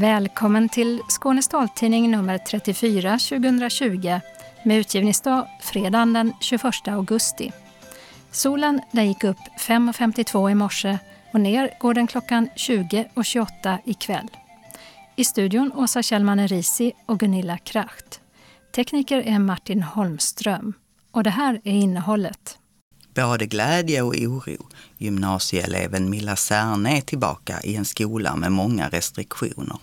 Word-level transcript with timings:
Välkommen 0.00 0.68
till 0.68 1.00
Skånes 1.08 1.48
taltidning 1.48 2.10
nummer 2.10 2.38
34 2.38 3.18
2020 3.18 4.20
med 4.62 4.78
utgivningsdag 4.78 5.48
fredagen 5.60 6.12
den 6.12 6.32
21 6.40 6.64
augusti. 6.88 7.52
Solen 8.30 8.80
den 8.92 9.08
gick 9.08 9.24
upp 9.24 9.36
5.52 9.58 10.50
i 10.50 10.54
morse 10.54 10.98
och 11.32 11.40
ner 11.40 11.70
går 11.80 11.94
den 11.94 12.06
klockan 12.06 12.48
20.28 12.56 13.78
ikväll. 13.84 14.28
I 15.16 15.24
studion 15.24 15.72
Åsa 15.72 16.02
Kjellman 16.02 16.48
Risi 16.48 16.92
och 17.06 17.20
Gunilla 17.20 17.58
Kracht. 17.58 18.20
Tekniker 18.74 19.18
är 19.18 19.38
Martin 19.38 19.82
Holmström. 19.82 20.72
Och 21.10 21.22
det 21.22 21.30
här 21.30 21.60
är 21.64 21.72
innehållet. 21.72 22.58
Både 23.14 23.46
glädje 23.46 24.02
och 24.02 24.14
oro. 24.14 24.66
Gymnasieeleven 24.98 26.10
Milla 26.10 26.36
Särne 26.36 26.96
är 26.96 27.00
tillbaka 27.00 27.60
i 27.60 27.76
en 27.76 27.84
skola 27.84 28.36
med 28.36 28.52
många 28.52 28.88
restriktioner. 28.88 29.78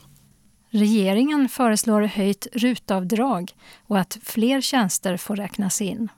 Regeringen 0.70 1.50
föreslår 1.50 2.02
höjt 2.02 2.48
rutavdrag 2.54 3.52
och 3.88 4.00
att 4.00 4.18
fler 4.24 4.62
tjänster 4.62 5.18
får 5.18 5.36
räknas 5.36 5.82
in. 5.82 6.10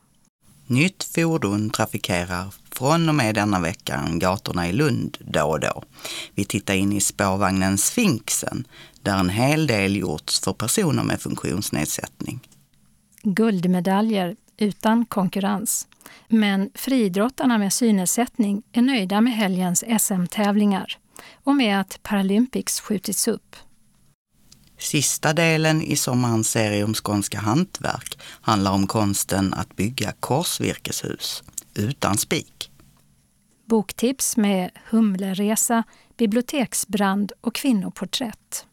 Nytt 0.67 1.03
fordon 1.03 1.69
trafikerar 1.69 2.53
från 2.71 3.09
och 3.09 3.15
med 3.15 3.35
denna 3.35 3.59
veckan 3.59 4.19
gatorna 4.19 4.69
i 4.69 4.73
Lund 4.73 5.17
då 5.19 5.43
och 5.43 5.59
då. 5.59 5.83
Vi 6.35 6.45
tittar 6.45 6.73
in 6.73 6.93
i 6.93 7.01
spårvagnen 7.01 7.77
Sfinxen 7.77 8.67
där 9.01 9.17
en 9.17 9.29
hel 9.29 9.67
del 9.67 9.95
gjorts 9.95 10.39
för 10.39 10.53
personer 10.53 11.03
med 11.03 11.21
funktionsnedsättning. 11.21 12.39
Guldmedaljer 13.23 14.35
utan 14.57 15.05
konkurrens. 15.05 15.87
Men 16.27 16.69
friidrottarna 16.75 17.57
med 17.57 17.73
synnedsättning 17.73 18.63
är 18.71 18.81
nöjda 18.81 19.21
med 19.21 19.33
helgens 19.33 19.83
SM-tävlingar 19.99 20.97
och 21.43 21.55
med 21.55 21.79
att 21.79 21.99
Paralympics 22.03 22.79
skjutits 22.79 23.27
upp. 23.27 23.55
Sista 24.77 25.33
delen 25.33 25.81
i 25.81 25.95
sommarens 25.95 26.49
serie 26.49 26.83
om 26.83 26.93
skånska 26.93 27.39
hantverk 27.39 28.19
handlar 28.41 28.71
om 28.71 28.87
konsten 28.87 29.53
att 29.53 29.75
bygga 29.75 30.11
korsvirkeshus 30.11 31.43
utan 31.73 32.17
spik. 32.17 32.71
Boktips 33.65 34.37
med 34.37 34.71
Humleresa, 34.89 35.83
biblioteksbrand 36.17 37.31
och 37.41 37.55
kvinnoporträtt. 37.55 38.65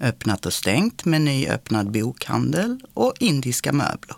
Öppnat 0.00 0.46
och 0.46 0.52
stängt 0.52 1.04
med 1.04 1.20
nyöppnad 1.20 1.90
bokhandel 1.90 2.80
och 2.94 3.14
indiska 3.20 3.72
möbler. 3.72 4.16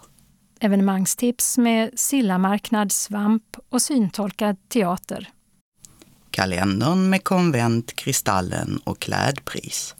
Evenemangstips 0.63 1.59
med 1.59 1.91
Sillamarknad, 1.95 2.93
svamp 2.93 3.57
och 3.69 3.83
syntolkad 3.83 4.57
teater. 4.69 5.29
Kalendern 6.31 7.11
med 7.11 7.25
konvent, 7.25 7.93
Kristallen 7.97 8.81
och 8.85 8.99
klädpris. 8.99 9.95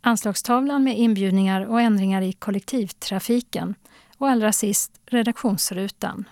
Anslagstavlan 0.00 0.84
med 0.84 0.98
inbjudningar 0.98 1.66
och 1.66 1.80
ändringar 1.80 2.22
i 2.22 2.32
kollektivtrafiken. 2.32 3.74
Och 4.18 4.28
allra 4.28 4.52
sist 4.52 4.92
redaktionsrutan. 5.06 6.24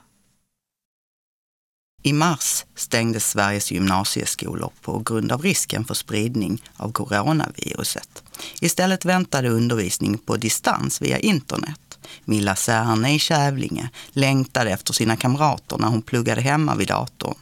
I 2.02 2.12
mars 2.12 2.64
stängdes 2.74 3.30
Sveriges 3.30 3.72
gymnasieskolor 3.72 4.72
på 4.80 4.98
grund 4.98 5.32
av 5.32 5.42
risken 5.42 5.84
för 5.84 5.94
spridning 5.94 6.62
av 6.76 6.92
coronaviruset. 6.92 8.22
Istället 8.60 9.04
väntade 9.04 9.48
undervisning 9.48 10.18
på 10.18 10.36
distans 10.36 11.02
via 11.02 11.18
internet. 11.18 11.89
Milla 12.24 12.56
Särne 12.56 13.14
i 13.14 13.18
Kävlinge 13.18 13.90
längtade 14.10 14.70
efter 14.70 14.92
sina 14.92 15.16
kamrater 15.16 15.78
när 15.78 15.88
hon 15.88 16.02
pluggade 16.02 16.40
hemma 16.40 16.74
vid 16.74 16.88
datorn, 16.88 17.38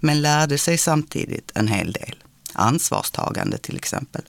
men 0.00 0.22
lärde 0.22 0.58
sig 0.58 0.78
samtidigt 0.78 1.52
en 1.54 1.68
hel 1.68 1.92
del. 1.92 2.14
Ansvarstagande 2.52 3.58
till 3.58 3.76
exempel. 3.76 4.22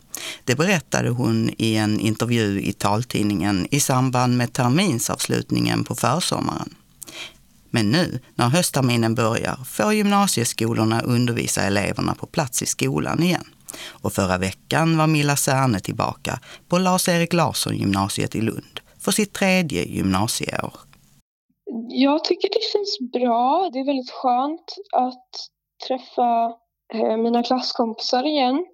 Det 0.43 0.55
berättade 0.55 1.09
hon 1.09 1.49
i 1.57 1.75
en 1.75 1.99
intervju 1.99 2.61
i 2.61 2.73
taltidningen 2.73 3.67
i 3.71 3.79
samband 3.79 4.37
med 4.37 4.53
terminsavslutningen 4.53 5.83
på 5.83 5.95
försommaren. 5.95 6.75
Men 7.69 7.89
nu, 7.89 8.19
när 8.35 8.49
höstterminen 8.49 9.15
börjar, 9.15 9.59
får 9.65 9.93
gymnasieskolorna 9.93 11.01
undervisa 11.01 11.61
eleverna 11.61 12.15
på 12.15 12.25
plats 12.25 12.61
i 12.61 12.65
skolan 12.65 13.23
igen. 13.23 13.45
Och 13.87 14.13
förra 14.13 14.37
veckan 14.37 14.97
var 14.97 15.07
Milla 15.07 15.35
Särne 15.35 15.79
tillbaka 15.79 16.39
på 16.69 16.77
Lars-Erik 16.77 17.33
Larsson 17.33 17.77
gymnasiet 17.77 18.35
i 18.35 18.41
Lund 18.41 18.80
för 19.03 19.11
sitt 19.11 19.33
tredje 19.33 19.83
gymnasieår. 19.83 20.73
Jag 21.87 22.23
tycker 22.23 22.49
det 22.49 22.63
känns 22.73 23.11
bra. 23.13 23.69
Det 23.73 23.79
är 23.79 23.85
väldigt 23.85 24.11
skönt 24.11 24.75
att 24.91 25.29
träffa 25.87 26.55
eh, 26.93 27.17
mina 27.17 27.43
klasskompisar 27.43 28.23
igen. 28.23 28.65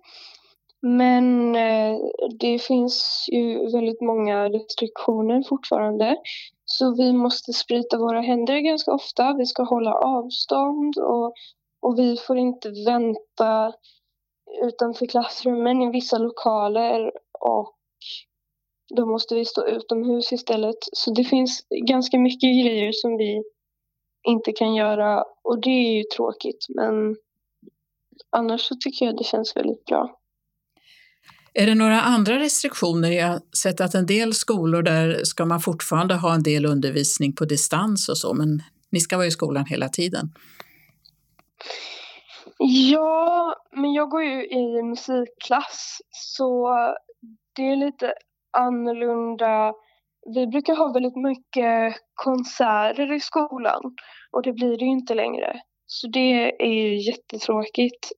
Men 0.82 1.56
eh, 1.56 1.98
det 2.40 2.60
finns 2.60 3.26
ju 3.32 3.72
väldigt 3.72 4.02
många 4.02 4.50
restriktioner 4.50 5.44
fortfarande. 5.50 6.18
Så 6.66 6.96
vi 6.96 7.14
måste 7.14 7.54
sprita 7.54 7.98
våra 7.98 8.22
händer 8.22 8.60
ganska 8.60 8.92
ofta. 8.92 9.34
Vi 9.38 9.46
ska 9.46 9.64
hålla 9.64 9.94
avstånd 9.94 10.98
och, 10.98 11.34
och 11.82 12.00
vi 12.00 12.18
får 12.18 12.38
inte 12.38 12.72
vänta 12.86 13.74
utanför 14.64 15.06
klassrummen 15.06 15.82
i 15.82 15.92
vissa 15.92 16.18
lokaler 16.18 17.12
och 17.40 17.77
då 18.96 19.06
måste 19.06 19.36
vi 19.36 19.46
stå 19.46 19.68
utomhus 19.68 20.32
istället. 20.32 20.76
Så 20.94 21.14
det 21.14 21.24
finns 21.24 21.66
ganska 21.88 22.20
mycket 22.20 22.66
grejer 22.66 22.92
som 22.92 23.18
vi 23.18 23.44
inte 24.28 24.52
kan 24.52 24.76
göra 24.76 25.24
och 25.44 25.62
det 25.62 25.70
är 25.70 25.98
ju 25.98 26.04
tråkigt 26.04 26.66
men 26.70 27.16
annars 28.30 28.62
så 28.62 28.76
tycker 28.76 29.06
jag 29.06 29.18
det 29.18 29.24
känns 29.24 29.56
väldigt 29.56 29.86
bra. 29.86 30.20
Är 31.54 31.66
det 31.66 31.76
några 31.76 32.02
andra 32.02 32.40
restriktioner? 32.40 33.12
Jag 33.12 33.28
har 33.28 33.42
sett 33.58 33.82
att 33.82 33.96
en 33.96 34.06
del 34.06 34.34
skolor 34.34 34.82
där 34.82 35.24
ska 35.24 35.46
man 35.46 35.60
fortfarande 35.60 36.16
ha 36.16 36.34
en 36.34 36.44
del 36.44 36.66
undervisning 36.66 37.36
på 37.36 37.46
distans 37.46 38.10
och 38.10 38.18
så, 38.18 38.34
men 38.34 38.64
ni 38.90 39.00
ska 39.00 39.18
vara 39.18 39.28
i 39.28 39.32
skolan 39.32 39.66
hela 39.66 39.90
tiden. 39.90 40.30
Ja, 42.92 43.56
men 43.72 43.94
jag 43.94 44.10
går 44.10 44.24
ju 44.24 44.48
i 44.48 44.84
musikklass 44.84 45.98
så 46.10 46.70
det 47.56 47.62
är 47.62 47.76
lite 47.76 48.14
annorlunda. 48.58 49.74
Vi 50.36 50.48
brukar 50.48 50.76
ha 50.76 50.94
väldigt 50.94 51.16
mycket 51.16 51.96
konserter 52.14 53.16
i 53.16 53.20
skolan 53.20 53.82
och 54.32 54.44
det 54.44 54.54
blir 54.54 54.78
det 54.78 54.86
ju 54.86 54.92
inte 54.92 55.14
längre. 55.14 55.62
Så 55.86 56.08
det 56.08 56.64
är 56.64 56.74
ju 56.74 57.02
jättetråkigt. 57.12 58.12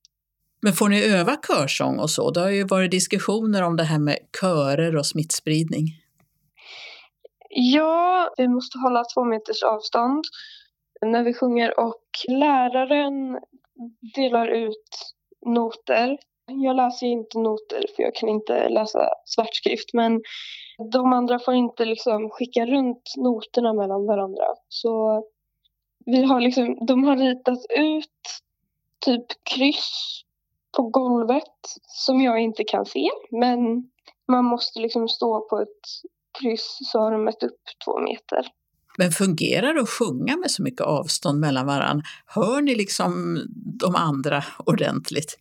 Men 0.61 0.73
får 0.73 0.89
ni 0.89 1.13
öva 1.13 1.35
körsång 1.47 1.99
och 1.99 2.09
så? 2.09 2.31
Det 2.31 2.39
har 2.39 2.49
ju 2.49 2.63
varit 2.63 2.91
diskussioner 2.91 3.63
om 3.63 3.75
det 3.75 3.83
här 3.83 3.99
med 3.99 4.17
körer 4.41 4.95
och 4.95 5.05
smittspridning. 5.05 5.85
Ja, 7.49 8.33
vi 8.37 8.47
måste 8.47 8.77
hålla 8.77 9.03
två 9.03 9.23
meters 9.23 9.63
avstånd 9.63 10.23
när 11.01 11.23
vi 11.23 11.33
sjunger 11.33 11.79
och 11.79 12.03
läraren 12.27 13.39
delar 14.15 14.47
ut 14.47 15.13
noter 15.45 16.17
jag 16.49 16.75
läser 16.75 17.07
inte 17.07 17.39
noter 17.39 17.85
för 17.95 18.03
jag 18.03 18.15
kan 18.15 18.29
inte 18.29 18.69
läsa 18.69 19.09
svartskrift 19.25 19.93
men 19.93 20.21
de 20.91 21.13
andra 21.13 21.39
får 21.39 21.53
inte 21.53 21.85
liksom 21.85 22.29
skicka 22.29 22.65
runt 22.65 23.13
noterna 23.17 23.73
mellan 23.73 24.05
varandra. 24.05 24.45
Så 24.69 25.23
vi 26.05 26.23
har 26.23 26.41
liksom, 26.41 26.85
de 26.85 27.03
har 27.03 27.17
ritat 27.17 27.65
ut 27.77 28.19
typ 29.05 29.25
kryss 29.55 30.21
på 30.77 30.83
golvet 30.83 31.59
som 31.87 32.21
jag 32.21 32.39
inte 32.39 32.63
kan 32.63 32.85
se 32.85 33.09
men 33.31 33.59
man 34.27 34.45
måste 34.45 34.79
liksom 34.79 35.07
stå 35.07 35.47
på 35.49 35.61
ett 35.61 36.09
kryss 36.41 36.77
så 36.91 36.99
har 36.99 37.11
de 37.11 37.23
mätt 37.23 37.43
upp 37.43 37.61
två 37.85 37.99
meter. 37.99 38.45
Men 38.97 39.11
fungerar 39.11 39.73
det 39.73 39.81
att 39.81 39.89
sjunga 39.89 40.37
med 40.37 40.51
så 40.51 40.63
mycket 40.63 40.81
avstånd 40.81 41.39
mellan 41.39 41.65
varandra? 41.65 42.03
Hör 42.25 42.61
ni 42.61 42.75
liksom 42.75 43.39
de 43.79 43.95
andra 43.95 44.43
ordentligt? 44.65 45.37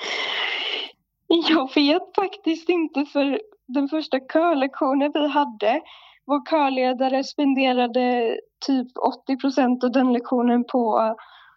Jag 1.48 1.74
vet 1.74 2.02
faktiskt 2.16 2.68
inte 2.68 3.04
för 3.04 3.40
den 3.66 3.88
första 3.88 4.20
körlektionen 4.20 5.10
vi 5.14 5.28
hade, 5.28 5.80
vår 6.26 6.50
körledare 6.50 7.24
spenderade 7.24 8.36
typ 8.66 8.88
80 9.24 9.36
procent 9.36 9.84
av 9.84 9.92
den 9.92 10.12
lektionen 10.12 10.64
på 10.64 10.98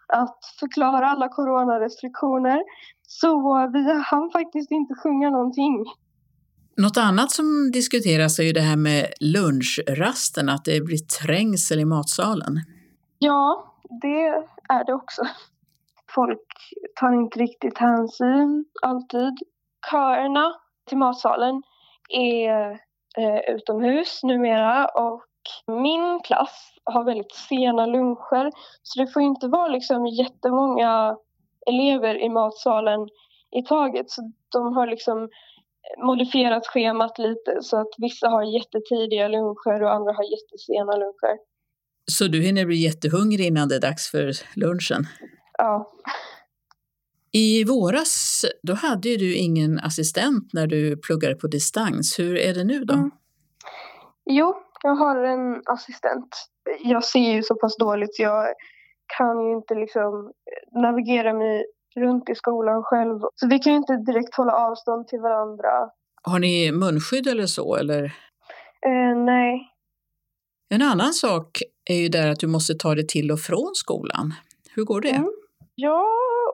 att 0.08 0.38
förklara 0.60 1.08
alla 1.08 1.28
coronarestriktioner. 1.28 2.62
Så 3.06 3.36
vi 3.72 4.02
hann 4.04 4.30
faktiskt 4.30 4.70
inte 4.70 4.94
sjunga 4.94 5.30
någonting. 5.30 5.84
Något 6.76 6.96
annat 6.96 7.30
som 7.30 7.70
diskuteras 7.72 8.38
är 8.38 8.42
ju 8.42 8.52
det 8.52 8.60
här 8.60 8.76
med 8.76 9.06
lunchrasten, 9.20 10.48
att 10.48 10.64
det 10.64 10.80
blir 10.80 10.98
trängsel 10.98 11.80
i 11.80 11.84
matsalen. 11.84 12.60
Ja, 13.18 13.74
det 14.02 14.26
är 14.68 14.84
det 14.86 14.94
också. 14.94 15.22
Folk 16.14 16.48
tar 17.00 17.12
inte 17.12 17.38
riktigt 17.38 17.78
hänsyn 17.78 18.64
alltid. 18.82 19.32
Köerna 19.90 20.54
till 20.88 20.98
matsalen 20.98 21.62
är 22.08 22.70
eh, 23.18 23.54
utomhus 23.54 24.20
numera 24.22 24.86
och 24.86 25.24
min 25.66 26.20
klass 26.24 26.70
har 26.84 27.04
väldigt 27.04 27.34
sena 27.34 27.86
luncher 27.86 28.50
så 28.82 29.00
det 29.00 29.06
får 29.12 29.22
inte 29.22 29.48
vara 29.48 29.68
liksom 29.68 30.06
jättemånga 30.06 31.16
elever 31.66 32.22
i 32.22 32.28
matsalen 32.28 33.00
i 33.58 33.62
taget. 33.62 34.10
Så 34.10 34.32
de 34.52 34.72
har 34.76 34.86
liksom 34.86 35.18
eh, 35.22 36.06
modifierat 36.06 36.66
schemat 36.66 37.18
lite 37.18 37.58
så 37.62 37.76
att 37.80 37.94
vissa 37.98 38.28
har 38.28 38.42
jättetidiga 38.42 39.28
luncher 39.28 39.82
och 39.82 39.92
andra 39.92 40.12
har 40.12 40.24
jättesena 40.24 40.96
luncher. 40.96 41.38
Så 42.12 42.24
du 42.24 42.42
hinner 42.42 42.66
bli 42.66 42.76
jättehungrig 42.76 43.46
innan 43.46 43.68
det 43.68 43.76
är 43.76 43.80
dags 43.80 44.10
för 44.10 44.32
lunchen? 44.56 45.06
Ja. 45.58 45.92
I 47.32 47.64
våras 47.64 48.44
då 48.62 48.74
hade 48.74 49.08
ju 49.08 49.16
du 49.16 49.34
ingen 49.34 49.78
assistent 49.78 50.52
när 50.52 50.66
du 50.66 50.96
pluggade 50.96 51.34
på 51.34 51.46
distans. 51.46 52.18
Hur 52.18 52.38
är 52.38 52.54
det 52.54 52.64
nu 52.64 52.84
då? 52.84 52.94
Mm. 52.94 53.10
Jo, 54.30 54.54
jag 54.82 54.94
har 54.94 55.24
en 55.24 55.62
assistent. 55.66 56.28
Jag 56.80 57.04
ser 57.04 57.32
ju 57.34 57.42
så 57.42 57.54
pass 57.54 57.76
dåligt 57.76 58.16
så 58.16 58.22
jag 58.22 58.46
kan 59.18 59.46
ju 59.46 59.52
inte 59.56 59.74
liksom 59.74 60.32
navigera 60.82 61.32
mig 61.32 61.64
runt 61.96 62.28
i 62.28 62.34
skolan 62.34 62.82
själv. 62.82 63.20
Så 63.34 63.48
vi 63.48 63.58
kan 63.58 63.72
ju 63.72 63.76
inte 63.76 63.96
direkt 63.96 64.34
hålla 64.34 64.52
avstånd 64.52 65.08
till 65.08 65.20
varandra. 65.20 65.90
Har 66.22 66.38
ni 66.38 66.72
munskydd 66.72 67.26
eller 67.26 67.46
så? 67.46 67.76
Eller? 67.76 68.04
Eh, 68.86 69.16
nej. 69.24 69.70
En 70.68 70.82
annan 70.82 71.12
sak 71.12 71.62
är 71.90 71.96
ju 71.96 72.08
där 72.08 72.28
att 72.28 72.40
du 72.40 72.46
måste 72.46 72.74
ta 72.74 72.94
dig 72.94 73.06
till 73.06 73.30
och 73.30 73.40
från 73.40 73.70
skolan. 73.74 74.34
Hur 74.74 74.84
går 74.84 75.00
det? 75.00 75.10
Mm. 75.10 75.30
Jag 75.74 76.04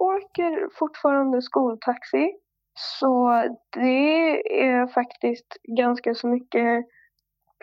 åker 0.01 0.79
fortfarande 0.79 1.43
skoltaxi. 1.43 2.33
Så 2.75 3.43
det 3.73 4.41
är 4.65 4.87
faktiskt 4.87 5.57
ganska 5.77 6.15
så 6.15 6.27
mycket 6.29 6.87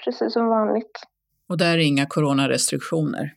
precis 0.04 0.33
som 0.33 0.48
vanligt. 0.48 1.00
Och 1.50 1.57
där 1.57 1.74
är 1.74 1.88
inga 1.88 2.06
coronarestriktioner? 2.06 3.33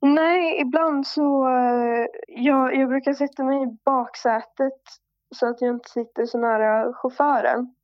Nej, 0.00 0.60
ibland 0.60 1.06
så... 1.06 1.48
Eh, 1.48 2.06
jag, 2.28 2.76
jag 2.76 2.88
brukar 2.88 3.12
sätta 3.12 3.44
mig 3.44 3.62
i 3.62 3.76
baksätet 3.84 4.82
så 5.34 5.46
att 5.46 5.60
jag 5.60 5.74
inte 5.74 5.88
sitter 5.90 6.26
så 6.26 6.38
nära 6.38 6.92
chauffören. 6.92 7.74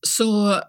Så 0.00 0.60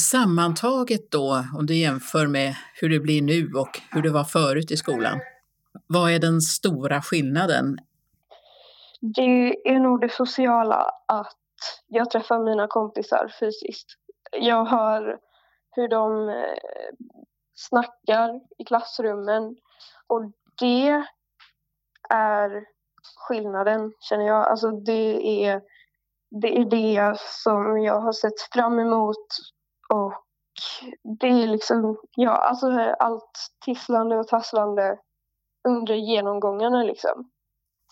sammantaget 0.00 1.10
då, 1.10 1.44
om 1.58 1.66
du 1.66 1.74
jämför 1.74 2.26
med 2.26 2.54
hur 2.80 2.88
det 2.88 3.00
blir 3.00 3.22
nu 3.22 3.50
och 3.54 3.80
hur 3.90 4.02
det 4.02 4.10
var 4.10 4.24
förut 4.24 4.70
i 4.70 4.76
skolan, 4.76 5.20
vad 5.92 6.10
är 6.10 6.18
den 6.18 6.40
stora 6.40 7.02
skillnaden? 7.02 7.78
Det 9.00 9.68
är 9.68 9.78
nog 9.78 10.00
det 10.00 10.12
sociala, 10.12 10.90
att 11.08 11.36
jag 11.86 12.10
träffar 12.10 12.38
mina 12.38 12.66
kompisar 12.66 13.32
fysiskt. 13.40 13.88
Jag 14.32 14.64
hör 14.64 15.18
hur 15.70 15.88
de 15.88 16.28
eh, 16.28 16.34
snackar 17.54 18.40
i 18.58 18.64
klassrummen 18.64 19.56
och 20.06 20.32
det 20.60 21.04
är 22.10 22.64
skillnaden, 23.28 23.92
känner 24.00 24.26
jag. 24.26 24.48
Alltså 24.48 24.70
det 24.70 25.44
är 25.44 25.62
det, 26.40 26.58
är 26.58 26.64
det 26.64 27.20
som 27.20 27.82
jag 27.82 28.00
har 28.00 28.12
sett 28.12 28.40
fram 28.52 28.78
emot 28.78 29.26
och 29.88 30.12
det 31.20 31.26
är 31.26 31.46
liksom, 31.46 31.98
ja, 32.16 32.30
alltså 32.30 32.70
allt 32.98 33.38
tisslande 33.64 34.16
och 34.16 34.28
tasslande 34.28 34.98
under 35.68 35.94
genomgångarna 35.94 36.82
liksom. 36.82 37.30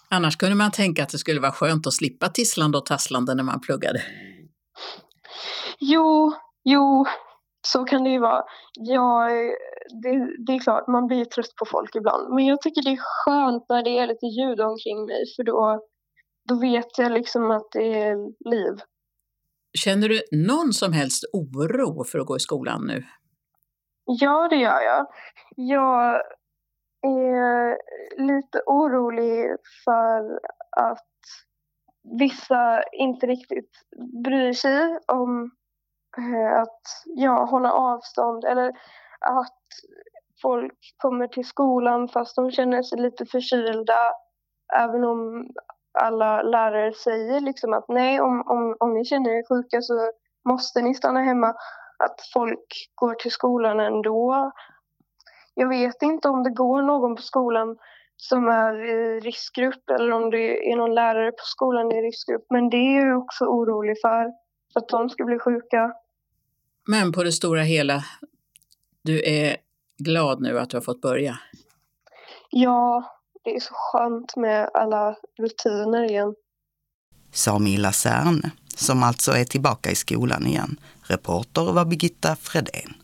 Annars 0.08 0.36
kunde 0.36 0.54
man 0.54 0.70
tänka 0.70 1.02
att 1.02 1.08
det 1.08 1.18
skulle 1.18 1.40
vara 1.40 1.52
skönt 1.52 1.86
att 1.86 1.92
slippa 1.92 2.28
tisslande 2.28 2.78
och 2.78 2.86
tasslande 2.86 3.34
när 3.34 3.42
man 3.42 3.60
pluggade. 3.60 4.02
Jo, 5.78 6.32
jo, 6.64 7.06
så 7.66 7.84
kan 7.84 8.04
det 8.04 8.10
ju 8.10 8.18
vara. 8.18 8.44
Ja, 8.74 9.28
det, 10.02 10.44
det, 10.46 10.52
är 10.52 10.58
klart, 10.58 10.88
man 10.88 11.06
blir 11.06 11.24
trött 11.24 11.54
på 11.58 11.66
folk 11.66 11.96
ibland. 11.96 12.34
Men 12.34 12.46
jag 12.46 12.60
tycker 12.60 12.82
det 12.82 12.90
är 12.90 13.24
skönt 13.24 13.64
när 13.68 13.82
det 13.82 13.98
är 13.98 14.06
lite 14.06 14.26
ljud 14.26 14.60
omkring 14.60 15.06
mig 15.06 15.24
för 15.36 15.42
då, 15.42 15.80
då 16.48 16.60
vet 16.60 16.98
jag 16.98 17.12
liksom 17.12 17.50
att 17.50 17.68
det 17.72 18.02
är 18.02 18.16
liv. 18.50 18.80
Känner 19.84 20.08
du 20.08 20.20
någon 20.32 20.72
som 20.72 20.92
helst 20.92 21.24
oro 21.32 22.04
för 22.04 22.18
att 22.18 22.26
gå 22.26 22.36
i 22.36 22.40
skolan 22.40 22.86
nu? 22.86 23.04
Ja, 24.04 24.48
det 24.48 24.56
gör 24.56 24.80
jag. 24.80 25.06
Jag 25.56 26.22
är 27.02 27.78
lite 28.16 28.62
orolig 28.66 29.56
för 29.84 30.40
att 30.76 31.06
vissa 32.18 32.82
inte 32.92 33.26
riktigt 33.26 33.70
bryr 34.24 34.52
sig 34.52 34.98
om 35.06 35.50
eh, 36.18 36.60
att 36.60 36.82
ja, 37.04 37.44
hålla 37.44 37.72
avstånd 37.72 38.44
eller 38.44 38.68
att 39.20 39.62
folk 40.42 40.78
kommer 40.96 41.28
till 41.28 41.46
skolan 41.46 42.08
fast 42.08 42.36
de 42.36 42.50
känner 42.50 42.82
sig 42.82 42.98
lite 42.98 43.26
förkylda 43.26 44.14
även 44.76 45.04
om 45.04 45.48
alla 45.98 46.42
lärare 46.42 46.92
säger 46.92 47.40
liksom 47.40 47.72
att 47.72 47.84
nej, 47.88 48.20
om, 48.20 48.42
om, 48.46 48.76
om 48.80 48.94
ni 48.94 49.04
känner 49.04 49.30
er 49.30 49.48
sjuka 49.48 49.82
så 49.82 50.10
måste 50.48 50.82
ni 50.82 50.94
stanna 50.94 51.20
hemma. 51.20 51.48
Att 52.04 52.20
folk 52.34 52.90
går 52.94 53.14
till 53.14 53.30
skolan 53.30 53.80
ändå. 53.80 54.52
Jag 55.54 55.68
vet 55.68 56.02
inte 56.02 56.28
om 56.28 56.42
det 56.42 56.50
går 56.50 56.82
någon 56.82 57.16
på 57.16 57.22
skolan 57.22 57.76
som 58.16 58.48
är 58.48 58.84
i 58.84 59.20
riskgrupp 59.20 59.90
eller 59.90 60.10
om 60.10 60.30
det 60.30 60.70
är 60.72 60.76
någon 60.76 60.94
lärare 60.94 61.32
på 61.32 61.44
skolan 61.44 61.92
i 61.92 61.94
riskgrupp. 61.94 62.46
Men 62.50 62.70
det 62.70 62.76
är 62.76 63.06
jag 63.06 63.18
också 63.18 63.44
orolig 63.44 63.96
för 64.00 64.26
att 64.74 64.88
de 64.88 65.08
ska 65.08 65.24
bli 65.24 65.38
sjuka. 65.38 65.92
Men 66.88 67.12
på 67.12 67.22
det 67.22 67.32
stora 67.32 67.62
hela, 67.62 68.04
du 69.02 69.22
är 69.24 69.56
glad 69.98 70.40
nu 70.40 70.58
att 70.58 70.70
du 70.70 70.76
har 70.76 70.82
fått 70.82 71.00
börja? 71.00 71.38
Ja, 72.50 73.04
det 73.44 73.56
är 73.56 73.60
så 73.60 73.74
skönt 73.74 74.36
med 74.36 74.70
alla 74.74 75.16
rutiner 75.38 76.04
igen. 76.04 76.34
Sa 77.32 77.58
Milla 77.58 77.92
Särne, 77.92 78.50
som 78.76 79.02
alltså 79.02 79.32
är 79.32 79.44
tillbaka 79.44 79.90
i 79.90 79.94
skolan 79.94 80.46
igen. 80.46 80.80
Reporter 81.02 81.72
var 81.72 81.84
Birgitta 81.84 82.36
Fredén. 82.36 82.94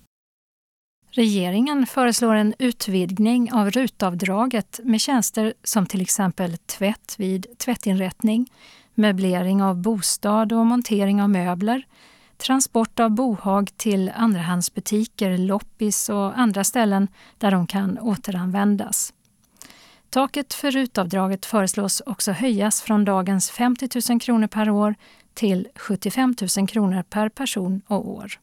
Regeringen 1.17 1.87
föreslår 1.87 2.35
en 2.35 2.55
utvidgning 2.59 3.53
av 3.53 3.71
rutavdraget 3.71 4.81
med 4.83 5.01
tjänster 5.01 5.55
som 5.65 5.87
till 5.87 6.01
exempel 6.01 6.57
tvätt 6.57 7.15
vid 7.19 7.47
tvättinrättning, 7.59 8.53
möblering 8.95 9.63
av 9.63 9.77
bostad 9.77 10.53
och 10.53 10.67
montering 10.67 11.23
av 11.23 11.31
möbler, 11.31 11.87
transport 12.37 13.01
av 13.01 13.11
bohag 13.11 13.71
till 13.77 14.13
andrahandsbutiker, 14.17 15.39
loppis 15.39 16.09
och 16.09 16.39
andra 16.39 16.65
ställen 16.65 17.09
där 17.39 17.51
de 17.51 17.67
kan 17.67 17.99
återanvändas. 17.99 19.13
Taket 20.11 20.55
för 20.55 20.71
rutavdraget 20.71 21.47
föreslås 21.47 22.03
också 22.07 22.33
höjas 22.33 22.83
från 22.83 23.05
dagens 23.05 23.51
50 23.51 24.13
000 24.13 24.21
kronor 24.21 24.47
per 24.47 24.71
år 24.71 24.95
till 25.35 25.69
75 25.75 26.35
000 26.59 26.69
kronor 26.69 27.03
per 27.03 27.29
person 27.29 27.83
och 27.87 28.09
år. 28.11 28.39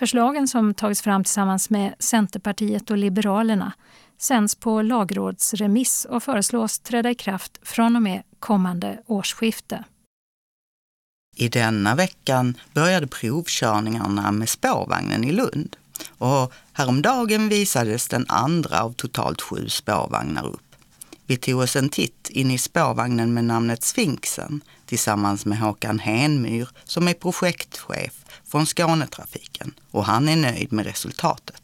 Förslagen 0.00 0.48
som 0.48 0.74
tagits 0.74 1.02
fram 1.02 1.24
tillsammans 1.24 1.70
med 1.70 1.94
Centerpartiet 1.98 2.90
och 2.90 2.96
Liberalerna 2.96 3.72
sänds 4.18 4.54
på 4.54 4.82
lagrådsremiss 4.82 6.04
och 6.04 6.22
föreslås 6.22 6.78
träda 6.78 7.10
i 7.10 7.14
kraft 7.14 7.58
från 7.62 7.96
och 7.96 8.02
med 8.02 8.22
kommande 8.38 9.02
årsskifte. 9.06 9.84
I 11.36 11.48
denna 11.48 11.94
veckan 11.94 12.54
började 12.74 13.06
provkörningarna 13.06 14.32
med 14.32 14.48
spårvagnen 14.48 15.24
i 15.24 15.32
Lund 15.32 15.76
och 16.18 16.52
häromdagen 16.72 17.48
visades 17.48 18.08
den 18.08 18.26
andra 18.28 18.82
av 18.82 18.92
totalt 18.92 19.40
sju 19.40 19.68
spårvagnar 19.68 20.46
upp. 20.46 20.76
Vi 21.26 21.36
tog 21.36 21.60
oss 21.60 21.76
en 21.76 21.88
titt 21.88 22.28
in 22.30 22.50
i 22.50 22.58
spårvagnen 22.58 23.34
med 23.34 23.44
namnet 23.44 23.82
Sfinxen 23.82 24.60
tillsammans 24.86 25.46
med 25.46 25.58
Håkan 25.58 25.98
Henmyr 25.98 26.68
som 26.84 27.08
är 27.08 27.14
projektchef 27.14 28.19
från 28.50 28.66
Skånetrafiken 28.66 29.74
och 29.90 30.04
han 30.04 30.28
är 30.28 30.36
nöjd 30.36 30.72
med 30.72 30.86
resultatet. 30.86 31.62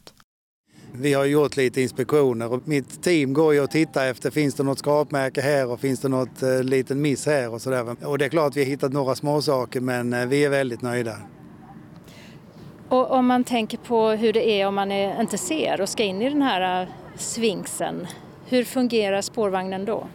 Vi 0.91 1.13
har 1.13 1.25
gjort 1.25 1.57
lite 1.57 1.81
inspektioner 1.81 2.53
och 2.53 2.67
mitt 2.67 3.03
team 3.03 3.33
går 3.33 3.53
ju 3.53 3.61
och 3.61 3.71
tittar 3.71 4.07
efter 4.07 4.31
finns 4.31 4.55
det 4.55 4.63
något 4.63 4.79
skrapmärke 4.79 5.41
här 5.41 5.67
och 5.67 5.79
finns 5.79 5.99
det 5.99 6.09
något 6.09 6.43
eh, 6.43 6.63
liten 6.63 7.01
miss 7.01 7.25
här 7.25 7.53
och 7.53 7.61
sådär. 7.61 8.05
Och 8.07 8.17
det 8.17 8.25
är 8.25 8.29
klart 8.29 8.55
vi 8.55 8.63
har 8.63 8.69
hittat 8.69 8.93
några 8.93 9.15
småsaker 9.15 9.79
men 9.79 10.13
eh, 10.13 10.25
vi 10.25 10.45
är 10.45 10.49
väldigt 10.49 10.81
nöjda. 10.81 11.17
Och 12.89 13.11
om 13.11 13.27
man 13.27 13.43
tänker 13.43 13.77
på 13.77 14.09
hur 14.09 14.33
det 14.33 14.49
är 14.49 14.67
om 14.67 14.75
man 14.75 14.91
är, 14.91 15.21
inte 15.21 15.37
ser 15.37 15.81
och 15.81 15.89
ska 15.89 16.03
in 16.03 16.21
i 16.21 16.29
den 16.29 16.41
här 16.41 16.83
uh, 16.83 16.89
svinksen, 17.15 18.07
hur 18.45 18.63
fungerar 18.63 19.21
spårvagnen 19.21 19.85
då? 19.85 20.07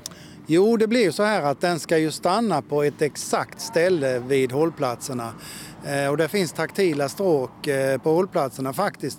Jo, 0.46 0.76
det 0.76 0.86
blir 0.86 1.10
så 1.10 1.22
här 1.22 1.42
att 1.42 1.60
den 1.60 1.80
ska 1.80 1.98
ju 1.98 2.10
stanna 2.10 2.62
på 2.62 2.82
ett 2.82 3.02
exakt 3.02 3.60
ställe 3.60 4.18
vid 4.18 4.52
hållplatserna. 4.52 5.32
Eh, 5.86 6.08
och 6.10 6.16
det 6.16 6.28
finns 6.28 6.52
taktila 6.52 7.08
stråk 7.08 7.66
eh, 7.66 7.98
på 7.98 8.14
hållplatserna 8.14 8.72
faktiskt. 8.72 9.18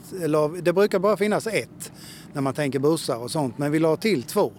Det 0.61 0.73
brukar 0.73 0.99
bara 0.99 1.17
finnas 1.17 1.47
ett 1.47 1.91
när 2.33 2.41
man 2.41 2.53
tänker 2.53 2.79
bussar 2.79 3.17
och 3.17 3.31
sånt, 3.31 3.57
men 3.57 3.71
vi 3.71 3.79
la 3.79 3.95
till 3.95 4.23
två. 4.23 4.51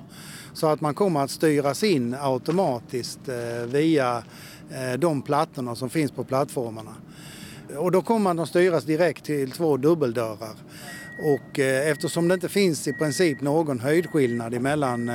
Så 0.54 0.66
att 0.66 0.80
man 0.80 0.94
kommer 0.94 1.20
att 1.20 1.30
styras 1.30 1.82
in 1.82 2.16
automatiskt 2.20 3.28
eh, 3.28 3.66
via 3.66 4.22
de 4.98 5.22
plattorna 5.22 5.76
som 5.76 5.90
finns 5.90 6.12
på 6.12 6.24
plattformarna. 6.24 6.94
Och 7.76 7.92
då 7.92 8.02
kommer 8.02 8.20
man 8.20 8.38
att 8.38 8.48
styras 8.48 8.84
direkt 8.84 9.24
till 9.24 9.50
två 9.50 9.76
dubbeldörrar. 9.76 10.54
Och 11.34 11.58
eftersom 11.58 12.28
det 12.28 12.34
inte 12.34 12.48
finns 12.48 12.88
i 12.88 12.92
princip 12.92 13.40
någon 13.40 13.80
höjdskillnad 13.80 14.54
emellan 14.54 15.10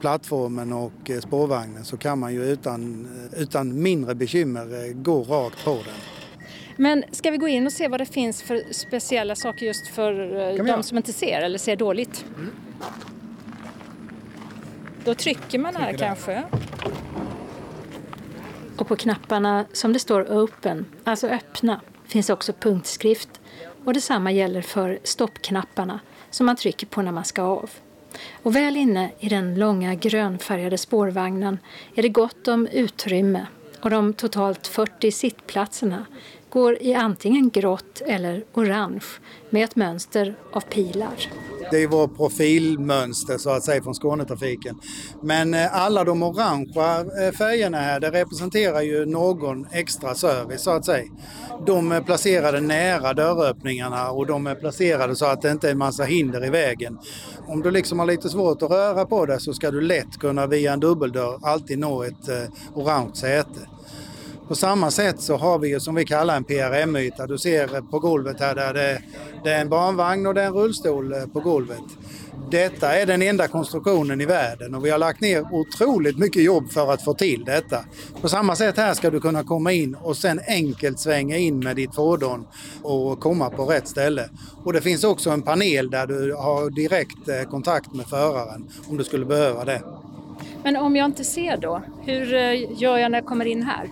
plattformen 0.00 0.72
och 0.72 1.10
spårvagnen 1.22 1.84
så 1.84 1.96
kan 1.96 2.18
man 2.18 2.34
ju 2.34 2.44
utan, 2.44 3.08
utan 3.36 3.82
mindre 3.82 4.14
bekymmer 4.14 4.92
gå 4.92 5.22
rakt 5.22 5.64
på 5.64 5.70
den. 5.70 5.94
Men 6.76 7.04
ska 7.12 7.30
vi 7.30 7.36
gå 7.36 7.48
in 7.48 7.66
och 7.66 7.72
se 7.72 7.88
vad 7.88 8.00
det 8.00 8.06
finns 8.06 8.42
för 8.42 8.62
speciella 8.70 9.36
saker 9.36 9.66
just 9.66 9.86
för 9.86 10.66
de 10.74 10.82
som 10.82 10.96
inte 10.96 11.12
ser 11.12 11.40
eller 11.40 11.58
ser 11.58 11.76
dåligt? 11.76 12.24
Mm. 12.36 12.50
Då 15.04 15.14
trycker 15.14 15.58
man 15.58 15.76
här 15.76 15.92
kanske. 15.92 16.42
Och 18.76 18.88
på 18.88 18.96
knapparna 18.96 19.64
som 19.72 19.92
det 19.92 19.98
står 19.98 20.22
Open, 20.22 20.86
alltså 21.04 21.26
öppna, 21.26 21.80
finns 22.06 22.30
också 22.30 22.52
punktskrift. 22.52 23.40
Och 23.84 23.94
detsamma 23.94 24.32
gäller 24.32 24.62
för 24.62 24.98
stoppknapparna 25.04 26.00
som 26.30 26.46
man 26.46 26.56
trycker 26.56 26.86
på 26.86 27.02
när 27.02 27.12
man 27.12 27.24
ska 27.24 27.42
av. 27.42 27.70
Och 28.42 28.56
väl 28.56 28.76
inne 28.76 29.10
i 29.18 29.28
den 29.28 29.54
långa 29.54 29.94
grönfärgade 29.94 30.78
spårvagnen 30.78 31.58
är 31.94 32.02
det 32.02 32.08
gott 32.08 32.48
om 32.48 32.66
utrymme 32.66 33.46
och 33.80 33.90
de 33.90 34.12
totalt 34.12 34.66
40 34.66 35.10
sittplatserna 35.10 36.06
går 36.50 36.82
i 36.82 36.94
antingen 36.94 37.50
grått 37.50 38.02
eller 38.06 38.44
orange 38.54 39.04
med 39.50 39.64
ett 39.64 39.76
mönster 39.76 40.34
av 40.52 40.60
pilar. 40.60 41.28
Det 41.70 41.82
är 41.82 41.86
vår 41.86 42.08
profilmönster 42.08 43.38
så 43.38 43.50
att 43.50 43.64
säga 43.64 43.82
från 43.82 43.94
Skånetrafiken. 43.94 44.80
Men 45.22 45.54
eh, 45.54 45.76
alla 45.76 46.04
de 46.04 46.22
orangea 46.22 47.00
eh, 47.00 47.32
färgerna 47.32 47.78
här, 47.78 48.00
det 48.00 48.10
representerar 48.10 48.80
ju 48.80 49.06
någon 49.06 49.66
extra 49.72 50.14
service 50.14 50.62
så 50.62 50.70
att 50.70 50.84
säga. 50.84 51.10
De 51.66 51.92
är 51.92 52.00
placerade 52.00 52.60
nära 52.60 53.14
dörröppningarna 53.14 54.10
och 54.10 54.26
de 54.26 54.46
är 54.46 54.54
placerade 54.54 55.16
så 55.16 55.26
att 55.26 55.42
det 55.42 55.50
inte 55.50 55.68
är 55.68 55.72
en 55.72 55.78
massa 55.78 56.04
hinder 56.04 56.44
i 56.46 56.50
vägen. 56.50 56.98
Om 57.46 57.62
du 57.62 57.70
liksom 57.70 57.98
har 57.98 58.06
lite 58.06 58.28
svårt 58.28 58.62
att 58.62 58.70
röra 58.70 59.04
på 59.04 59.26
dig 59.26 59.40
så 59.40 59.52
ska 59.52 59.70
du 59.70 59.80
lätt 59.80 60.18
kunna 60.18 60.46
via 60.46 60.72
en 60.72 60.80
dubbeldörr 60.80 61.38
alltid 61.42 61.78
nå 61.78 62.02
ett 62.02 62.28
eh, 62.28 62.34
orange 62.74 63.14
säte. 63.14 63.60
På 64.50 64.56
samma 64.56 64.90
sätt 64.90 65.20
så 65.20 65.36
har 65.36 65.58
vi 65.58 65.68
ju 65.68 65.80
som 65.80 65.94
vi 65.94 66.04
kallar 66.04 66.36
en 66.36 66.44
PRM-yta. 66.44 67.26
Du 67.26 67.38
ser 67.38 67.90
på 67.90 67.98
golvet 67.98 68.40
här 68.40 68.54
där 68.54 68.74
det, 68.74 69.02
det, 69.44 69.50
är 69.50 69.60
en 69.60 69.68
barnvagn 69.68 70.26
och 70.26 70.34
det 70.34 70.42
är 70.42 70.46
en 70.46 70.52
rullstol 70.52 71.12
eh, 71.12 71.26
på 71.26 71.40
golvet. 71.40 71.82
Detta 72.50 72.96
är 72.96 73.06
den 73.06 73.22
enda 73.22 73.48
konstruktionen 73.48 74.20
i 74.20 74.24
världen 74.26 74.74
och 74.74 74.84
vi 74.84 74.90
har 74.90 74.98
lagt 74.98 75.20
ner 75.20 75.46
otroligt 75.52 76.18
mycket 76.18 76.42
jobb 76.42 76.70
för 76.70 76.92
att 76.92 77.04
få 77.04 77.14
till 77.14 77.44
detta. 77.44 77.84
På 78.20 78.28
samma 78.28 78.56
sätt 78.56 78.76
här 78.76 78.94
ska 78.94 79.10
du 79.10 79.20
kunna 79.20 79.44
komma 79.44 79.72
in 79.72 79.94
och 79.94 80.16
sen 80.16 80.40
enkelt 80.48 80.98
svänga 80.98 81.36
in 81.36 81.58
med 81.58 81.76
ditt 81.76 81.94
fordon 81.94 82.46
och 82.82 83.20
komma 83.20 83.50
på 83.50 83.64
rätt 83.64 83.88
ställe. 83.88 84.28
Och 84.64 84.72
det 84.72 84.80
finns 84.80 85.04
också 85.04 85.30
en 85.30 85.42
panel 85.42 85.90
där 85.90 86.06
du 86.06 86.34
har 86.34 86.70
direkt 86.70 87.28
eh, 87.28 87.50
kontakt 87.50 87.92
med 87.92 88.06
föraren 88.06 88.68
om 88.88 88.96
du 88.96 89.04
skulle 89.04 89.24
behöva 89.24 89.64
det. 89.64 89.82
Men 90.62 90.76
om 90.76 90.96
jag 90.96 91.06
inte 91.06 91.24
ser 91.24 91.56
då, 91.56 91.82
hur 92.00 92.34
eh, 92.34 92.80
gör 92.82 92.98
jag 92.98 93.10
när 93.10 93.18
jag 93.18 93.26
kommer 93.26 93.44
in 93.44 93.62
här? 93.62 93.90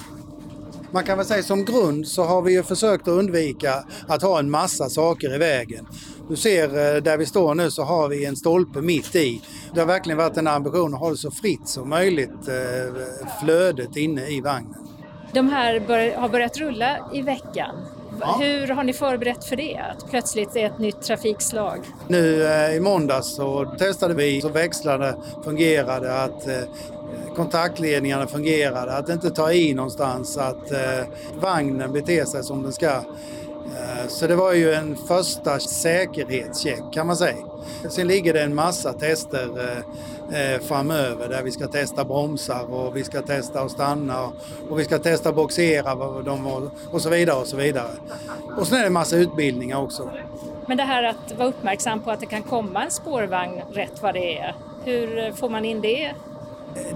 Man 0.90 1.04
kan 1.04 1.18
väl 1.18 1.26
säga 1.26 1.42
som 1.42 1.64
grund 1.64 2.06
så 2.06 2.24
har 2.24 2.42
vi 2.42 2.52
ju 2.52 2.62
försökt 2.62 3.08
att 3.08 3.14
undvika 3.14 3.84
att 4.08 4.22
ha 4.22 4.38
en 4.38 4.50
massa 4.50 4.88
saker 4.88 5.34
i 5.34 5.38
vägen. 5.38 5.86
Du 6.28 6.36
ser 6.36 6.64
eh, 6.64 7.02
där 7.02 7.16
vi 7.16 7.26
står 7.26 7.54
nu 7.54 7.70
så 7.70 7.82
har 7.82 8.08
vi 8.08 8.24
en 8.24 8.36
stolpe 8.36 8.80
mitt 8.80 9.16
i. 9.16 9.42
Det 9.74 9.80
har 9.80 9.86
verkligen 9.86 10.18
varit 10.18 10.36
en 10.36 10.46
ambition 10.46 10.94
att 10.94 11.00
ha 11.00 11.10
det 11.10 11.16
så 11.16 11.30
fritt 11.30 11.68
som 11.68 11.88
möjligt, 11.88 12.48
eh, 12.48 12.94
flödet 13.42 13.96
inne 13.96 14.26
i 14.26 14.40
vagnen. 14.40 14.74
De 15.32 15.48
här 15.48 15.80
bör, 15.80 16.16
har 16.16 16.28
börjat 16.28 16.58
rulla 16.58 17.10
i 17.14 17.22
veckan. 17.22 17.76
Ja. 18.20 18.36
Hur 18.40 18.68
har 18.68 18.84
ni 18.84 18.92
förberett 18.92 19.44
för 19.44 19.56
det? 19.56 19.76
Att 19.76 20.10
plötsligt 20.10 20.56
är 20.56 20.66
ett 20.66 20.78
nytt 20.78 21.02
trafikslag? 21.02 21.80
Nu 22.08 22.44
eh, 22.44 22.76
i 22.76 22.80
måndags 22.80 23.36
så 23.36 23.74
testade 23.78 24.14
vi 24.14 24.40
så 24.40 24.48
växlarna 24.48 25.14
fungerade, 25.44 26.22
att 26.22 26.46
kontaktledningarna 27.36 28.26
fungerade, 28.26 28.96
att 28.96 29.08
inte 29.08 29.30
ta 29.30 29.52
i 29.52 29.74
någonstans, 29.74 30.36
att 30.36 30.72
eh, 30.72 31.06
vagnen 31.40 31.92
beter 31.92 32.24
sig 32.24 32.44
som 32.44 32.62
den 32.62 32.72
ska. 32.72 33.02
Eh, 33.78 34.08
så 34.08 34.26
det 34.26 34.36
var 34.36 34.52
ju 34.52 34.72
en 34.72 34.96
första 34.96 35.58
säkerhetscheck 35.58 36.82
kan 36.92 37.06
man 37.06 37.16
säga. 37.16 37.36
Sen 37.90 38.06
ligger 38.06 38.34
det 38.34 38.42
en 38.42 38.54
massa 38.54 38.92
tester 38.92 39.48
eh, 39.58 39.78
eh 40.54 40.60
framöver 40.60 41.28
där 41.28 41.42
vi 41.42 41.50
ska 41.50 41.68
testa 41.68 42.04
bromsar 42.04 42.74
och 42.74 42.96
vi 42.96 43.04
ska 43.04 43.22
testa 43.22 43.60
att 43.60 43.70
stanna 43.70 44.24
och, 44.24 44.32
och 44.68 44.78
vi 44.78 44.84
ska 44.84 44.98
testa 44.98 45.32
boxera 45.32 45.94
och, 45.94 46.70
och 46.90 47.02
så 47.02 47.10
vidare 47.10 47.36
och 47.40 47.46
så 47.46 47.56
vidare. 47.56 47.90
Och 48.58 48.66
sen 48.66 48.78
är 48.78 48.80
det 48.80 48.86
en 48.86 48.92
massa 48.92 49.16
utbildningar 49.16 49.82
också. 49.82 50.10
Men 50.66 50.76
det 50.76 50.82
här 50.82 51.02
att 51.02 51.38
vara 51.38 51.48
uppmärksam 51.48 52.00
på 52.00 52.10
att 52.10 52.20
det 52.20 52.26
kan 52.26 52.42
komma 52.42 52.84
en 52.84 52.90
spårvagn 52.90 53.60
rätt 53.72 54.02
vad 54.02 54.14
det 54.14 54.38
är, 54.38 54.54
hur 54.84 55.32
får 55.32 55.48
man 55.48 55.64
in 55.64 55.80
det 55.80 56.14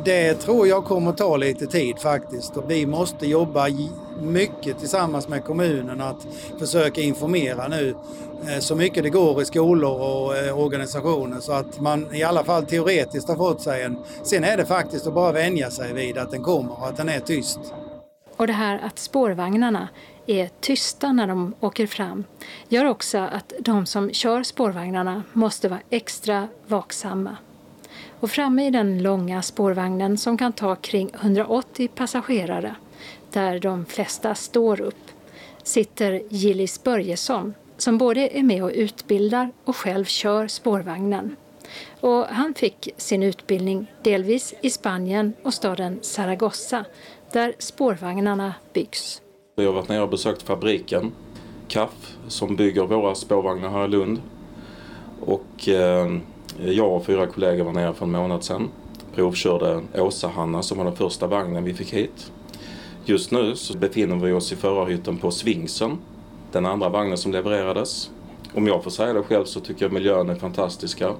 det 0.05 0.35
tror 0.35 0.69
jag 0.69 0.85
kommer 0.85 1.11
att 1.11 1.17
ta 1.17 1.37
lite 1.37 1.67
tid 1.67 1.99
faktiskt 1.99 2.57
och 2.57 2.71
vi 2.71 2.87
måste 2.87 3.27
jobba 3.27 3.67
mycket 4.21 4.79
tillsammans 4.79 5.29
med 5.29 5.45
kommunen 5.45 6.01
att 6.01 6.27
försöka 6.59 7.01
informera 7.01 7.69
nu 7.69 7.95
eh, 8.49 8.59
så 8.59 8.75
mycket 8.75 9.03
det 9.03 9.11
går 9.11 9.43
i 9.43 9.45
skolor 9.45 10.01
och 10.01 10.37
eh, 10.37 10.59
organisationer 10.59 11.41
så 11.41 11.53
att 11.53 11.81
man 11.81 12.15
i 12.15 12.23
alla 12.23 12.45
fall 12.45 12.67
teoretiskt 12.67 13.29
har 13.29 13.37
fått 13.37 13.63
sig 13.63 13.83
en... 13.83 13.97
Sen 14.23 14.45
är 14.45 14.57
det 14.57 14.67
faktiskt 14.67 15.07
att 15.07 15.15
bara 15.15 15.33
vänja 15.33 15.71
sig 15.71 15.93
vid 15.93 16.19
att 16.19 16.31
den 16.31 16.43
kommer 16.43 16.81
och 16.81 16.89
att 16.89 16.97
den 16.97 17.09
är 17.09 17.21
tyst. 17.21 17.61
Och 18.37 18.47
det 18.47 18.53
här 18.53 18.81
att 18.85 18.99
spårvagnarna 18.99 19.89
är 20.27 20.51
tysta 20.61 21.13
när 21.13 21.27
de 21.27 21.55
åker 21.61 21.87
fram 21.87 22.25
gör 22.69 22.85
också 22.85 23.19
att 23.19 23.53
de 23.61 23.87
som 23.87 24.13
kör 24.13 24.43
spårvagnarna 24.43 25.23
måste 25.33 25.69
vara 25.69 25.81
extra 25.91 26.49
vaksamma. 26.67 27.37
Och 28.23 28.31
framme 28.31 28.67
i 28.67 28.71
den 28.71 29.03
långa 29.03 29.43
spårvagnen 29.43 30.19
som 30.19 30.39
kan 30.39 30.53
ta 30.53 30.77
kring 30.77 31.11
180 31.15 31.89
passagerare, 31.95 32.75
där 33.33 33.59
de 33.59 33.85
flesta 33.85 34.35
står 34.35 34.81
upp, 34.81 35.11
sitter 35.63 36.23
Gillis 36.29 36.85
Börjesson 36.85 37.55
som 37.77 37.99
både 37.99 38.39
är 38.39 38.43
med 38.43 38.65
och 38.65 38.71
utbildar 38.75 39.51
och 39.65 39.77
själv 39.77 40.05
kör 40.05 40.47
spårvagnen. 40.47 41.37
Och 42.01 42.25
han 42.25 42.55
fick 42.55 42.89
sin 42.97 43.23
utbildning 43.23 43.87
delvis 44.03 44.55
i 44.61 44.71
Spanien 44.71 45.33
och 45.43 45.55
staden 45.55 45.99
Zaragoza 46.03 46.85
där 47.33 47.55
spårvagnarna 47.59 48.55
byggs. 48.73 49.23
Vi 49.57 49.65
har 49.65 49.73
varit 49.73 49.89
nere 49.89 50.03
och 50.03 50.11
besökt 50.11 50.43
fabriken 50.43 51.13
CAF 51.69 52.17
som 52.29 52.57
bygger 52.57 52.83
våra 52.83 53.15
spårvagnar 53.15 53.71
här 53.71 53.85
i 53.85 53.89
Lund. 53.89 54.21
Och 55.21 55.69
eh, 55.69 56.17
jag 56.61 56.93
och 56.93 57.05
fyra 57.05 57.27
kollegor 57.27 57.65
var 57.65 57.73
nere 57.73 57.95
för 57.95 58.05
en 58.07 58.13
månad 58.13 58.45
sedan. 58.45 58.69
Provkörde 59.15 59.81
Åsa-Hanna 59.95 60.63
som 60.63 60.79
var 60.79 60.85
den 60.85 60.97
första 60.97 61.27
vagnen 61.27 61.65
vi 61.65 61.75
fick 61.75 61.93
hit. 61.93 62.33
Just 63.05 63.31
nu 63.31 63.57
så 63.57 63.79
befinner 63.79 64.17
vi 64.17 64.33
oss 64.33 64.53
i 64.53 64.57
förarhytten 64.57 65.19
på 65.19 65.31
Svingsen, 65.31 65.99
den 66.53 66.67
andra 66.67 66.89
vagnen 66.89 67.19
som 67.19 67.33
levererades. 67.33 68.11
Om 68.55 68.67
jag 68.67 68.85
får 68.85 68.91
säga 68.91 69.13
det 69.13 69.23
själv 69.23 69.45
så 69.45 69.61
tycker 69.61 69.85
jag 69.85 69.93
miljön 69.93 70.31
är 70.31 70.35
fantastiska. 70.35 71.13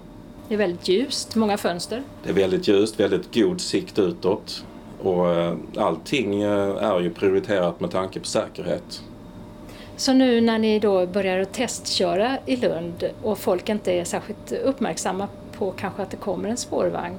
Det 0.49 0.55
är 0.55 0.59
väldigt 0.59 0.89
ljust, 0.89 1.37
många 1.37 1.59
fönster. 1.59 2.03
Det 2.25 2.31
är 2.31 2.35
väldigt 2.35 2.69
ljust, 2.69 3.01
väldigt 3.01 3.35
god 3.35 3.61
sikt 3.61 3.99
utåt. 3.99 4.65
Och 5.03 5.35
eh, 5.35 5.57
allting 5.77 6.43
eh, 6.43 6.85
är 6.85 7.01
ju 7.01 7.11
prioriterat 7.11 7.81
med 7.81 7.91
tanke 7.91 8.21
på 8.21 8.27
säkerhet. 8.27 9.03
Så 10.03 10.13
nu 10.13 10.41
när 10.41 10.59
ni 10.59 10.79
då 10.79 11.07
börjar 11.07 11.39
att 11.39 11.53
testköra 11.53 12.39
i 12.47 12.57
Lund 12.57 13.11
och 13.23 13.39
folk 13.39 13.69
inte 13.69 13.93
är 13.93 14.05
särskilt 14.05 14.53
uppmärksamma 14.53 15.29
på 15.59 15.71
kanske 15.71 16.03
att 16.03 16.11
det 16.11 16.17
kommer 16.17 16.49
en 16.49 16.57
spårvagn 16.57 17.17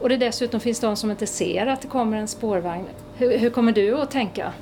och 0.00 0.08
det 0.08 0.16
dessutom 0.16 0.60
finns 0.60 0.80
de 0.80 0.96
som 0.96 1.10
inte 1.10 1.26
ser 1.26 1.66
att 1.66 1.82
det 1.82 1.88
kommer 1.88 2.16
en 2.16 2.28
spårvagn. 2.28 2.84
Hur, 3.16 3.38
hur 3.38 3.50
kommer 3.50 3.72
du 3.72 3.94
att 3.94 4.10
tänka? 4.10 4.52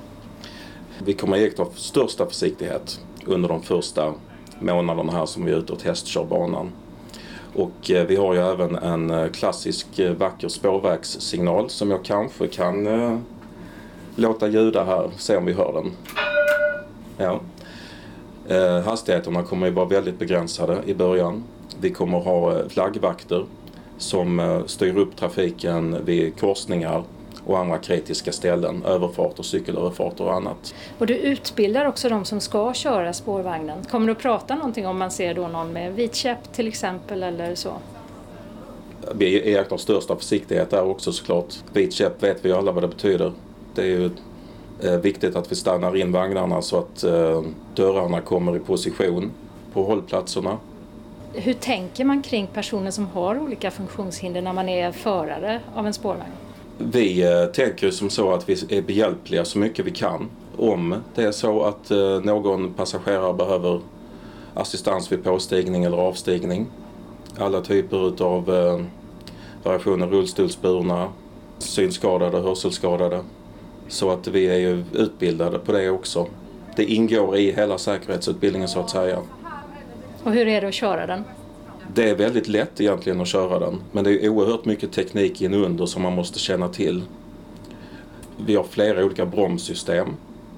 Vi 1.04 1.14
kommer 1.14 1.36
att 1.36 1.42
iaktta 1.42 1.66
största 1.74 2.26
försiktighet 2.26 3.00
under 3.26 3.48
de 3.48 3.62
första 3.62 4.14
månaderna 4.60 5.12
här 5.12 5.26
som 5.26 5.44
vi 5.44 5.52
är 5.52 5.56
ute 5.56 5.72
och 5.72 5.78
testkör 5.78 6.24
banan. 6.24 6.72
Och 7.54 7.90
eh, 7.90 8.06
vi 8.06 8.16
har 8.16 8.34
ju 8.34 8.40
även 8.40 8.76
en 8.76 9.10
eh, 9.10 9.28
klassisk 9.28 9.98
eh, 9.98 10.12
vacker 10.12 10.48
spårvägssignal 10.48 11.70
som 11.70 11.90
jag 11.90 12.04
kanske 12.04 12.46
kan 12.46 12.88
låta 14.16 14.48
ljuda 14.48 14.84
här, 14.84 15.10
se 15.16 15.36
om 15.36 15.44
vi 15.44 15.52
hör 15.52 15.72
den. 15.72 15.92
Ja. 17.20 17.40
Eh, 18.48 18.80
hastigheterna 18.80 19.42
kommer 19.42 19.66
ju 19.66 19.72
vara 19.72 19.86
väldigt 19.86 20.18
begränsade 20.18 20.78
i 20.86 20.94
början. 20.94 21.44
Vi 21.80 21.90
kommer 21.90 22.18
ha 22.18 22.58
eh, 22.58 22.68
flaggvakter 22.68 23.44
som 23.98 24.40
eh, 24.40 24.64
styr 24.66 24.96
upp 24.96 25.16
trafiken 25.16 26.04
vid 26.04 26.40
korsningar 26.40 27.04
och 27.46 27.58
andra 27.58 27.78
kritiska 27.78 28.32
ställen, 28.32 28.84
överfart 28.84 29.38
och 29.38 29.44
cykelöverfarter 29.44 30.24
och 30.24 30.34
annat. 30.34 30.74
Och 30.98 31.06
du 31.06 31.14
utbildar 31.14 31.86
också 31.86 32.08
de 32.08 32.24
som 32.24 32.40
ska 32.40 32.74
köra 32.74 33.12
spårvagnen. 33.12 33.84
Kommer 33.90 34.06
du 34.06 34.12
att 34.12 34.18
prata 34.18 34.54
någonting 34.54 34.86
om 34.86 34.98
man 34.98 35.10
ser 35.10 35.34
då 35.34 35.48
någon 35.48 35.72
med 35.72 35.94
vit 35.94 36.14
käpp 36.14 36.52
till 36.52 36.68
exempel 36.68 37.22
eller 37.22 37.54
så? 37.54 37.72
Vi 39.14 39.50
iakttar 39.50 39.76
största 39.76 40.16
försiktighet 40.16 40.70
där 40.70 40.84
också 40.84 41.12
såklart. 41.12 41.54
Vit 41.72 41.92
käpp 41.92 42.22
vet 42.22 42.44
vi 42.44 42.52
alla 42.52 42.72
vad 42.72 42.82
det 42.82 42.88
betyder. 42.88 43.32
Det 43.74 43.82
är 43.82 43.86
ju 43.86 44.10
Eh, 44.82 44.96
viktigt 44.96 45.36
att 45.36 45.52
vi 45.52 45.56
stannar 45.56 45.96
in 45.96 46.12
vagnarna 46.12 46.62
så 46.62 46.78
att 46.78 47.04
eh, 47.04 47.42
dörrarna 47.74 48.20
kommer 48.20 48.56
i 48.56 48.58
position 48.58 49.30
på 49.72 49.82
hållplatserna. 49.82 50.58
Hur 51.32 51.52
tänker 51.52 52.04
man 52.04 52.22
kring 52.22 52.46
personer 52.46 52.90
som 52.90 53.06
har 53.06 53.38
olika 53.38 53.70
funktionshinder 53.70 54.42
när 54.42 54.52
man 54.52 54.68
är 54.68 54.92
förare 54.92 55.60
av 55.74 55.86
en 55.86 55.92
spårvagn? 55.92 56.30
Vi 56.78 57.22
eh, 57.22 57.46
tänker 57.46 57.90
som 57.90 58.10
så 58.10 58.32
att 58.32 58.48
vi 58.48 58.78
är 58.78 58.82
behjälpliga 58.82 59.44
så 59.44 59.58
mycket 59.58 59.84
vi 59.86 59.90
kan. 59.90 60.28
Om 60.56 60.94
det 61.14 61.22
är 61.22 61.32
så 61.32 61.62
att 61.62 61.90
eh, 61.90 62.20
någon 62.20 62.74
passagerare 62.74 63.34
behöver 63.34 63.80
assistans 64.54 65.12
vid 65.12 65.24
påstigning 65.24 65.84
eller 65.84 65.96
avstigning. 65.96 66.66
Alla 67.38 67.60
typer 67.60 68.22
av 68.24 68.54
eh, 68.54 68.80
variationer, 69.62 70.06
rullstolsburna, 70.06 71.08
synskadade 71.58 72.40
hörselskadade. 72.40 73.20
Så 73.90 74.10
att 74.10 74.28
vi 74.28 74.46
är 74.46 74.58
ju 74.58 74.84
utbildade 74.92 75.58
på 75.58 75.72
det 75.72 75.90
också. 75.90 76.26
Det 76.76 76.84
ingår 76.84 77.36
i 77.36 77.52
hela 77.52 77.78
säkerhetsutbildningen 77.78 78.68
så 78.68 78.80
att 78.80 78.90
säga. 78.90 79.18
Och 80.24 80.32
hur 80.32 80.48
är 80.48 80.60
det 80.60 80.68
att 80.68 80.74
köra 80.74 81.06
den? 81.06 81.24
Det 81.94 82.10
är 82.10 82.14
väldigt 82.14 82.48
lätt 82.48 82.80
egentligen 82.80 83.20
att 83.20 83.28
köra 83.28 83.58
den 83.58 83.80
men 83.92 84.04
det 84.04 84.24
är 84.24 84.28
oerhört 84.28 84.64
mycket 84.64 84.92
teknik 84.92 85.42
inunder 85.42 85.86
som 85.86 86.02
man 86.02 86.12
måste 86.12 86.38
känna 86.38 86.68
till. 86.68 87.02
Vi 88.36 88.56
har 88.56 88.64
flera 88.64 89.04
olika 89.04 89.26
bromssystem. 89.26 90.08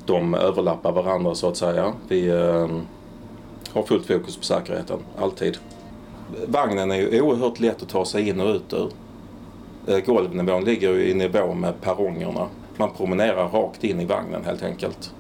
De 0.06 0.34
överlappar 0.34 0.92
varandra 0.92 1.34
så 1.34 1.48
att 1.48 1.56
säga. 1.56 1.92
Vi 2.08 2.28
eh, 2.28 2.68
har 3.72 3.82
fullt 3.82 4.06
fokus 4.06 4.36
på 4.36 4.44
säkerheten, 4.44 4.98
alltid. 5.18 5.56
Vagnen 6.46 6.90
är 6.90 6.96
ju 6.96 7.20
oerhört 7.20 7.60
lätt 7.60 7.82
att 7.82 7.88
ta 7.88 8.04
sig 8.04 8.28
in 8.28 8.40
och 8.40 8.54
ut 8.54 8.72
ur. 8.72 8.90
Eh, 9.86 9.98
golvnivån 10.04 10.64
ligger 10.64 10.92
ju 10.92 11.10
i 11.10 11.14
nivå 11.14 11.54
med 11.54 11.80
perrongerna. 11.80 12.48
Man 12.76 12.90
promenerar 12.90 13.48
rakt 13.48 13.84
in 13.84 14.00
i 14.00 14.04
vagnen 14.04 14.44
helt 14.44 14.62
enkelt. 14.62 15.14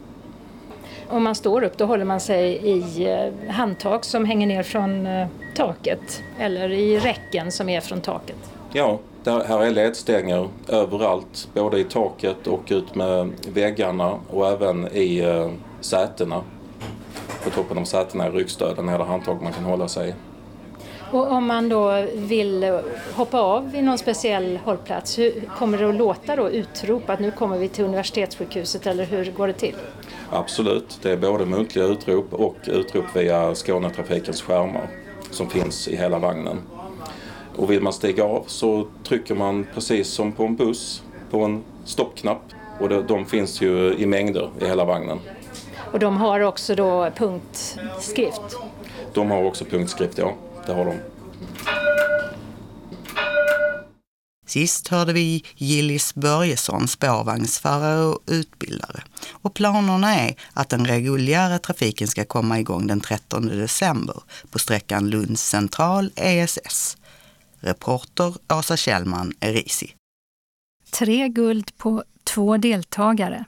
Om 1.08 1.22
man 1.22 1.34
står 1.34 1.64
upp 1.64 1.78
då 1.78 1.84
håller 1.84 2.04
man 2.04 2.20
sig 2.20 2.52
i 2.52 3.10
eh, 3.10 3.52
handtag 3.52 4.04
som 4.04 4.24
hänger 4.24 4.46
ner 4.46 4.62
från 4.62 5.06
eh, 5.06 5.26
taket 5.54 6.22
eller 6.38 6.72
i 6.72 6.98
räcken 6.98 7.52
som 7.52 7.68
är 7.68 7.80
från 7.80 8.00
taket. 8.00 8.50
Ja, 8.72 8.98
där, 9.24 9.44
här 9.44 9.62
är 9.62 9.70
ledstänger 9.70 10.48
överallt, 10.68 11.48
både 11.54 11.78
i 11.78 11.84
taket 11.84 12.46
och 12.46 12.62
ut 12.68 12.94
med 12.94 13.30
väggarna 13.48 14.18
och 14.30 14.48
även 14.48 14.88
i 14.92 15.18
eh, 15.18 15.50
sätena. 15.80 16.42
På 17.44 17.50
toppen 17.50 17.78
av 17.78 17.84
sätena 17.84 18.28
i 18.28 18.30
ryggstöden 18.30 18.88
är 18.88 18.98
det 18.98 19.04
handtag 19.04 19.42
man 19.42 19.52
kan 19.52 19.64
hålla 19.64 19.88
sig 19.88 20.08
i. 20.08 20.12
Och 21.12 21.32
om 21.32 21.46
man 21.46 21.68
då 21.68 22.06
vill 22.14 22.80
hoppa 23.14 23.40
av 23.40 23.72
vid 23.72 23.84
någon 23.84 23.98
speciell 23.98 24.56
hållplats, 24.64 25.18
hur 25.18 25.50
kommer 25.58 25.78
det 25.78 25.88
att 25.88 25.94
låta 25.94 26.36
då 26.36 26.50
utrop 26.50 27.10
att 27.10 27.20
nu 27.20 27.30
kommer 27.30 27.58
vi 27.58 27.68
till 27.68 27.84
universitetssjukhuset 27.84 28.86
eller 28.86 29.04
hur 29.04 29.32
går 29.32 29.46
det 29.46 29.52
till? 29.52 29.74
Absolut, 30.30 30.98
det 31.02 31.10
är 31.10 31.16
både 31.16 31.46
muntliga 31.46 31.84
utrop 31.84 32.32
och 32.32 32.56
utrop 32.66 33.04
via 33.14 33.54
Skånetrafikens 33.54 34.42
skärmar 34.42 34.88
som 35.30 35.50
finns 35.50 35.88
i 35.88 35.96
hela 35.96 36.18
vagnen. 36.18 36.58
Och 37.56 37.70
vill 37.70 37.82
man 37.82 37.92
stiga 37.92 38.24
av 38.24 38.44
så 38.46 38.86
trycker 39.04 39.34
man 39.34 39.66
precis 39.74 40.08
som 40.08 40.32
på 40.32 40.44
en 40.44 40.56
buss 40.56 41.02
på 41.30 41.40
en 41.40 41.64
stoppknapp 41.84 42.42
och 42.80 42.88
de 42.88 43.26
finns 43.26 43.60
ju 43.60 43.94
i 43.94 44.06
mängder 44.06 44.50
i 44.60 44.66
hela 44.66 44.84
vagnen. 44.84 45.18
Och 45.92 45.98
de 45.98 46.16
har 46.16 46.40
också 46.40 46.74
då 46.74 47.10
punktskrift? 47.16 48.56
De 49.12 49.30
har 49.30 49.44
också 49.44 49.64
punktskrift, 49.64 50.18
ja. 50.18 50.32
Det 50.66 50.72
har 50.72 50.84
de. 50.84 51.00
Sist 54.46 54.88
hörde 54.88 55.12
vi 55.12 55.44
Gillis 55.56 56.14
Börjesson, 56.14 56.88
spårvagnsförare 56.88 58.04
och 58.04 58.18
utbildare. 58.26 59.02
Och 59.32 59.54
planerna 59.54 60.14
är 60.14 60.34
att 60.52 60.68
den 60.68 60.86
reguljära 60.86 61.58
trafiken 61.58 62.08
ska 62.08 62.24
komma 62.24 62.60
igång 62.60 62.86
den 62.86 63.00
13 63.00 63.46
december 63.46 64.16
på 64.50 64.58
sträckan 64.58 65.10
Lunds 65.10 65.42
central 65.42 66.10
ESS. 66.16 66.96
Reporter 67.60 68.34
Asa 68.46 68.76
Kjellman, 68.76 69.32
Erisi. 69.40 69.94
Tre 70.90 71.28
guld 71.28 71.76
på 71.76 72.04
två 72.24 72.56
deltagare. 72.56 73.44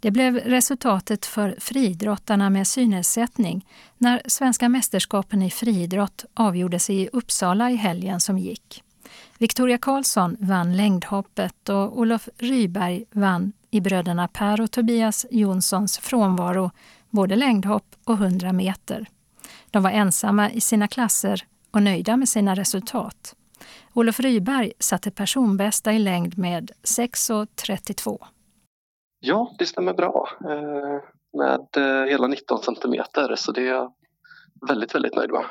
Det 0.00 0.10
blev 0.10 0.36
resultatet 0.36 1.26
för 1.26 1.54
friidrottarna 1.58 2.50
med 2.50 2.66
synnedsättning 2.66 3.66
när 3.98 4.22
Svenska 4.26 4.68
mästerskapen 4.68 5.42
i 5.42 5.50
friidrott 5.50 6.24
avgjordes 6.34 6.90
i 6.90 7.08
Uppsala 7.12 7.70
i 7.70 7.76
helgen 7.76 8.20
som 8.20 8.38
gick. 8.38 8.82
Victoria 9.38 9.78
Karlsson 9.78 10.36
vann 10.40 10.76
längdhoppet 10.76 11.68
och 11.68 11.98
Olof 11.98 12.28
Ryberg 12.38 13.04
vann 13.10 13.52
i 13.70 13.80
bröderna 13.80 14.28
Per 14.28 14.60
och 14.60 14.70
Tobias 14.70 15.26
Jonssons 15.30 15.98
frånvaro 15.98 16.70
både 17.10 17.36
längdhopp 17.36 17.96
och 18.04 18.14
100 18.14 18.52
meter. 18.52 19.06
De 19.70 19.82
var 19.82 19.90
ensamma 19.90 20.50
i 20.50 20.60
sina 20.60 20.88
klasser 20.88 21.44
och 21.70 21.82
nöjda 21.82 22.16
med 22.16 22.28
sina 22.28 22.54
resultat. 22.54 23.34
Olof 23.92 24.20
Ryberg 24.20 24.72
satte 24.78 25.10
personbästa 25.10 25.92
i 25.92 25.98
längd 25.98 26.38
med 26.38 26.70
6,32. 26.82 28.18
Ja, 29.20 29.54
det 29.58 29.66
stämmer 29.66 29.94
bra. 29.94 30.28
Eh, 30.44 31.02
med 31.38 31.66
eh, 31.76 32.10
hela 32.10 32.26
19 32.26 32.62
centimeter, 32.62 33.36
så 33.36 33.52
det 33.52 33.60
är 33.60 33.66
jag 33.66 33.92
väldigt, 34.68 34.94
väldigt 34.94 35.14
nöjd 35.14 35.30
med. 35.30 35.44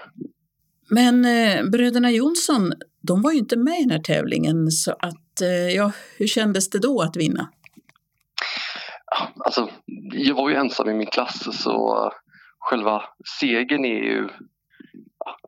Men 0.89 1.25
eh, 1.25 1.69
bröderna 1.71 2.11
Jonsson, 2.11 2.71
de 3.01 3.21
var 3.21 3.31
ju 3.31 3.37
inte 3.37 3.57
med 3.57 3.79
i 3.79 3.81
den 3.81 3.91
här 3.91 3.99
tävlingen, 3.99 4.71
så 4.71 4.91
att, 4.91 5.41
ja, 5.75 5.91
hur 6.17 6.27
kändes 6.27 6.69
det 6.69 6.79
då 6.79 7.01
att 7.01 7.17
vinna? 7.17 7.49
Alltså, 9.45 9.69
jag 10.13 10.35
var 10.35 10.49
ju 10.49 10.55
ensam 10.55 10.89
i 10.89 10.93
min 10.93 11.07
klass, 11.07 11.63
så 11.63 12.11
själva 12.59 13.03
segern 13.39 13.85
är 13.85 14.03
ju... 14.03 14.27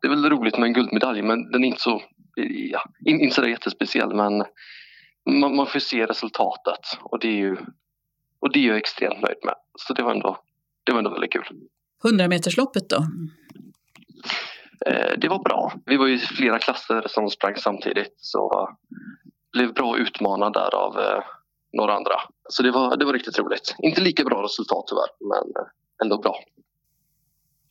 Det 0.02 0.06
är 0.06 0.10
väl 0.10 0.30
roligt 0.30 0.58
med 0.58 0.66
en 0.66 0.72
guldmedalj, 0.72 1.22
men 1.22 1.50
den 1.50 1.64
är 1.64 1.68
inte 1.68 1.80
så, 1.80 2.02
ja, 2.70 2.82
inte 3.04 3.34
så 3.34 3.48
jättespeciell. 3.48 4.14
Men 4.14 4.44
man, 5.40 5.56
man 5.56 5.66
får 5.66 5.78
se 5.78 6.06
resultatet 6.06 6.98
och 7.00 7.18
det 7.20 7.28
är 7.28 7.36
ju 7.36 7.56
och 8.42 8.52
det 8.52 8.58
är 8.58 8.68
jag 8.68 8.76
extremt 8.76 9.22
nöjd 9.22 9.38
med. 9.44 9.54
Så 9.78 9.92
det 9.92 10.02
var 10.02 10.10
ändå, 10.10 10.38
det 10.84 10.92
var 10.92 10.98
ändå 10.98 11.10
väldigt 11.10 11.32
kul. 11.32 11.46
100-metersloppet 12.04 12.88
då? 12.88 13.06
Eh, 14.86 15.18
det 15.18 15.28
var 15.28 15.42
bra. 15.42 15.72
Vi 15.86 15.96
var 15.96 16.06
ju 16.06 16.18
flera 16.18 16.58
klasser 16.58 17.04
som 17.08 17.30
sprang 17.30 17.56
samtidigt 17.56 18.14
så 18.16 18.68
blev 19.52 19.74
bra 19.74 19.98
utmanad 19.98 20.52
där 20.52 20.74
av 20.74 20.98
eh, 20.98 21.24
några 21.72 21.94
andra. 21.94 22.14
Så 22.48 22.62
det 22.62 22.70
var, 22.70 22.96
det 22.96 23.04
var 23.04 23.12
riktigt 23.12 23.38
roligt. 23.38 23.74
Inte 23.78 24.00
lika 24.00 24.24
bra 24.24 24.42
resultat 24.42 24.84
tyvärr, 24.88 25.28
men 25.28 25.66
ändå 26.02 26.18
bra. 26.18 26.36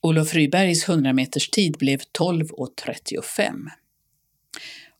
Olof 0.01 0.33
Rybergs 0.33 0.89
100 0.89 1.13
meters 1.13 1.49
tid 1.49 1.77
blev 1.79 1.99
12.35. 2.19 3.67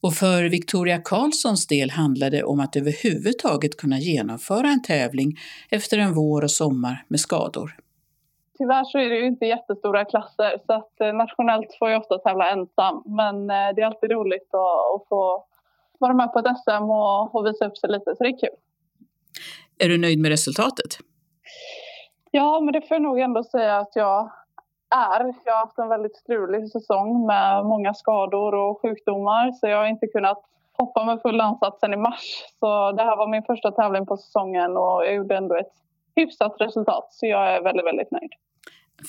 Och 0.04 0.14
för 0.14 0.50
Victoria 0.50 0.98
Karlssons 0.98 1.68
del 1.68 1.90
handlade 1.90 2.38
det 2.38 2.44
om 2.44 2.60
att 2.60 2.76
överhuvudtaget 2.76 3.78
kunna 3.78 3.98
genomföra 3.98 4.68
en 4.68 4.82
tävling 4.82 5.32
efter 5.70 5.98
en 5.98 6.14
vår 6.14 6.44
och 6.44 6.52
sommar 6.52 7.06
med 7.08 7.20
skador. 7.20 7.72
Tyvärr 8.58 8.84
så 8.84 8.98
är 8.98 9.10
det 9.10 9.16
ju 9.16 9.28
inte 9.28 9.46
jättestora 9.46 10.06
klasser 10.06 10.58
så 10.66 10.74
att 10.74 11.02
eh, 11.02 11.14
nationellt 11.14 11.76
får 11.80 11.90
jag 11.90 12.02
ofta 12.02 12.18
tävla 12.18 12.50
ensam. 12.50 13.04
Men 13.06 13.36
eh, 13.50 13.76
det 13.76 13.82
är 13.82 13.86
alltid 13.86 14.12
roligt 14.12 14.50
att, 14.54 15.08
få 15.10 15.46
vara 16.00 16.14
med 16.14 16.34
på 16.34 16.40
ett 16.40 16.46
SM 16.46 16.84
och, 17.34 17.46
visa 17.46 17.66
upp 17.66 17.78
sig 17.78 17.90
lite 17.90 18.16
så 18.18 18.24
det 18.24 18.30
är 18.30 18.40
kul. 18.40 18.58
Är 19.80 19.90
du 19.90 19.98
nöjd 19.98 20.20
med 20.20 20.30
resultatet? 20.30 20.98
Ja, 22.32 22.60
men 22.60 22.74
det 22.74 22.82
får 22.82 22.96
jag 22.96 23.02
nog 23.02 23.20
ändå 23.20 23.44
säga 23.44 23.78
att 23.78 23.92
jag 23.96 24.32
är. 24.92 25.34
Jag 25.46 25.54
har 25.54 25.60
haft 25.66 25.78
en 25.78 25.90
väldigt 25.90 26.16
strulig 26.16 26.72
säsong 26.72 27.26
med 27.26 27.66
många 27.66 27.94
skador 27.94 28.54
och 28.56 28.82
sjukdomar 28.82 29.52
så 29.52 29.68
jag 29.68 29.78
har 29.78 29.86
inte 29.86 30.08
kunnat 30.08 30.44
hoppa 30.74 31.06
med 31.06 31.22
full 31.22 31.42
ansats 31.42 31.80
sen 31.80 31.94
i 31.94 31.98
mars. 31.98 32.46
Så 32.60 32.92
det 32.92 33.04
här 33.04 33.18
var 33.18 33.28
min 33.28 33.44
första 33.44 33.72
tävling 33.72 34.06
på 34.06 34.18
säsongen 34.18 34.78
och 34.78 35.06
jag 35.06 35.14
gjorde 35.14 35.38
ändå 35.38 35.56
ett 35.56 35.74
hyfsat 36.16 36.56
resultat 36.60 37.08
så 37.10 37.26
jag 37.26 37.56
är 37.56 37.62
väldigt, 37.62 37.86
väldigt 37.86 38.12
nöjd. 38.12 38.32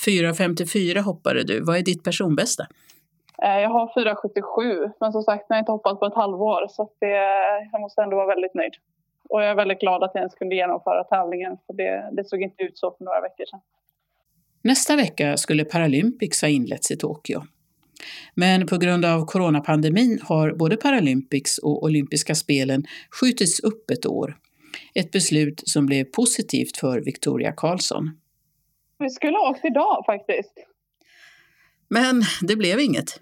4.54 0.06 1.00
hoppade 1.00 1.44
du. 1.44 1.64
Vad 1.64 1.76
är 1.76 1.82
ditt 1.82 2.04
personbästa? 2.04 2.66
Eh, 3.42 3.58
jag 3.60 3.70
har 3.70 3.86
4.77 3.86 4.92
men 5.00 5.12
som 5.12 5.22
sagt 5.22 5.44
jag 5.48 5.56
har 5.56 5.58
inte 5.58 5.72
hoppat 5.72 6.00
på 6.00 6.06
ett 6.06 6.14
halvår 6.14 6.66
så 6.68 6.90
det, 6.98 7.16
jag 7.72 7.80
måste 7.80 8.02
ändå 8.02 8.16
vara 8.16 8.26
väldigt 8.26 8.54
nöjd. 8.54 8.74
Och 9.28 9.42
jag 9.42 9.50
är 9.50 9.54
väldigt 9.54 9.80
glad 9.80 10.02
att 10.02 10.10
jag 10.14 10.20
ens 10.20 10.34
kunde 10.34 10.54
genomföra 10.54 11.04
tävlingen 11.04 11.58
för 11.66 11.72
det, 11.72 12.08
det 12.12 12.24
såg 12.24 12.42
inte 12.42 12.62
ut 12.62 12.78
så 12.78 12.90
för 12.90 13.04
några 13.04 13.20
veckor 13.20 13.44
sedan. 13.50 13.60
Nästa 14.64 14.96
vecka 14.96 15.36
skulle 15.36 15.64
Paralympics 15.64 16.42
ha 16.42 16.48
inletts 16.48 16.90
i 16.90 16.96
Tokyo. 16.96 17.42
Men 18.34 18.66
på 18.66 18.76
grund 18.78 19.04
av 19.04 19.26
coronapandemin 19.26 20.18
har 20.22 20.52
både 20.52 20.76
Paralympics 20.76 21.58
och 21.58 21.82
olympiska 21.82 22.34
spelen 22.34 22.84
skjutits 23.10 23.60
upp 23.60 23.90
ett 23.90 24.06
år. 24.06 24.36
Ett 24.94 25.10
beslut 25.10 25.62
som 25.64 25.86
blev 25.86 26.04
positivt 26.04 26.76
för 26.76 27.00
Victoria 27.00 27.52
Karlsson. 27.52 28.10
Vi 28.98 29.10
skulle 29.10 29.36
ha 29.36 29.50
åkt 29.50 29.64
idag 29.64 30.02
faktiskt. 30.06 30.54
Men 31.88 32.22
det 32.42 32.56
blev 32.56 32.80
inget. 32.80 33.20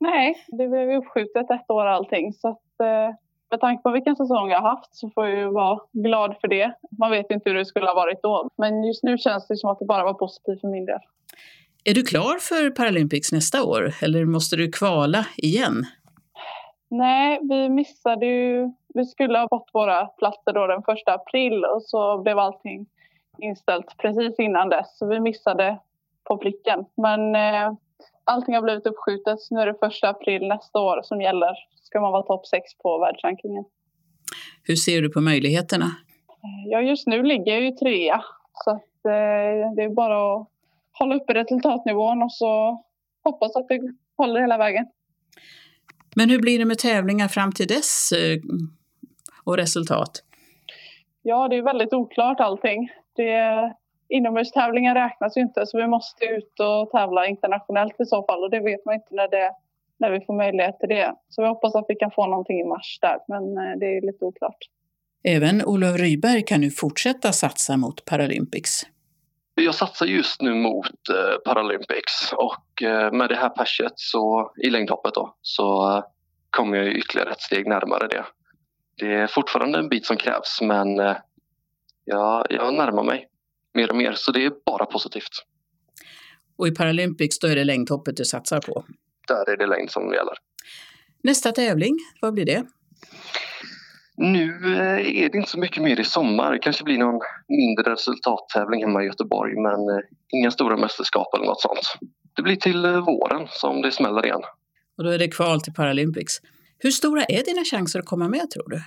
Nej, 0.00 0.44
det 0.48 0.68
blev 0.68 0.90
uppskjutet 0.90 1.50
ett 1.50 1.70
år 1.70 1.86
allting. 1.86 2.32
Så 2.32 2.48
att, 2.48 2.80
eh, 2.80 3.14
med 3.50 3.60
tanke 3.60 3.82
på 3.82 3.90
vilken 3.90 4.16
säsong 4.16 4.50
jag 4.50 4.60
har 4.60 4.70
haft 4.70 4.94
så 4.94 5.10
får 5.10 5.28
jag 5.28 5.38
ju 5.38 5.50
vara 5.50 5.80
glad 5.92 6.36
för 6.40 6.48
det. 6.48 6.72
Man 6.98 7.10
vet 7.10 7.30
inte 7.30 7.50
hur 7.50 7.56
det 7.56 7.64
skulle 7.64 7.86
ha 7.86 7.94
varit 7.94 8.22
då. 8.22 8.48
Men 8.58 8.84
just 8.84 9.02
nu 9.02 9.18
känns 9.18 9.48
det 9.48 9.56
som 9.56 9.70
att 9.70 9.78
det 9.78 9.84
bara 9.84 10.04
var 10.04 10.14
positivt 10.14 10.60
för 10.60 10.68
min 10.68 10.86
del. 10.86 10.98
Är 11.84 11.94
du 11.94 12.02
klar 12.02 12.38
för 12.38 12.70
Paralympics 12.70 13.32
nästa 13.32 13.64
år 13.64 13.92
eller 14.02 14.24
måste 14.24 14.56
du 14.56 14.72
kvala 14.72 15.26
igen? 15.36 15.84
Nej, 16.90 17.38
vi 17.42 17.68
missade 17.68 18.26
ju... 18.26 18.72
Vi 18.94 19.04
skulle 19.04 19.38
ha 19.38 19.48
fått 19.48 19.70
våra 19.72 20.06
platser 20.06 20.52
då 20.52 20.66
den 20.66 20.82
första 20.82 21.12
april 21.14 21.64
och 21.64 21.82
så 21.82 22.18
blev 22.22 22.38
allting 22.38 22.86
inställt 23.38 23.96
precis 23.98 24.38
innan 24.38 24.68
dess. 24.68 24.98
Så 24.98 25.06
vi 25.06 25.20
missade 25.20 25.78
på 26.24 26.38
pricken. 26.38 26.84
Men 26.96 27.34
eh, 27.34 27.72
allting 28.30 28.54
har 28.54 28.62
blivit 28.62 28.86
uppskjutet. 28.86 29.38
Nu 29.50 29.60
är 29.60 29.66
det 29.66 29.74
första 29.80 30.08
april 30.08 30.48
nästa 30.48 30.78
år 30.78 31.00
som 31.02 31.20
gäller. 31.20 31.54
Ska 31.82 32.00
man 32.00 32.12
vara 32.12 32.22
topp 32.22 32.46
sex 32.46 32.64
på 32.82 32.98
världsrankingen. 32.98 33.64
Hur 34.62 34.76
ser 34.76 35.02
du 35.02 35.10
på 35.10 35.20
möjligheterna? 35.20 35.86
Ja, 36.66 36.80
just 36.80 37.06
nu 37.06 37.22
ligger 37.22 37.52
jag 37.52 37.62
ju 37.62 37.70
trea. 37.70 38.22
Så 38.64 38.70
att, 38.70 39.04
eh, 39.04 39.74
det 39.76 39.82
är 39.82 39.94
bara 39.94 40.34
att 40.34 40.48
hålla 40.98 41.14
uppe 41.14 41.34
resultatnivån 41.34 42.22
och 42.22 42.32
så 42.32 42.84
hoppas 43.24 43.56
att 43.56 43.68
det 43.68 43.80
håller 44.16 44.40
hela 44.40 44.58
vägen. 44.58 44.86
Men 46.16 46.30
hur 46.30 46.40
blir 46.40 46.58
det 46.58 46.64
med 46.64 46.78
tävlingar 46.78 47.28
fram 47.28 47.52
till 47.52 47.66
dess 47.66 48.12
eh, 48.12 48.38
och 49.44 49.56
resultat? 49.56 50.10
Ja, 51.22 51.48
det 51.48 51.56
är 51.56 51.62
väldigt 51.62 51.92
oklart 51.92 52.40
allting. 52.40 52.90
Det, 53.16 53.74
inomhustävlingar 54.10 54.94
räknas 54.94 55.36
ju 55.36 55.40
inte 55.40 55.66
så 55.66 55.78
vi 55.78 55.86
måste 55.86 56.24
ut 56.24 56.60
och 56.60 56.90
tävla 56.90 57.26
internationellt 57.26 58.00
i 58.00 58.04
så 58.04 58.26
fall 58.26 58.42
och 58.42 58.50
det 58.50 58.60
vet 58.60 58.84
man 58.84 58.94
inte 58.94 59.14
när, 59.14 59.28
det, 59.28 59.52
när 59.98 60.10
vi 60.10 60.20
får 60.20 60.34
möjlighet 60.34 60.78
till 60.80 60.88
det. 60.88 61.14
Så 61.28 61.42
vi 61.42 61.48
hoppas 61.48 61.74
att 61.74 61.84
vi 61.88 61.94
kan 61.94 62.10
få 62.10 62.26
någonting 62.26 62.60
i 62.60 62.64
mars 62.64 62.98
där 63.00 63.18
men 63.28 63.42
eh, 63.42 63.78
det 63.80 63.86
är 63.86 64.06
lite 64.06 64.24
oklart. 64.24 64.58
Även 65.24 65.64
Olof 65.64 65.96
Ryberg 65.96 66.42
kan 66.42 66.60
nu 66.60 66.70
fortsätta 66.70 67.32
satsa 67.32 67.76
mot 67.76 68.04
Paralympics. 68.04 68.82
Jag 69.54 69.74
satsar 69.74 70.06
just 70.06 70.42
nu 70.42 70.54
mot 70.54 71.08
eh, 71.08 71.52
Paralympics 71.52 72.32
och 72.32 72.82
eh, 72.82 73.12
med 73.12 73.28
det 73.28 73.36
här 73.36 73.48
perset 73.48 73.92
så, 73.94 74.52
i 74.62 74.70
längdhoppet 74.70 75.14
då, 75.14 75.34
så 75.42 76.02
kommer 76.50 76.76
jag 76.76 76.88
ytterligare 76.88 77.30
ett 77.30 77.40
steg 77.40 77.66
närmare 77.66 78.08
det. 78.08 78.24
Det 78.98 79.14
är 79.14 79.26
fortfarande 79.26 79.78
en 79.78 79.88
bit 79.88 80.06
som 80.06 80.16
krävs 80.16 80.60
men 80.62 80.96
jag, 82.04 82.46
jag 82.50 82.74
närmar 82.74 83.02
mig 83.02 83.29
mer 83.74 83.90
och 83.90 83.96
mer 83.96 84.12
så 84.12 84.32
det 84.32 84.44
är 84.44 84.52
bara 84.66 84.86
positivt. 84.86 85.44
Och 86.58 86.68
i 86.68 86.74
Paralympics 86.74 87.38
då 87.38 87.46
är 87.46 87.56
det 87.56 87.64
längdhoppet 87.64 88.16
du 88.16 88.24
satsar 88.24 88.60
på? 88.60 88.84
Där 89.28 89.50
är 89.50 89.56
det 89.56 89.66
längd 89.66 89.90
som 89.90 90.12
gäller. 90.12 90.34
Nästa 91.22 91.52
tävling, 91.52 91.98
vad 92.20 92.34
blir 92.34 92.44
det? 92.44 92.64
Nu 94.16 94.76
eh, 94.76 95.22
är 95.22 95.30
det 95.30 95.38
inte 95.38 95.50
så 95.50 95.58
mycket 95.58 95.82
mer 95.82 96.00
i 96.00 96.04
sommar. 96.04 96.52
Det 96.52 96.58
kanske 96.58 96.84
blir 96.84 96.98
någon 96.98 97.20
mindre 97.48 97.92
resultattävling 97.92 98.80
hemma 98.80 99.02
i 99.02 99.06
Göteborg 99.06 99.54
men 99.54 99.88
eh, 99.88 100.04
inga 100.28 100.50
stora 100.50 100.76
mästerskap 100.76 101.34
eller 101.34 101.46
något 101.46 101.60
sånt. 101.60 101.94
Det 102.36 102.42
blir 102.42 102.56
till 102.56 102.84
eh, 102.84 103.04
våren 103.04 103.46
som 103.50 103.82
det 103.82 103.92
smäller 103.92 104.26
igen. 104.26 104.40
Och 104.98 105.04
då 105.04 105.10
är 105.10 105.18
det 105.18 105.28
kval 105.28 105.60
till 105.60 105.72
Paralympics. 105.72 106.40
Hur 106.78 106.90
stora 106.90 107.24
är 107.24 107.44
dina 107.44 107.64
chanser 107.64 107.98
att 107.98 108.06
komma 108.06 108.28
med 108.28 108.50
tror 108.50 108.68
du? 108.68 108.82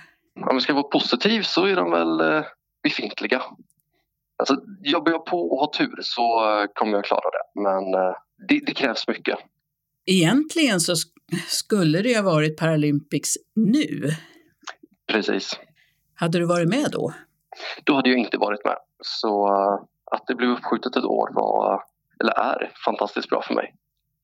Om 0.50 0.56
vi 0.56 0.60
ska 0.60 0.72
vara 0.72 0.88
positiv 0.88 1.42
så 1.42 1.64
är 1.64 1.76
de 1.76 1.90
väl 1.90 2.44
befintliga. 2.82 3.42
Alltså, 4.48 4.66
jobbar 4.82 5.12
jag 5.12 5.26
på 5.26 5.50
och 5.52 5.58
har 5.60 5.66
tur 5.66 5.98
så 6.00 6.22
kommer 6.74 6.92
jag 6.92 7.04
klara 7.04 7.30
det. 7.30 7.60
Men 7.60 7.92
det, 8.48 8.66
det 8.66 8.74
krävs 8.74 9.08
mycket. 9.08 9.38
Egentligen 10.06 10.80
så 10.80 10.94
skulle 11.46 12.02
det 12.02 12.16
ha 12.16 12.22
varit 12.22 12.56
Paralympics 12.56 13.30
nu. 13.54 14.10
Precis. 15.06 15.60
Hade 16.14 16.38
du 16.38 16.46
varit 16.46 16.68
med 16.68 16.88
då? 16.92 17.12
Då 17.84 17.94
hade 17.94 18.08
jag 18.08 18.18
inte 18.18 18.38
varit 18.38 18.64
med. 18.64 18.76
Så 19.00 19.48
att 20.10 20.26
det 20.26 20.34
blev 20.34 20.50
uppskjutet 20.50 20.96
ett 20.96 21.04
år 21.04 21.30
var, 21.34 21.82
eller 22.20 22.32
är, 22.32 22.72
fantastiskt 22.84 23.28
bra 23.28 23.42
för 23.42 23.54
mig. 23.54 23.74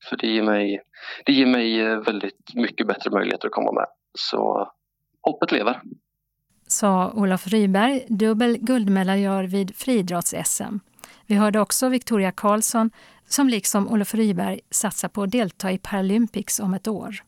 För 0.09 0.17
det 0.17 0.27
ger 0.27 0.43
mig, 0.43 0.81
det 1.25 1.31
ger 1.31 1.45
mig 1.45 1.95
väldigt 1.95 2.53
mycket 2.55 2.87
bättre 2.87 3.11
möjligheter 3.11 3.47
att 3.47 3.53
komma 3.53 3.71
med. 3.71 3.85
Så 4.19 4.71
hoppet 5.21 5.51
lever. 5.51 5.81
Sa 6.71 7.11
Olof 7.11 7.47
Ryberg, 7.47 8.05
dubbel 8.09 8.57
guldmedaljör 8.57 9.43
vid 9.43 9.71
friidrotts-SM. 9.75 10.79
Vi 11.25 11.35
hörde 11.35 11.59
också 11.59 11.89
Victoria 11.89 12.31
Karlsson 12.31 12.91
som 13.29 13.49
liksom 13.49 13.87
Olof 13.87 14.15
Ryberg 14.15 14.59
satsar 14.69 15.07
på 15.07 15.23
att 15.23 15.31
delta 15.31 15.71
i 15.71 15.77
Paralympics 15.77 16.59
om 16.59 16.73
ett 16.73 16.87
år. 16.87 17.23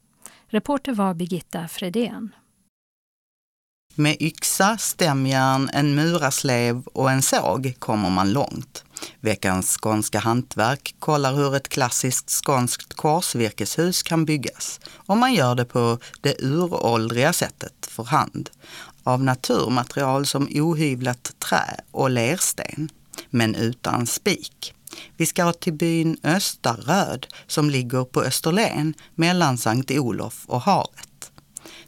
Reporter 0.48 0.94
var 0.94 1.14
Birgitta 1.14 1.68
Fredén. 1.68 2.32
Med 3.96 4.18
yxa, 4.22 4.78
stämjärn, 4.78 5.70
en 5.74 5.96
murarslev 5.96 6.84
och 6.86 7.12
en 7.12 7.22
såg 7.22 7.74
kommer 7.80 8.10
man 8.10 8.32
långt. 8.34 8.84
Veckans 9.20 9.78
skånska 9.82 10.20
hantverk 10.20 10.96
kollar 11.00 11.34
hur 11.34 11.56
ett 11.56 11.70
klassiskt 11.70 12.30
skånskt 12.30 12.94
korsvirkeshus 12.94 14.04
kan 14.04 14.26
byggas. 14.26 14.80
Och 14.96 15.18
man 15.18 15.34
gör 15.34 15.56
det 15.56 15.66
på 15.66 15.98
det 16.22 16.36
uråldriga 16.40 17.34
sättet 17.34 17.86
för 17.86 18.04
hand. 18.04 18.50
Av 19.04 19.24
naturmaterial 19.24 20.26
som 20.26 20.50
ohyvlat 20.52 21.36
trä 21.40 21.78
och 21.92 22.10
lersten. 22.10 22.90
Men 23.30 23.56
utan 23.56 24.08
spik. 24.08 24.74
Vi 25.18 25.26
ska 25.26 25.54
till 25.54 25.74
byn 25.74 26.18
Östaröd 26.24 27.28
som 27.48 27.70
ligger 27.70 28.06
på 28.06 28.22
Österlen 28.22 28.94
mellan 29.16 29.58
Sankt 29.58 29.92
Olof 29.92 30.44
och 30.48 30.62
havet. 30.62 31.32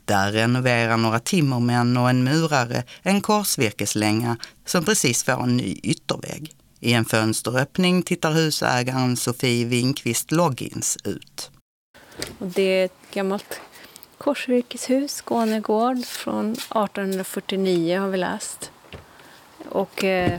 Där 0.05 0.31
renoverar 0.31 0.97
några 0.97 1.19
timmermän 1.19 1.97
och 1.97 2.09
en 2.09 2.23
murare 2.23 2.83
en 3.01 3.21
korsvirkeslänga 3.21 4.37
som 4.65 4.85
precis 4.85 5.23
får 5.23 5.43
en 5.43 5.57
ny 5.57 5.79
yttervägg. 5.83 6.55
I 6.79 6.93
en 6.93 7.05
fönsteröppning 7.05 8.03
tittar 8.03 8.31
husägaren 8.31 9.17
Sofie 9.17 9.65
Winkvist 9.65 10.31
Loggins 10.31 10.97
ut. 11.03 11.51
Det 12.39 12.61
är 12.61 12.85
ett 12.85 12.97
gammalt 13.13 13.59
korsvirkeshus, 14.17 15.11
Skånegård, 15.11 16.05
från 16.05 16.51
1849 16.51 17.99
har 17.99 18.07
vi 18.07 18.17
läst. 18.17 18.71
Och 19.69 20.03
eh, 20.03 20.33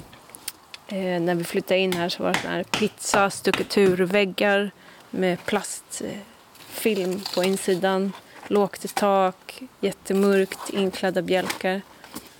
eh, 0.89 1.21
när 1.21 1.35
vi 1.35 1.45
flyttade 1.45 1.81
in 1.81 1.93
här 1.93 2.09
så 2.09 2.23
var 2.23 2.33
det 2.33 2.39
sån 2.39 2.51
här 2.51 2.62
pizza, 2.62 3.31
stucketurväggar 3.31 4.71
med 5.11 5.45
plastfilm 5.45 7.21
på 7.35 7.45
insidan 7.45 8.12
lågt 8.47 8.85
i 8.85 8.89
tak, 8.89 9.62
jättemörkt, 9.81 10.71
inklädda 10.71 11.23
bjälkar. 11.23 11.83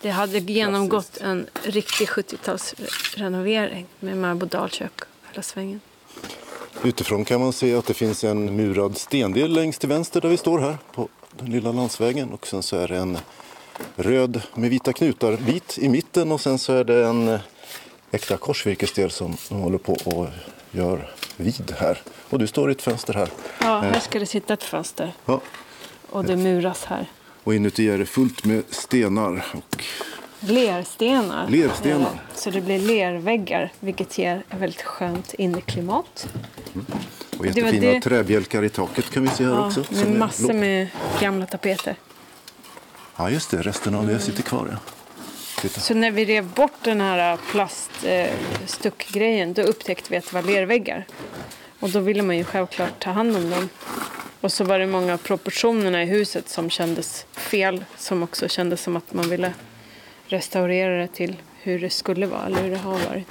Det 0.01 0.11
hade 0.11 0.39
genomgått 0.39 1.17
en 1.17 1.47
riktig 1.63 2.09
70-talsrenovering 2.09 3.85
med 4.01 4.17
marbodalkök 4.17 4.93
hela 5.31 5.43
svängen. 5.43 5.81
Utifrån 6.83 7.25
kan 7.25 7.41
man 7.41 7.53
se 7.53 7.75
att 7.75 7.87
det 7.87 7.95
finns 7.95 8.25
en 8.25 8.57
murad 8.57 8.97
stendel 8.97 9.53
längst 9.53 9.81
till 9.81 9.89
vänster 9.89 10.21
där 10.21 10.29
vi 10.29 10.37
står 10.37 10.59
här 10.59 10.79
på 10.93 11.09
den 11.39 11.51
lilla 11.51 11.73
landsvägen 11.73 12.33
och 12.33 12.47
sen 12.47 12.63
så 12.63 12.77
är 12.77 12.89
det 12.89 12.97
en 12.97 13.19
röd 13.97 14.43
med 14.55 14.71
vita 14.71 14.93
knutar 14.93 15.37
bit 15.37 15.79
i 15.79 15.89
mitten 15.89 16.33
och 16.33 16.41
sen 16.41 16.59
så 16.59 16.73
är 16.73 16.85
det 16.85 17.07
en 17.07 17.39
äkta 18.11 18.37
korsvirkesdel 18.37 19.11
som 19.11 19.37
de 19.49 19.61
håller 19.61 19.79
på 19.79 19.93
och 19.93 20.27
gör 20.71 21.11
vid 21.37 21.75
här. 21.79 22.03
Och 22.31 22.39
du 22.39 22.47
står 22.47 22.69
i 22.71 22.73
ett 22.73 22.83
fönster 22.83 23.15
här. 23.15 23.29
Ja, 23.61 23.81
här 23.81 24.01
ska 24.01 24.19
det 24.19 24.27
sitta 24.27 24.55
ett 24.55 24.63
fönster. 24.63 25.13
Ja. 25.25 25.41
Och 26.11 26.25
det 26.25 26.37
muras 26.37 26.85
här. 26.85 27.07
Och 27.45 27.55
inuti 27.55 27.89
är 27.89 27.99
det 27.99 28.07
fullt 28.07 28.45
med 28.45 28.63
stenar. 28.71 29.47
Och... 29.53 29.85
Lerstenar. 30.41 31.49
Lerstenar. 31.49 32.01
Eh, 32.01 32.35
så 32.35 32.51
det 32.51 32.61
blir 32.61 32.79
lerväggar, 32.79 33.73
vilket 33.81 34.19
ger 34.19 34.37
ett 34.51 34.61
väldigt 34.61 34.83
skönt 34.83 35.35
inneklimat. 35.35 36.29
Mm. 36.75 36.87
Och 37.39 37.47
jättefina 37.47 37.93
det 37.93 38.01
träbjälkar 38.01 38.65
i 38.65 38.69
taket 38.69 39.11
kan 39.11 39.23
vi 39.23 39.29
se 39.29 39.45
här 39.45 39.51
ja, 39.51 39.67
också. 39.67 39.85
Med 39.91 40.19
massor 40.19 40.53
med 40.53 40.89
gamla 41.21 41.47
tapeter. 41.47 41.97
Ja, 43.17 43.31
just 43.31 43.51
det. 43.51 43.63
Resten 43.63 43.95
av 43.95 44.07
det 44.07 44.19
sitter 44.19 44.43
kvar. 44.43 44.69
Ja. 44.71 44.77
Titta. 45.61 45.81
Så 45.81 45.95
när 45.95 46.11
vi 46.11 46.25
rev 46.25 46.45
bort 46.45 46.79
den 46.83 47.01
här 47.01 47.39
plaststuckgrejen, 47.51 49.53
då 49.53 49.63
upptäckte 49.63 50.11
vi 50.11 50.17
att 50.17 50.25
det 50.25 50.35
var 50.35 50.43
lerväggar. 50.43 51.07
Och 51.81 51.91
då 51.91 52.01
ville 52.01 52.23
man 52.23 52.37
ju 52.37 52.45
självklart 52.45 53.01
ta 53.01 53.11
hand 53.11 53.37
om 53.37 53.51
dem. 53.51 53.69
Och 54.41 54.53
så 54.53 54.65
var 54.65 54.79
det 54.79 54.87
många 54.87 55.13
av 55.13 55.19
proportionerna 55.19 56.03
i 56.03 56.07
huset 56.07 56.49
som 56.49 56.71
kändes 56.71 57.27
fel. 57.33 57.85
Som 57.97 58.23
också 58.23 58.49
kändes 58.49 58.83
som 58.83 58.97
att 58.97 59.13
man 59.13 59.29
ville 59.29 59.55
restaurera 60.27 61.01
det 61.01 61.09
till 61.09 61.37
hur 61.63 61.81
det 61.81 61.91
skulle 61.91 62.27
vara 62.27 62.47
eller 62.47 62.63
hur 62.63 62.71
det 62.71 62.77
har 62.77 62.93
varit. 62.93 63.27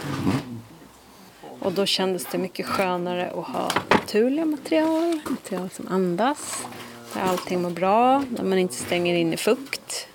Och 1.65 1.71
då 1.71 1.85
kändes 1.85 2.25
det 2.31 2.37
mycket 2.37 2.65
skönare 2.65 3.27
att 3.29 3.45
ha 3.45 3.71
naturliga 3.89 4.45
material. 4.45 5.19
Material 5.29 5.69
som 5.69 5.87
andas. 5.87 6.65
Där 7.13 7.21
allting 7.21 7.61
mår 7.61 7.69
bra. 7.69 8.23
Där 8.29 8.43
man 8.43 8.57
inte 8.57 8.75
stänger 8.75 9.15
in 9.15 9.33
i 9.33 9.37
fukt. 9.37 10.07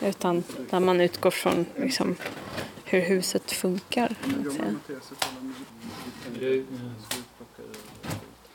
Utan 0.00 0.44
där 0.70 0.80
man 0.80 1.00
utgår 1.00 1.30
från 1.30 1.66
liksom, 1.76 2.16
hur 2.84 3.00
huset 3.00 3.52
funkar. 3.52 4.14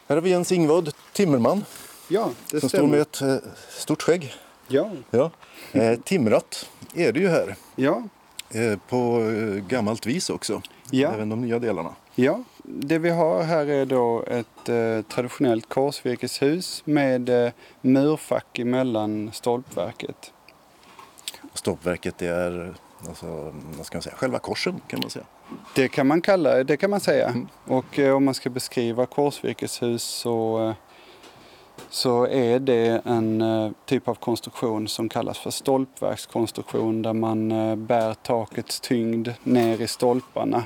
Här 0.08 0.16
har 0.16 0.22
vi 0.22 0.30
Jens 0.30 0.52
Ingvad, 0.52 0.94
timmerman. 1.14 1.66
Ja, 2.08 2.30
det 2.52 2.60
som 2.60 2.70
stämmer. 2.70 2.88
står 2.88 2.88
med 2.88 3.02
ett 3.02 3.22
eh, 3.22 3.52
stort 3.70 4.02
skägg. 4.02 4.34
Ja. 4.68 4.92
ja. 5.12 5.32
Eh, 5.72 6.00
timrat 6.00 6.70
är 6.94 7.12
det 7.12 7.20
ju 7.20 7.28
här. 7.28 7.56
Ja. 7.76 8.04
Eh, 8.50 8.80
på 8.90 9.22
gammalt 9.68 10.06
vis 10.06 10.30
också. 10.30 10.62
Ja. 10.92 11.14
Även 11.14 11.30
de 11.30 11.42
nya 11.42 11.60
delarna. 11.60 11.96
Ja, 12.16 12.44
Det 12.64 13.00
vi 13.00 13.10
har 13.10 13.44
här 13.44 13.66
är 13.66 13.86
då 13.86 14.24
ett 14.28 14.70
eh, 14.70 15.02
traditionellt 15.02 15.70
korsvirkeshus 15.70 16.82
med 16.86 17.30
eh, 17.30 17.52
murfack 17.82 18.60
emellan 18.60 19.32
stolpverket. 19.34 20.34
Stolpverket 21.54 22.18
det 22.18 22.28
är 22.28 22.74
alltså, 23.08 23.54
vad 23.78 23.86
ska 23.86 23.98
man 23.98 24.02
säga, 24.02 24.16
själva 24.16 24.40
korsen 24.40 24.82
kan 24.88 25.00
man 25.04 25.10
säga. 25.10 25.26
Det 25.76 25.88
kan 25.88 26.08
man 26.08 26.22
kalla 26.22 26.64
det 26.64 26.78
kan 26.78 26.90
man 26.90 27.00
säga. 27.00 27.28
Mm. 27.28 27.48
Och 27.66 28.00
eh, 28.00 28.16
om 28.16 28.26
man 28.26 28.34
ska 28.34 28.50
beskriva 28.50 29.06
korsvirkeshus 29.06 30.04
så, 30.04 30.68
eh, 30.68 30.76
så 31.90 32.28
är 32.28 32.60
det 32.60 33.02
en 33.06 33.42
eh, 33.42 33.72
typ 33.86 34.08
av 34.08 34.16
konstruktion 34.16 34.88
som 34.88 35.10
kallas 35.10 35.40
för 35.40 35.52
stolpverkskonstruktion 35.52 37.02
där 37.02 37.14
man 37.14 37.52
eh, 37.52 37.76
bär 37.76 38.14
takets 38.14 38.80
tyngd 38.80 39.30
ner 39.44 39.82
i 39.82 39.88
stolparna 39.88 40.64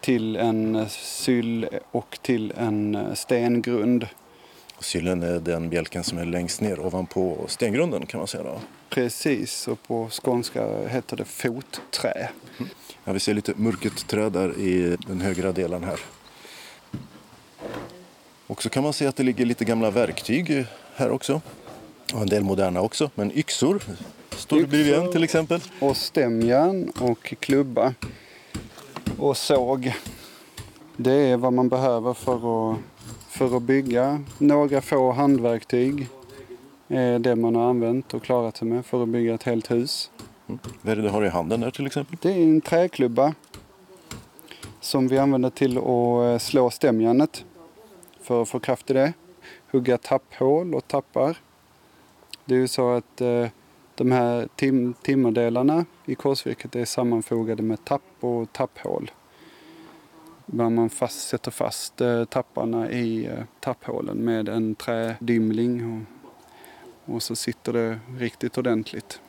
till 0.00 0.36
en 0.36 0.86
syll 0.88 1.68
och 1.90 2.18
till 2.22 2.52
en 2.56 3.16
stengrund. 3.16 4.06
Syllen 4.78 5.22
är 5.22 5.40
den 5.40 5.68
bjälken 5.68 6.04
som 6.04 6.18
är 6.18 6.24
längst 6.24 6.60
ner 6.60 6.80
ovanpå 6.80 7.44
stengrunden 7.48 8.06
kan 8.06 8.18
man 8.18 8.26
säga 8.26 8.42
då? 8.44 8.60
Precis, 8.90 9.68
och 9.68 9.82
på 9.82 10.08
skånska 10.10 10.88
heter 10.88 11.16
det 11.16 11.24
fotträ. 11.24 12.28
Ja, 13.04 13.12
vi 13.12 13.20
ser 13.20 13.34
lite 13.34 13.52
mörket 13.56 14.06
träd 14.08 14.32
där 14.32 14.58
i 14.58 14.96
den 15.06 15.20
högra 15.20 15.52
delen 15.52 15.84
här. 15.84 16.00
Och 18.46 18.62
så 18.62 18.68
kan 18.68 18.82
man 18.82 18.92
se 18.92 19.06
att 19.06 19.16
det 19.16 19.22
ligger 19.22 19.44
lite 19.44 19.64
gamla 19.64 19.90
verktyg 19.90 20.64
här 20.94 21.10
också. 21.10 21.40
Och 22.14 22.20
en 22.20 22.26
del 22.26 22.42
moderna 22.42 22.80
också, 22.80 23.10
men 23.14 23.38
yxor 23.38 23.82
står 24.30 24.60
det 24.60 24.66
bredvid 24.66 24.94
en 24.94 25.12
till 25.12 25.24
exempel. 25.24 25.60
Och 25.80 25.96
stämjärn 25.96 26.92
och 27.00 27.34
klubba 27.40 27.94
och 29.18 29.36
såg. 29.36 29.94
Det 30.96 31.12
är 31.12 31.36
vad 31.36 31.52
man 31.52 31.68
behöver 31.68 32.14
för 32.14 32.72
att, 32.72 32.78
för 33.28 33.56
att 33.56 33.62
bygga. 33.62 34.20
Några 34.38 34.80
få 34.80 35.12
handverktyg 35.12 36.08
är 36.88 37.18
det 37.18 37.36
man 37.36 37.54
har 37.54 37.70
använt 37.70 38.14
och 38.14 38.22
klarat 38.22 38.56
sig 38.56 38.68
med 38.68 38.86
för 38.86 39.02
att 39.02 39.08
bygga 39.08 39.34
ett 39.34 39.42
helt 39.42 39.70
hus. 39.70 40.10
Mm. 40.46 40.58
Vad 40.82 40.92
är 40.92 40.96
det 40.96 41.02
du 41.02 41.08
har 41.08 41.24
i 41.24 41.28
handen 41.28 41.60
där 41.60 41.70
till 41.70 41.86
exempel? 41.86 42.16
Det 42.22 42.30
är 42.30 42.42
en 42.42 42.60
träklubba 42.60 43.34
som 44.80 45.08
vi 45.08 45.18
använder 45.18 45.50
till 45.50 45.78
att 45.78 45.84
eh, 45.84 46.38
slå 46.38 46.70
stämjärnet 46.70 47.44
för 48.20 48.42
att 48.42 48.48
få 48.48 48.60
kraft 48.60 48.90
i 48.90 48.92
det. 48.92 49.12
Hugga 49.70 49.98
tapphål 49.98 50.74
och 50.74 50.88
tappar. 50.88 51.36
Det 52.44 52.54
är 52.54 52.58
ju 52.58 52.68
så 52.68 52.90
att 52.90 53.20
eh, 53.20 53.46
de 53.96 54.12
här 54.12 54.48
tim 54.56 54.94
timmerdelarna 55.02 55.84
i 56.06 56.14
korsvirket 56.14 56.76
är 56.76 56.84
sammanfogade 56.84 57.62
med 57.62 57.84
tapp 57.84 58.02
och 58.20 58.52
tapphål. 58.52 59.10
Där 60.46 60.70
man 60.70 60.90
fast, 60.90 61.28
sätter 61.28 61.50
fast 61.50 62.00
eh, 62.00 62.24
tapparna 62.24 62.90
i 62.90 63.26
eh, 63.26 63.44
tapphålen 63.60 64.16
med 64.16 64.48
en 64.48 64.74
trädymling 64.74 66.06
och, 67.04 67.14
och 67.14 67.22
så 67.22 67.36
sitter 67.36 67.72
det 67.72 67.98
riktigt 68.18 68.58
ordentligt. 68.58 69.20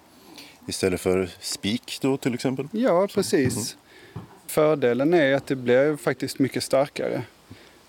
Istället 0.68 1.02
för 1.02 1.30
spik 1.40 1.98
då 2.02 2.18
till 2.18 2.34
exempel? 2.34 2.68
Ja, 2.72 3.08
precis. 3.14 3.78
Mm. 4.16 4.28
Fördelen 4.48 5.14
är 5.14 5.34
att 5.34 5.48
det 5.48 5.56
blir 5.56 5.96
faktiskt 5.96 6.40
mycket 6.40 6.64
starkare. 6.64 7.24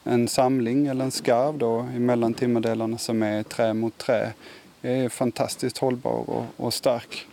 En 0.04 0.28
samling 0.28 0.86
eller 0.86 1.04
en 1.04 1.10
skarv 1.10 1.58
då 1.58 1.78
emellan 1.78 2.34
timmerdelarna 2.34 2.98
som 2.98 3.22
är 3.22 3.42
trä 3.42 3.74
mot 3.74 3.98
trä 3.98 4.32
är 4.82 5.08
fantastiskt 5.08 5.78
hållbar 5.78 6.30
och, 6.30 6.44
och 6.56 6.74
stark. 6.74 7.26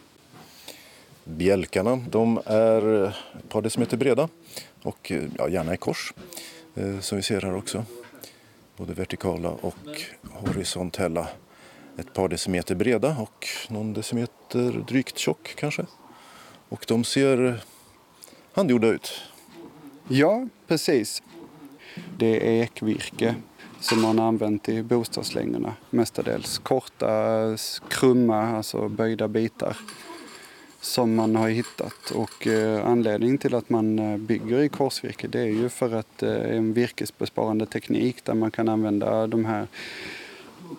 Bjälkarna 1.24 1.96
de 2.10 2.42
är 2.46 3.08
ett 3.08 3.50
par 3.50 3.62
decimeter 3.62 3.98
breda 3.98 4.30
och 4.82 5.12
ja, 5.38 5.50
gärna 5.50 5.74
i 5.74 5.78
kors 5.78 6.14
eh, 6.76 7.00
som 7.00 7.16
vi 7.16 7.22
ser 7.22 7.42
här 7.42 7.56
också. 7.56 7.86
Både 8.78 8.94
vertikala 8.94 9.50
och 9.50 10.02
horisontella. 10.22 11.28
Ett 11.98 12.14
par 12.14 12.28
decimeter 12.28 12.76
breda 12.76 13.18
och 13.20 13.48
någon 13.70 13.94
decimeter 13.94 14.84
drygt 14.88 15.18
tjock 15.18 15.54
kanske. 15.58 15.86
Och 16.70 16.86
de 16.88 17.04
ser 17.04 17.64
handgjorda 18.54 18.88
ut. 18.88 19.22
Ja, 20.08 20.48
precis. 20.68 21.24
Det 22.18 22.48
är 22.48 22.64
ekvirke 22.64 23.36
som 23.80 24.02
man 24.02 24.20
använt 24.20 24.70
i 24.70 24.84
bostadslängorna 24.84 25.74
mestadels. 25.90 26.58
Korta, 26.58 27.08
krumma, 27.90 28.58
alltså 28.58 28.90
böjda 28.90 29.28
bitar 29.28 29.78
som 30.86 31.16
man 31.16 31.36
har 31.36 31.50
hittat. 31.50 32.12
Och 32.12 32.48
eh, 32.48 32.88
anledningen 32.88 33.38
till 33.38 33.56
att 33.56 33.70
man 33.70 34.00
eh, 34.00 34.18
bygger 34.18 34.60
i 34.60 34.70
korsvirke 34.70 35.28
det 35.28 35.40
är 35.40 35.46
ju 35.46 35.70
för 35.70 35.96
att 35.96 36.18
det 36.18 36.38
eh, 36.38 36.50
är 36.50 36.54
en 36.54 36.74
virkesbesparande 36.74 37.66
teknik 37.66 38.26
där 38.26 38.34
man 38.34 38.52
kan 38.52 38.70
använda 38.70 39.28
de 39.28 39.46
här 39.46 39.68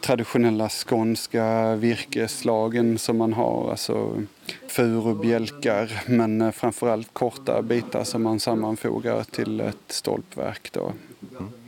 traditionella 0.01 0.69
skånska 0.69 1.77
virkeslagen 1.77 2.99
som 2.99 3.19
man 3.19 3.33
har. 3.33 3.71
Alltså 3.71 4.23
furubjälkar 4.69 6.03
men 6.07 6.41
eh, 6.41 6.51
framförallt 6.51 7.15
korta 7.15 7.63
bitar 7.63 8.05
som 8.05 8.23
man 8.23 8.41
sammanfogar 8.41 9.23
till 9.23 9.61
ett 9.61 9.77
stolpverk. 9.89 10.73
Då. 10.73 10.93
Mm. 11.39 11.66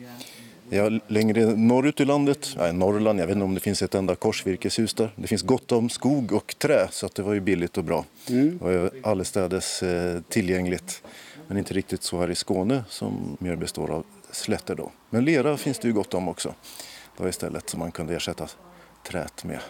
Ja, 0.70 1.00
längre 1.06 1.46
norrut 1.46 2.00
i 2.00 2.04
landet, 2.04 2.54
nej, 2.56 2.72
Norrland, 2.72 3.20
jag 3.20 3.26
vet 3.26 3.34
inte 3.34 3.44
om 3.44 3.54
det 3.54 3.60
finns 3.60 3.82
ett 3.82 3.94
enda 3.94 4.14
korsvirkeshus 4.14 4.94
där. 4.94 5.10
Det 5.16 5.26
finns 5.26 5.42
gott 5.42 5.72
om 5.72 5.88
skog 5.88 6.32
och 6.32 6.54
trä 6.58 6.88
så 6.90 7.06
att 7.06 7.14
det 7.14 7.22
var 7.22 7.34
ju 7.34 7.40
billigt 7.40 7.78
och 7.78 7.84
bra. 7.84 8.04
Mm. 8.28 8.58
Det 8.58 8.78
var 8.78 8.90
allestädes 9.02 9.82
eh, 9.82 10.20
tillgängligt. 10.28 11.02
Men 11.46 11.58
inte 11.58 11.74
riktigt 11.74 12.02
så 12.02 12.20
här 12.20 12.30
i 12.30 12.34
Skåne 12.34 12.84
som 12.88 13.36
mer 13.40 13.56
består 13.56 13.90
av 13.90 14.04
slätter 14.30 14.74
då. 14.74 14.90
Men 15.10 15.24
lera 15.24 15.56
finns 15.56 15.78
det 15.78 15.88
ju 15.88 15.94
gott 15.94 16.14
om 16.14 16.28
också. 16.28 16.54
Det 17.16 17.22
var 17.22 17.30
istället 17.30 17.70
som 17.70 17.80
man 17.80 17.92
kunde 17.92 18.16
ersätta 18.16 18.48
träet 19.02 19.44
med. 19.44 19.60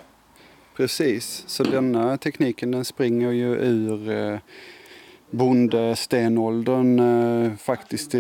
Precis, 0.76 1.44
så 1.46 1.64
denna 1.64 2.16
tekniken 2.16 2.70
den 2.70 2.84
springer 2.84 3.30
ju 3.30 3.54
ur 3.54 4.10
eh, 4.10 4.38
bondestenåldern 5.30 6.98
eh, 6.98 7.56
faktiskt 7.56 8.14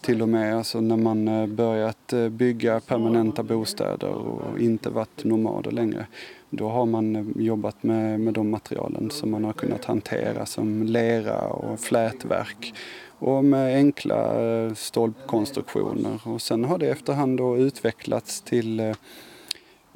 till 0.00 0.22
och 0.22 0.28
med. 0.28 0.56
Alltså 0.56 0.80
när 0.80 0.96
man 0.96 1.28
eh, 1.28 1.46
börjat 1.46 2.12
eh, 2.12 2.28
bygga 2.28 2.80
permanenta 2.80 3.42
bostäder 3.42 4.10
och 4.10 4.58
inte 4.58 4.90
varit 4.90 5.24
nomader 5.24 5.70
längre. 5.70 6.06
Då 6.50 6.68
har 6.68 6.86
man 6.86 7.16
eh, 7.16 7.42
jobbat 7.42 7.82
med, 7.82 8.20
med 8.20 8.34
de 8.34 8.50
materialen 8.50 9.10
som 9.10 9.30
man 9.30 9.44
har 9.44 9.52
kunnat 9.52 9.84
hantera 9.84 10.46
som 10.46 10.82
lera 10.82 11.48
och 11.48 11.80
flätverk 11.80 12.74
och 13.18 13.44
med 13.44 13.76
enkla 13.76 14.42
eh, 14.44 14.74
stolpkonstruktioner. 14.74 16.20
Och 16.24 16.42
sen 16.42 16.64
har 16.64 16.78
det 16.78 16.88
efterhand 16.88 17.38
då 17.38 17.56
utvecklats 17.56 18.40
till 18.40 18.94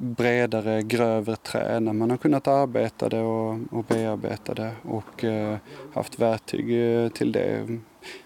bredare, 0.02 0.82
grövre 0.82 1.36
trä 1.36 1.80
när 1.80 1.92
man 1.92 2.10
har 2.10 2.16
kunnat 2.16 2.48
arbeta 2.48 3.08
det 3.08 3.20
och, 3.20 3.58
och 3.70 3.84
bearbeta 3.84 4.54
det 4.54 4.72
och 4.82 5.24
eh, 5.24 5.56
haft 5.94 6.18
verktyg 6.18 6.70
eh, 6.70 7.08
till 7.08 7.32
det. 7.32 7.78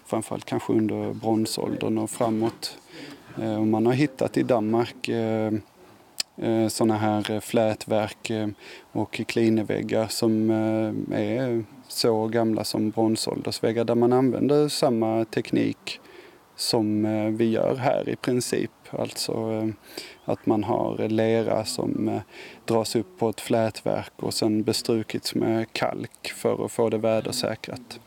Framförallt 0.05 0.45
kanske 0.45 0.73
under 0.73 1.13
bronsåldern 1.13 1.97
och 1.97 2.09
framåt. 2.09 2.77
Eh, 3.41 3.59
och 3.59 3.67
man 3.67 3.85
har 3.85 3.93
hittat 3.93 4.37
i 4.37 4.43
Danmark 4.43 5.07
eh, 5.07 5.53
eh 6.37 6.67
sådana 6.67 6.97
här 6.97 7.39
flätverk 7.39 8.29
eh, 8.29 8.47
och 8.91 9.13
klineväggar 9.13 10.07
som 10.07 10.49
eh, 10.49 11.19
är 11.19 11.63
så 11.87 12.27
gamla 12.27 12.63
som 12.63 12.89
bronsåldersväggar 12.89 13.83
där 13.83 13.95
man 13.95 14.13
använder 14.13 14.67
samma 14.67 15.25
teknik 15.25 15.99
som 16.55 17.05
eh, 17.05 17.27
vi 17.27 17.49
gör 17.49 17.75
här 17.75 18.09
i 18.09 18.15
princip. 18.15 18.71
Alltså 18.89 19.33
eh, 19.33 19.67
att 20.27 20.45
man 20.45 20.63
har 20.63 21.09
lera 21.09 21.65
som 21.65 22.09
eh, 22.09 22.21
dras 22.65 22.95
upp 22.95 23.19
på 23.19 23.29
ett 23.29 23.41
flätverk 23.41 24.11
och 24.15 24.33
sen 24.33 24.63
bestrukits 24.63 25.35
med 25.35 25.73
kalk 25.73 26.33
för 26.35 26.65
att 26.65 26.71
få 26.71 26.89
det 26.89 26.97
vädersäkrat. 26.97 27.99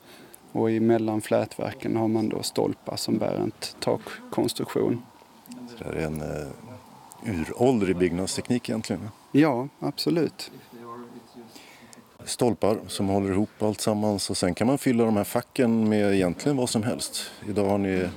Och 0.52 0.70
emellan 0.70 1.20
flätverken 1.20 1.96
har 1.96 2.08
man 2.08 2.28
då 2.28 2.42
stolpar 2.42 2.96
som 2.96 3.18
bär 3.18 3.34
en 3.34 3.52
takkonstruktion. 3.80 5.02
Så 5.78 5.84
det 5.92 6.02
är 6.02 6.06
en 6.06 6.22
uh, 6.22 6.48
uråldrig 7.24 7.96
byggnadsteknik 7.96 8.68
egentligen? 8.68 9.08
Ja, 9.32 9.68
absolut 9.78 10.50
stolpar 12.24 12.78
som 12.86 13.08
håller 13.08 13.30
ihop 13.30 13.62
allt 13.62 13.80
sammans 13.80 14.30
och 14.30 14.36
sen 14.36 14.54
kan 14.54 14.66
man 14.66 14.78
fylla 14.78 15.04
de 15.04 15.16
här 15.16 15.24
facken 15.24 15.88
med 15.88 16.14
egentligen 16.14 16.56
vad 16.56 16.70
som 16.70 16.82
helst. 16.82 17.30
Idag 17.48 17.64
har 17.68 17.78
ni 17.78 18.08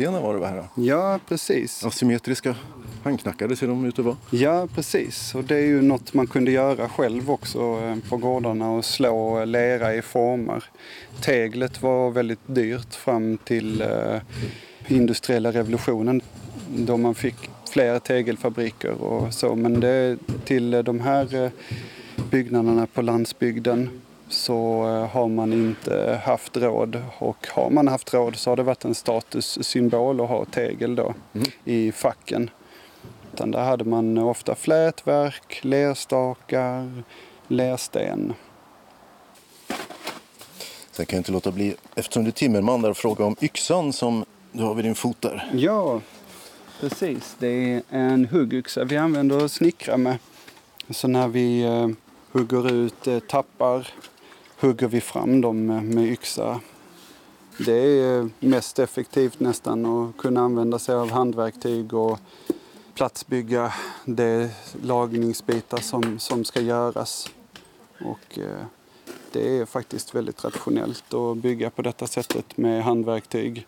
lerstenar 0.00 0.20
var 0.20 0.40
det 0.40 0.46
här? 0.46 0.64
Ja, 0.74 1.20
precis. 1.28 1.84
Asymmetriska 1.84 2.56
handknackade 3.04 3.56
ser 3.56 3.66
de 3.66 3.84
ut 3.84 3.98
att 3.98 4.04
vara. 4.04 4.16
Ja, 4.30 4.68
precis. 4.74 5.34
Och 5.34 5.44
det 5.44 5.56
är 5.56 5.66
ju 5.66 5.82
något 5.82 6.14
man 6.14 6.26
kunde 6.26 6.50
göra 6.50 6.88
själv 6.88 7.30
också 7.30 7.58
eh, 7.58 7.96
på 8.08 8.16
gårdarna 8.16 8.70
och 8.70 8.84
slå 8.84 9.44
lera 9.44 9.94
i 9.94 10.02
former. 10.02 10.64
Teglet 11.20 11.82
var 11.82 12.10
väldigt 12.10 12.46
dyrt 12.46 12.94
fram 12.94 13.38
till 13.44 13.82
eh, 13.82 14.20
industriella 14.88 15.52
revolutionen 15.52 16.20
då 16.76 16.96
man 16.96 17.14
fick 17.14 17.50
fler 17.70 17.98
tegelfabriker 17.98 19.02
och 19.02 19.34
så. 19.34 19.54
Men 19.54 19.80
det, 19.80 20.16
till 20.44 20.70
de 20.70 21.00
här 21.00 21.44
eh, 21.44 21.50
byggnaderna 22.30 22.86
på 22.86 23.02
landsbygden 23.02 23.90
så 24.30 24.86
eh, 24.86 25.10
har 25.10 25.28
man 25.28 25.52
inte 25.52 26.20
haft 26.24 26.56
råd 26.56 27.02
och 27.18 27.46
har 27.50 27.70
man 27.70 27.88
haft 27.88 28.14
råd 28.14 28.36
så 28.36 28.50
har 28.50 28.56
det 28.56 28.62
varit 28.62 28.84
en 28.84 28.94
statussymbol 28.94 30.20
att 30.20 30.28
ha 30.28 30.44
tegel 30.44 30.94
då 30.94 31.14
mm. 31.32 31.46
i 31.64 31.92
facken. 31.92 32.50
Utan 33.32 33.50
där 33.50 33.64
hade 33.64 33.84
man 33.84 34.18
ofta 34.18 34.54
flätverk, 34.54 35.60
lerstakar, 35.62 37.02
lersten. 37.48 38.34
Sen 40.90 41.06
kan 41.06 41.16
jag 41.16 41.20
inte 41.20 41.32
låta 41.32 41.50
bli, 41.50 41.74
eftersom 41.94 42.24
du 42.24 42.28
är 42.28 42.32
timmerman, 42.32 42.82
där 42.82 42.94
fråga 42.94 43.24
om 43.24 43.36
yxan 43.40 43.92
som 43.92 44.24
du 44.52 44.62
har 44.62 44.74
vid 44.74 44.84
din 44.84 44.94
fot 44.94 45.20
där. 45.20 45.50
Ja, 45.54 46.00
precis. 46.80 47.36
Det 47.38 47.74
är 47.74 47.82
en 47.90 48.26
huggyxa 48.26 48.84
vi 48.84 48.96
använder 48.96 49.44
och 49.44 49.50
snickrar 49.50 49.96
med. 49.96 50.18
Så 50.90 51.08
när 51.08 51.28
vi 51.28 51.62
eh, 51.62 51.88
hugger 52.32 52.72
ut 52.72 53.06
eh, 53.06 53.18
tappar 53.18 53.88
hugger 54.60 54.88
vi 54.88 55.00
fram 55.00 55.40
dem 55.40 55.66
med, 55.66 55.84
med 55.84 56.04
yxa. 56.04 56.60
Det 57.58 57.72
är 57.72 58.28
mest 58.40 58.78
effektivt 58.78 59.40
nästan 59.40 59.86
att 59.86 60.16
kunna 60.16 60.40
använda 60.40 60.78
sig 60.78 60.94
av 60.94 61.10
handverktyg 61.10 61.94
och 61.94 62.18
platsbygga 62.94 63.74
de 64.04 64.48
lagningsbitar 64.82 65.78
som, 65.78 66.18
som 66.18 66.44
ska 66.44 66.60
göras. 66.60 67.30
Och, 68.04 68.38
eh, 68.38 68.64
det 69.32 69.58
är 69.58 69.66
faktiskt 69.66 70.14
väldigt 70.14 70.44
rationellt 70.44 71.14
att 71.14 71.36
bygga 71.36 71.70
på 71.70 71.82
detta 71.82 72.06
sättet 72.06 72.56
med 72.56 72.84
handverktyg. 72.84 73.66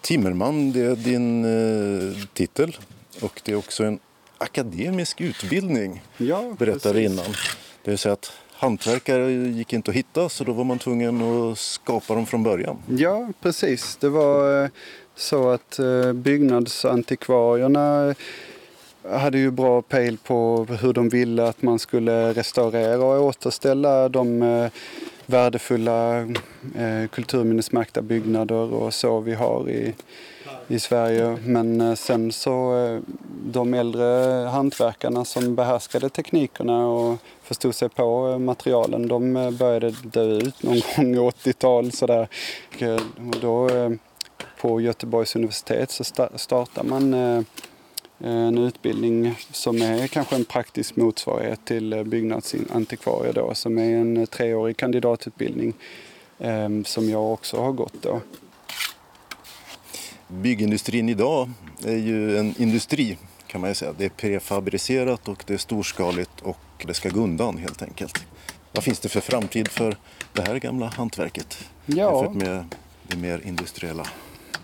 Timmerman, 0.00 0.72
det 0.72 0.80
är 0.80 0.96
din 0.96 1.44
eh, 1.44 2.26
titel 2.32 2.76
och 3.22 3.40
det 3.44 3.52
är 3.52 3.56
också 3.56 3.84
en 3.84 3.98
akademisk 4.38 5.20
utbildning, 5.20 6.02
ja, 6.16 6.54
berättade 6.58 7.02
innan. 7.02 7.34
Det 7.84 7.90
vill 7.90 7.98
säga 7.98 8.12
att 8.12 8.32
hantverkare 8.60 9.32
gick 9.32 9.72
inte 9.72 9.90
att 9.90 9.96
hitta 9.96 10.28
så 10.28 10.44
då 10.44 10.52
var 10.52 10.64
man 10.64 10.78
tvungen 10.78 11.22
att 11.22 11.58
skapa 11.58 12.14
dem 12.14 12.26
från 12.26 12.42
början. 12.42 12.76
Ja, 12.88 13.28
precis. 13.40 13.96
Det 13.96 14.08
var 14.08 14.64
eh, 14.64 14.70
så 15.14 15.50
att 15.50 15.78
eh, 15.78 16.12
byggnadsantikvarierna 16.12 18.14
hade 19.10 19.38
ju 19.38 19.50
bra 19.50 19.82
pejl 19.82 20.18
på 20.18 20.66
hur 20.80 20.92
de 20.92 21.08
ville 21.08 21.48
att 21.48 21.62
man 21.62 21.78
skulle 21.78 22.32
restaurera 22.32 23.04
och 23.04 23.24
återställa 23.24 24.08
de 24.08 24.42
eh, 24.42 24.70
värdefulla 25.26 26.28
kulturminnesmärkta 27.10 28.02
byggnader 28.02 28.74
och 28.74 28.94
så 28.94 29.20
vi 29.20 29.34
har 29.34 29.70
i, 29.70 29.94
i 30.68 30.78
Sverige. 30.78 31.38
Men 31.44 31.96
sen 31.96 32.32
så 32.32 32.74
de 33.44 33.74
äldre 33.74 34.04
hantverkarna 34.48 35.24
som 35.24 35.54
behärskade 35.54 36.08
teknikerna 36.08 36.86
och 36.86 37.18
förstod 37.50 37.74
sig 37.74 37.88
på 37.88 38.28
eh, 38.28 38.38
materialen, 38.38 39.08
de 39.08 39.36
eh, 39.36 39.50
började 39.50 39.90
dö 39.90 40.24
ut 40.24 40.62
någon 40.62 40.80
gång 41.14 41.30
80-tal 41.30 41.92
sådär. 41.92 42.28
Eh, 42.78 43.00
då 43.40 43.70
på 44.60 44.80
Göteborgs 44.80 45.36
universitet 45.36 45.90
så 45.90 46.04
startar 46.36 46.84
man 46.84 47.14
en 48.18 48.58
utbildning 48.58 49.34
som 49.52 49.82
är 49.82 50.06
kanske 50.06 50.36
en 50.36 50.44
praktisk 50.44 50.96
motsvarighet 50.96 51.64
till 51.64 52.04
byggnadsantikvarie 52.04 53.32
då, 53.32 53.54
som 53.54 53.78
är 53.78 53.96
en 53.96 54.26
treårig 54.26 54.76
kandidatutbildning 54.76 55.74
ehm, 56.38 56.84
som 56.84 57.10
jag 57.10 57.32
också 57.32 57.56
har 57.56 57.72
gått 57.72 58.02
då. 58.02 58.20
Byggindustrin 60.28 61.08
idag 61.08 61.50
är 61.84 61.96
ju 61.96 62.38
en 62.38 62.54
industri 62.58 63.18
kan 63.46 63.60
man 63.60 63.70
ju 63.70 63.74
säga. 63.74 63.94
Det 63.98 64.04
är 64.04 64.08
prefabricerat 64.08 65.28
och 65.28 65.44
det 65.46 65.54
är 65.54 65.58
storskaligt 65.58 66.40
och 66.42 66.58
det 66.86 66.94
ska 66.94 67.08
gå 67.08 67.20
undan 67.20 67.58
helt 67.58 67.82
enkelt. 67.82 68.26
Vad 68.72 68.84
finns 68.84 69.00
det 69.00 69.08
för 69.08 69.20
framtid 69.20 69.68
för 69.68 69.96
det 70.32 70.42
här 70.42 70.58
gamla 70.58 70.86
hantverket 70.86 71.68
ja. 71.86 71.96
jämfört 71.96 72.46
med 72.46 72.64
det 73.02 73.16
mer 73.16 73.40
industriella? 73.44 74.06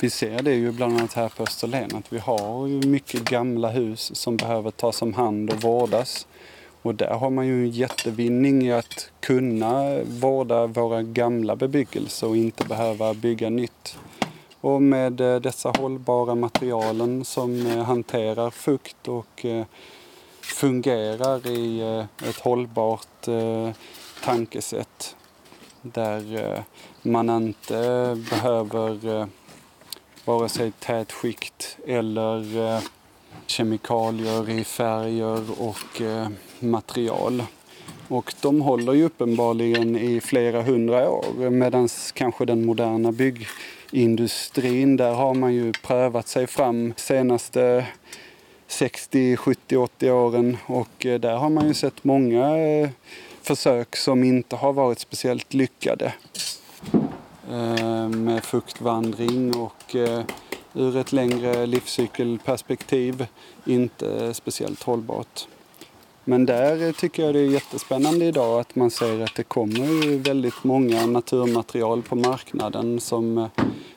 Vi 0.01 0.11
ser 0.11 0.43
det 0.43 0.55
ju 0.55 0.73
bland 0.73 0.97
annat 0.97 1.13
här 1.13 1.29
på 1.29 1.43
Österlen 1.43 1.97
att 1.97 2.13
vi 2.13 2.19
har 2.19 2.87
mycket 2.87 3.25
gamla 3.25 3.71
hus 3.71 4.11
som 4.15 4.37
behöver 4.37 4.71
tas 4.71 5.03
om 5.03 5.15
hand 5.15 5.51
och 5.51 5.63
vårdas. 5.63 6.27
Och 6.83 6.95
där 6.95 7.15
har 7.15 7.31
man 7.31 7.47
ju 7.47 7.65
en 7.65 7.71
jättevinning 7.71 8.67
i 8.67 8.73
att 8.73 9.11
kunna 9.21 10.03
vårda 10.05 10.67
våra 10.67 11.03
gamla 11.03 11.57
bebyggelse 11.57 12.27
och 12.27 12.37
inte 12.37 12.65
behöva 12.65 13.15
bygga 13.15 13.51
nytt. 13.51 13.99
Och 14.61 14.83
med 14.83 15.21
eh, 15.21 15.37
dessa 15.37 15.73
hållbara 15.79 16.35
materialen 16.35 17.25
som 17.25 17.67
eh, 17.67 17.83
hanterar 17.85 18.51
fukt 18.51 19.09
och 19.09 19.45
eh, 19.45 19.65
fungerar 20.47 21.47
i 21.47 21.81
eh, 21.81 22.29
ett 22.29 22.41
hållbart 22.41 23.29
eh, 23.29 23.71
tankesätt 24.25 25.17
där 25.83 26.45
eh, 26.45 26.63
man 27.03 27.31
inte 27.31 28.17
behöver 28.31 29.29
vare 30.25 30.49
sig 30.49 30.71
tätskikt 30.71 31.79
eller 31.87 32.45
kemikalier 33.47 34.51
i 34.51 34.65
färger 34.65 35.61
och 35.63 36.03
material. 36.61 37.43
Och 38.09 38.35
de 38.41 38.61
håller 38.61 38.93
ju 38.93 39.05
uppenbarligen 39.05 39.97
i 39.97 40.21
flera 40.21 40.63
hundra 40.63 41.11
år 41.11 41.51
medan 41.51 41.89
kanske 42.15 42.45
den 42.45 42.67
moderna 42.67 43.13
byggindustrin, 43.13 44.97
där 44.97 45.13
har 45.13 45.35
man 45.35 45.55
ju 45.55 45.73
prövat 45.73 46.29
sig 46.29 46.47
fram 46.47 46.95
senaste 46.97 47.87
60, 48.69 49.37
70, 49.37 49.77
80 49.77 50.11
åren 50.11 50.57
och 50.67 51.07
eh, 51.07 51.21
där 51.21 51.37
har 51.37 51.51
man 51.51 51.69
ju 51.69 51.75
sett 51.75 52.05
många 52.05 52.59
eh, 52.59 52.89
försök 53.43 53.97
som 53.97 54.25
inte 54.25 54.57
har 54.57 54.73
varit 54.73 54.99
speciellt 54.99 55.55
lyckade. 55.55 56.13
Eh, 57.51 58.09
med 58.09 58.45
fuktvandring 58.45 59.57
och 59.57 59.97
ur 60.75 60.97
ett 60.97 61.13
längre 61.13 61.67
livscykelperspektiv 61.67 63.27
inte 63.65 64.35
speciellt 64.35 64.83
hållbart. 64.83 65.47
Men 66.25 66.47
där 66.47 66.93
tycker 66.93 67.25
jag 67.25 67.35
det 67.35 67.41
är 67.41 67.51
jättespännande 67.51 68.25
idag 68.25 68.61
att 68.61 68.77
man 68.77 68.91
ser 68.91 69.21
att 69.21 69.35
det 69.35 69.43
kommer 69.43 70.19
väldigt 70.19 70.65
många 70.65 71.07
naturmaterial 71.07 72.03
på 72.03 72.17
marknaden 72.17 73.01
som 73.01 73.49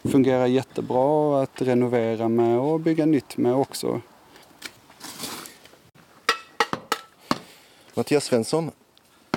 fungerar 0.03 0.45
jättebra 0.45 1.41
att 1.41 1.61
renovera 1.61 2.29
med 2.29 2.59
och 2.59 2.79
bygga 2.79 3.05
nytt 3.05 3.37
med 3.37 3.55
också. 3.55 4.01
Mattias 7.99 8.25
Svensson, 8.25 8.71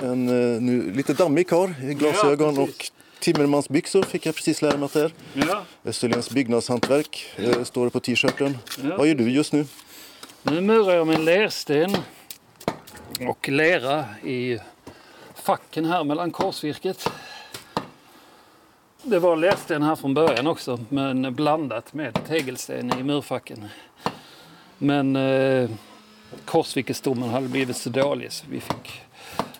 en 0.01 0.25
nu 0.65 0.91
lite 0.91 1.13
dammig 1.13 1.47
karl 1.47 1.69
i 1.83 1.93
glasögon 1.93 2.55
ja, 2.55 2.61
och 2.61 2.91
Timmermansbyxor 3.19 4.03
fick 4.03 4.25
jag 4.25 4.35
precis 4.35 4.61
lära 4.61 4.77
mig 4.77 4.85
att 4.85 4.93
det 4.93 5.01
är. 5.01 5.11
Ja. 5.33 5.63
Österlens 5.85 6.29
byggnadshantverk 6.29 7.25
ja. 7.35 7.65
står 7.65 7.85
det 7.85 7.91
på 7.91 7.99
t-shirten. 7.99 8.57
Ja. 8.83 8.97
Vad 8.97 9.07
gör 9.07 9.15
du 9.15 9.31
just 9.31 9.53
nu? 9.53 9.65
Nu 10.43 10.61
murar 10.61 10.95
jag 10.95 11.07
med 11.07 11.19
lersten 11.19 11.97
och 13.27 13.49
lera 13.49 14.05
i 14.23 14.59
facken 15.35 15.85
här 15.85 16.03
mellan 16.03 16.31
korsvirket. 16.31 17.09
Det 19.03 19.19
var 19.19 19.35
lersten 19.35 19.83
här 19.83 19.95
från 19.95 20.13
början 20.13 20.47
också, 20.47 20.79
men 20.89 21.35
blandat 21.35 21.93
med 21.93 22.19
tegelsten 22.27 22.99
i 22.99 23.03
murfacken. 23.03 23.65
Men 24.77 25.15
eh, 25.15 25.69
korsvirkesstommen 26.45 27.29
hade 27.29 27.47
blivit 27.47 27.77
så 27.77 27.89
dålig 27.89 28.31
så 28.31 28.45
vi 28.49 28.59
fick 28.59 29.01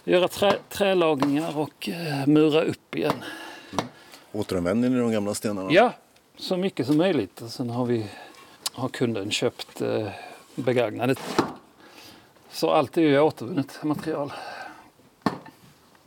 göra 0.04 0.28
trä, 0.28 0.56
trälagningar 0.70 1.58
och 1.58 1.90
eh, 1.90 2.28
mura 2.28 2.62
upp 2.62 2.96
igen. 2.96 3.24
Återanvänder 4.32 4.90
ni 4.90 5.00
de 5.00 5.12
gamla 5.12 5.34
stenarna? 5.34 5.72
Ja, 5.72 5.94
så 6.38 6.58
mycket 6.58 6.88
som 6.88 6.98
möjligt. 6.98 7.42
Och 7.42 7.50
sen 7.50 7.70
har, 7.70 7.86
vi, 7.86 8.06
har 8.72 8.90
kunden 8.90 9.32
köpt 9.32 9.82
eh, 9.82 10.08
begagnade. 10.56 11.16
Så 12.52 12.70
allt 12.70 12.98
är 12.98 13.02
ju 13.02 13.20
återvunnet 13.20 13.84
material. 13.84 14.34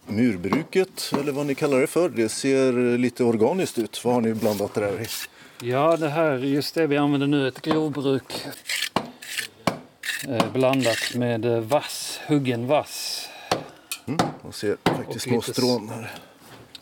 Murbruket, 0.06 1.12
eller 1.20 1.32
vad 1.32 1.46
ni 1.46 1.54
kallar 1.54 1.80
det 1.80 1.86
för, 1.86 2.08
det 2.08 2.28
ser 2.28 2.98
lite 2.98 3.24
organiskt 3.24 3.78
ut. 3.78 4.04
Vad 4.04 4.14
har 4.14 4.20
ni 4.20 4.34
blandat 4.34 4.74
det 4.74 4.80
där 4.80 5.00
i? 5.02 5.06
Ja, 5.66 5.96
det 5.96 6.08
här, 6.08 6.38
just 6.38 6.74
det 6.74 6.86
vi 6.86 6.96
använder 6.96 7.26
nu, 7.26 7.48
ett 7.48 7.62
grovbruk 7.62 8.46
eh, 10.28 10.52
blandat 10.52 11.14
med 11.14 11.44
eh, 11.44 11.60
vass, 11.60 12.20
huggen 12.26 12.66
vass. 12.66 13.28
Mm, 14.06 14.18
man 14.42 14.52
ser 14.52 14.76
faktiskt 14.84 15.24
små 15.24 15.42
strån 15.42 15.88
här 15.88 16.12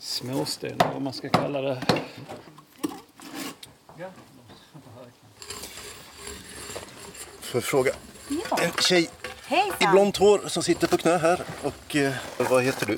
småsten, 0.05 0.75
vad 0.77 1.01
man 1.01 1.13
ska 1.13 1.29
kalla 1.29 1.61
det. 1.61 1.81
Får 7.39 7.57
jag 7.57 7.63
fråga? 7.63 7.91
Ja. 8.29 8.57
En 8.63 8.71
tjej 8.71 9.09
Hejsan. 9.47 9.89
i 9.89 9.91
blont 9.91 10.17
hår 10.17 10.41
som 10.47 10.63
sitter 10.63 10.87
på 10.87 10.97
knä 10.97 11.17
här. 11.17 11.41
Och 11.63 11.95
eh, 11.95 12.13
vad 12.49 12.63
heter 12.63 12.85
du? 12.85 12.97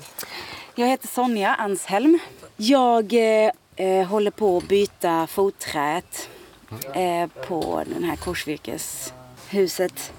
Jag 0.75 0.87
heter 0.87 1.07
Sonja 1.07 1.55
Anshelm. 1.55 2.19
Jag 2.57 3.13
eh, 3.13 3.51
eh 3.75 4.07
håller 4.07 4.31
på 4.31 4.57
att 4.57 4.67
byta 4.67 5.27
fotträet 5.27 6.29
eh, 6.93 7.27
på 7.47 7.83
den 7.85 8.03
här 8.03 8.15
korsvirkeshuset. 8.15 10.13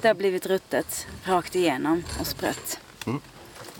Det 0.00 0.08
har 0.08 0.14
blivit 0.14 0.46
ruttet 0.46 1.06
rakt 1.24 1.54
igenom 1.54 2.04
och 2.20 2.26
sprött. 2.26 2.80
Mm. 3.06 3.20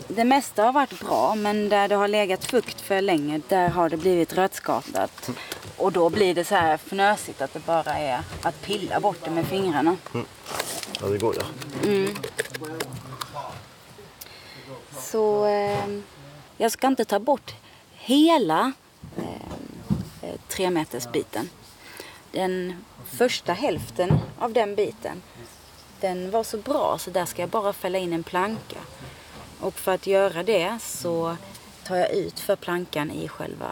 Det 0.07 0.23
mesta 0.23 0.63
har 0.63 0.73
varit 0.73 0.99
bra, 0.99 1.35
men 1.35 1.69
där 1.69 1.87
det 1.87 1.95
har 1.95 2.07
legat 2.07 2.45
fukt 2.45 2.81
för 2.81 3.01
länge, 3.01 3.41
där 3.47 3.69
har 3.69 3.89
det 3.89 3.97
blivit 3.97 4.33
rötskadat. 4.33 5.29
Och 5.77 5.91
då 5.91 6.09
blir 6.09 6.35
det 6.35 6.43
så 6.43 6.55
här 6.55 6.73
fnösigt 6.77 7.41
att 7.41 7.53
det 7.53 7.65
bara 7.65 7.97
är 7.97 8.23
att 8.41 8.61
pilla 8.61 8.99
bort 8.99 9.17
det 9.23 9.31
med 9.31 9.45
fingrarna. 9.45 9.97
Mm. 10.13 10.25
Ja, 11.01 11.07
det 11.07 11.17
går 11.17 11.35
ja. 11.39 11.45
Mm. 11.89 12.15
Så 14.97 15.45
eh, 15.45 15.87
jag 16.57 16.71
ska 16.71 16.87
inte 16.87 17.05
ta 17.05 17.19
bort 17.19 17.55
hela 17.93 18.71
eh, 19.17 20.35
tremetersbiten. 20.47 21.49
Den 22.31 22.85
första 23.05 23.53
hälften 23.53 24.19
av 24.39 24.53
den 24.53 24.75
biten, 24.75 25.21
den 26.01 26.31
var 26.31 26.43
så 26.43 26.57
bra 26.57 26.97
så 26.97 27.09
där 27.09 27.25
ska 27.25 27.41
jag 27.41 27.49
bara 27.49 27.73
fälla 27.73 27.97
in 27.97 28.13
en 28.13 28.23
planka. 28.23 28.77
Och 29.59 29.73
för 29.73 29.91
att 29.91 30.07
göra 30.07 30.43
det 30.43 30.77
så 30.81 31.37
tar 31.87 31.95
jag 31.95 32.11
ut 32.11 32.39
för 32.39 32.55
plankan 32.55 33.11
i 33.11 33.27
själva 33.27 33.69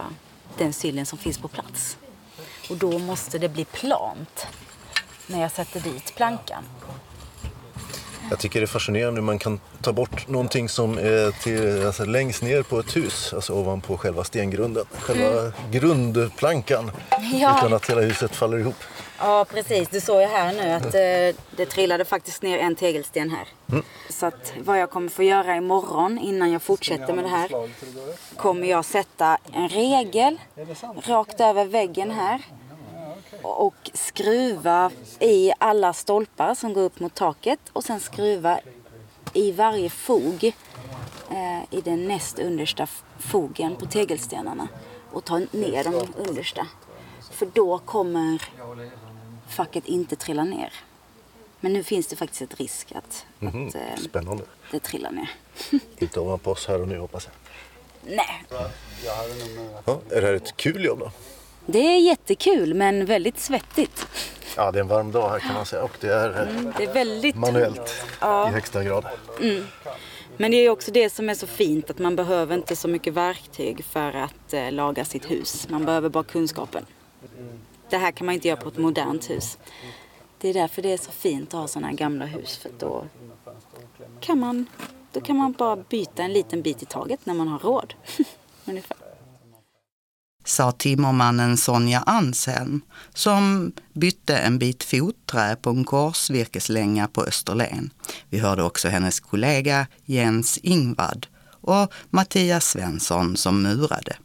den 0.58 0.74
syllen 0.74 1.06
som 1.06 1.18
finns 1.18 1.38
på 1.38 1.48
plats. 1.48 1.98
Och 2.70 2.78
då 2.78 3.00
måste 3.00 3.38
det 3.40 3.50
bli 3.50 3.66
plant 3.66 4.48
när 5.28 5.42
jag 5.42 5.52
sätter 5.52 5.80
dit 5.80 6.16
plankan. 6.16 6.64
Jag 8.30 8.40
tycker 8.40 8.60
det 8.60 8.64
är 8.64 8.68
fascinerande 8.68 9.22
hur 9.22 9.26
man 9.26 9.40
kan 9.40 9.60
ta 9.82 9.94
bort 9.94 10.28
någonting 10.28 10.70
som 10.70 10.98
är 10.98 11.32
till, 11.44 11.86
alltså, 11.86 12.06
längst 12.06 12.42
ner 12.42 12.64
på 12.64 12.80
ett 12.80 12.96
hus, 12.96 13.34
alltså 13.34 13.54
ovanpå 13.54 13.98
själva 13.98 14.24
stengrunden, 14.24 14.86
själva 15.00 15.40
Mm. 15.40 15.52
grundplankan, 15.72 16.92
Ja. 17.34 17.58
utan 17.58 17.74
att 17.74 17.90
hela 17.90 18.02
huset 18.02 18.36
faller 18.36 18.58
ihop. 18.58 18.76
Ja, 19.20 19.46
precis. 19.50 19.90
Du 19.90 20.02
såg 20.02 20.22
ju 20.22 20.28
här 20.28 20.54
nu 20.54 20.72
att 20.72 20.86
eh, 20.86 21.44
det 21.58 21.66
trillade 21.66 22.06
faktiskt 22.06 22.42
ner 22.42 22.58
en 22.58 22.76
tegelsten 22.76 23.30
här. 23.30 23.48
Mm. 23.72 23.84
Så 24.10 24.26
att 24.26 24.54
vad 24.60 24.80
jag 24.80 24.90
kommer 24.90 25.10
få 25.10 25.24
göra 25.24 25.56
imorgon 25.56 26.20
innan 26.20 26.52
jag 26.52 26.62
fortsätter 26.62 27.14
med 27.14 27.24
det 27.24 27.30
här 27.30 27.70
kommer 28.36 28.68
jag 28.68 28.86
sätta 28.86 29.38
en 29.52 29.70
regel 29.70 30.40
rakt 31.04 31.42
över 31.42 31.66
väggen 31.66 32.12
här 32.12 32.42
och 33.42 33.92
skruva 33.94 34.92
i 35.20 35.52
alla 35.58 35.94
stolpar 35.94 36.56
som 36.56 36.74
går 36.74 36.82
upp 36.82 37.00
mot 37.00 37.16
taket 37.16 37.60
och 37.74 37.84
sen 37.84 38.00
skruva 38.00 38.60
i 39.34 39.52
varje 39.52 39.90
fog 39.90 40.54
eh, 41.30 41.64
i 41.78 41.82
den 41.82 42.08
näst 42.08 42.40
understa 42.40 42.88
fogen 43.20 43.76
på 43.76 43.86
tegelstenarna 43.86 44.68
och 45.12 45.26
ta 45.26 45.38
ner 45.52 45.84
de 45.84 46.30
understa. 46.30 46.68
För 47.32 47.46
då 47.54 47.78
kommer 47.78 48.42
facket 49.50 49.86
inte 49.86 50.16
trilla 50.16 50.44
ner. 50.44 50.74
Men 51.60 51.74
nu 51.74 51.84
finns 51.84 52.08
det 52.08 52.16
faktiskt 52.16 52.42
ett 52.42 52.60
risk 52.60 52.92
att, 52.96 53.26
Mhm, 53.40 53.68
att 53.68 53.76
eh, 53.76 53.82
Spännande. 53.98 54.44
det 54.72 54.80
trillar 54.80 55.12
ner. 55.12 55.30
Inte 55.98 56.20
ovanpå 56.20 56.52
oss 56.52 56.68
här 56.68 56.82
och 56.82 56.88
nu 56.88 57.00
hoppas 57.00 57.26
jag. 57.28 57.34
Nej, 58.16 58.44
Ja, 58.52 60.00
är 60.12 60.22
det 60.22 60.28
här 60.28 60.34
ett 60.34 60.58
kul 60.58 60.86
jobb 60.86 61.00
då? 61.00 61.12
det 61.66 61.80
är 61.80 62.00
jättekul 62.00 62.74
men 62.74 63.06
väldigt 63.06 63.40
svettigt. 63.40 64.08
Ja, 64.56 64.72
det 64.72 64.80
är 64.80 64.82
en 64.82 64.88
varm 64.88 65.12
dag 65.12 65.30
här 65.30 65.40
kan 65.40 65.54
man 65.54 65.66
säga 65.66 65.84
och 65.84 65.98
det 66.00 66.08
är 66.14 66.30
eh, 66.42 66.50
Mm, 66.58 66.74
det 66.78 66.84
är 66.84 66.94
väldigt 66.94 67.36
manuellt 67.36 68.06
Ja. 68.22 68.50
i 68.50 68.52
högsta 68.52 68.84
grad. 68.84 69.06
Mm. 69.42 69.66
Men 70.38 70.52
det 70.52 70.58
är 70.58 70.62
ju 70.62 70.70
också 70.70 70.92
det 70.92 71.10
som 71.10 71.30
är 71.30 71.34
så 71.36 71.48
fint 71.48 71.90
att 71.90 72.00
man 72.00 72.16
behöver 72.16 72.56
inte 72.56 72.76
så 72.76 72.88
mycket 72.88 73.14
verktyg 73.14 73.86
för 73.86 74.14
att 74.16 74.54
eh, 74.54 74.72
laga 74.72 75.06
sitt 75.06 75.32
hus. 75.32 75.68
Man 75.70 75.86
behöver 75.86 76.10
bara 76.10 76.24
kunskapen. 76.24 76.86
Det 77.90 77.98
här 77.98 78.12
kan 78.12 78.26
man 78.26 78.36
inte 78.36 78.48
göra 78.48 78.62
på 78.62 78.70
ett 78.70 78.78
modernt 78.78 79.30
hus. 79.30 79.58
Det 80.38 80.50
är 80.50 80.54
därför 80.54 80.82
det 80.82 80.94
är 80.94 80.98
så 80.98 81.12
fint 81.12 81.54
att 81.54 81.60
ha 81.60 81.68
sådana 81.68 81.88
här 81.88 81.96
gamla 81.96 82.26
hus 82.26 82.58
för 82.58 82.72
då 82.80 83.06
kan 84.20 84.40
man, 84.40 84.66
då 85.12 85.22
kan 85.22 85.38
man 85.38 85.52
bara 85.52 85.76
byta 85.76 86.24
en 86.24 86.34
liten 86.34 86.62
bit 86.62 86.84
i 86.84 86.86
taget 86.86 87.26
när 87.26 87.34
man 87.34 87.48
har 87.48 87.60
råd. 87.60 87.94
Ungefär. 88.66 88.98
sa 90.46 90.72
timmermannen 90.72 91.58
Sonja 91.58 92.00
Anshelm 92.00 92.82
som 93.14 93.72
bytte 93.94 94.38
en 94.38 94.60
bit 94.60 94.84
fotträ 94.84 95.56
på 95.56 95.70
en 95.70 95.84
korsvirkeslänga 95.84 97.08
på 97.08 97.22
Österlen. 97.24 97.94
Vi 98.30 98.40
hörde 98.40 98.64
också 98.64 98.88
hennes 98.88 99.20
kollega 99.20 99.88
Jens 100.06 100.58
Ingvad 100.58 101.28
och 101.62 101.94
Mattias 102.10 102.66
Svensson 102.66 103.38
som 103.38 103.62
murade. 103.62 104.18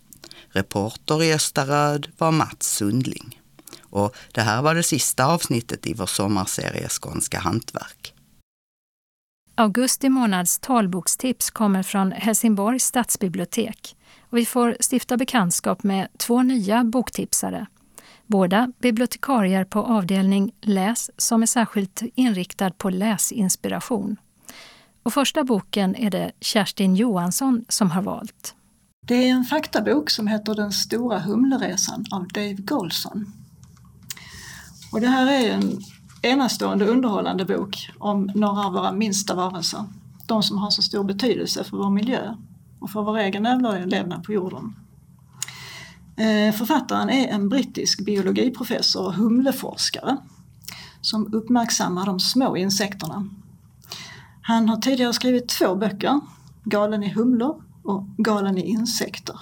Reporter 0.49 1.23
i 1.23 1.35
Östaröd 1.35 2.09
var 2.19 2.31
Mats 2.31 2.67
Sundling. 2.67 3.41
Och 3.95 4.17
det 4.33 4.41
här 4.41 4.63
var 4.63 4.75
det 4.75 4.83
sista 4.83 5.27
avsnittet 5.27 5.87
i 5.87 5.95
vår 5.95 6.07
sommarserie 6.07 6.89
Skånska 6.89 7.39
hantverk. 7.39 8.15
Augusti 9.55 10.09
månads 10.09 10.59
talbokstips 10.59 11.51
kommer 11.51 11.83
från 11.83 12.13
Helsingborgs 12.13 12.85
stadsbibliotek 12.85 13.97
och 14.31 14.39
vi 14.39 14.47
får 14.47 14.77
stifta 14.93 15.17
bekantskap 15.17 15.83
med 15.83 16.09
två 16.19 16.43
nya 16.43 16.85
boktipsare. 16.85 17.67
Båda 18.27 18.73
bibliotekarier 18.79 19.65
på 19.65 19.83
avdelning 19.83 20.53
Läs 20.61 21.11
som 21.17 21.43
är 21.43 21.47
särskilt 21.47 22.03
inriktad 22.15 22.71
på 22.71 22.91
läsinspiration. 22.91 24.17
Och 25.03 25.13
första 25.13 25.45
boken 25.45 25.97
är 25.97 26.11
det 26.11 26.33
Kerstin 26.41 26.97
Johansson 26.97 27.65
som 27.69 27.91
har 27.91 28.03
valt. 28.03 28.55
Det 29.07 29.15
är 29.15 29.29
en 29.29 29.45
faktabok 29.45 30.11
som 30.11 30.27
heter 30.27 30.55
Den 30.55 30.73
stora 30.73 31.19
humleresan 31.19 32.05
av 32.11 32.29
Dave 32.29 32.55
Golson. 32.59 33.44
Och 34.95 35.01
det 35.01 35.09
här 35.09 35.33
är 35.33 35.51
en 35.51 35.81
enastående 36.23 36.87
underhållande 36.87 37.45
bok 37.45 37.91
om 37.99 38.31
några 38.35 38.67
av 38.67 38.73
våra 38.73 38.93
minsta 38.93 39.35
varelser. 39.35 39.85
De 40.27 40.43
som 40.43 40.59
har 40.59 40.71
så 40.71 40.83
stor 40.83 41.05
betydelse 41.05 41.65
för 41.65 41.77
vår 41.77 41.91
miljö 41.91 42.35
och 42.81 42.91
för 42.91 43.03
vår 43.03 43.19
egen 43.19 43.47
överlevnad 43.47 44.25
på 44.25 44.33
jorden. 44.33 44.77
Eh, 46.17 46.55
författaren 46.55 47.11
är 47.11 47.29
en 47.29 47.49
brittisk 47.49 48.05
biologiprofessor 48.05 49.07
och 49.07 49.15
humleforskare 49.15 50.17
som 51.01 51.35
uppmärksammar 51.35 52.07
de 52.07 52.21
små 52.21 52.57
insekterna. 52.57 53.29
Han 54.43 54.69
har 54.69 54.77
tidigare 54.77 55.13
skrivit 55.13 55.49
två 55.49 55.75
böcker, 55.75 56.21
Galen 56.65 57.03
i 57.03 57.13
humlor 57.13 57.63
och 57.83 58.07
Galen 58.17 58.59
i 58.59 58.67
insekter. 58.67 59.37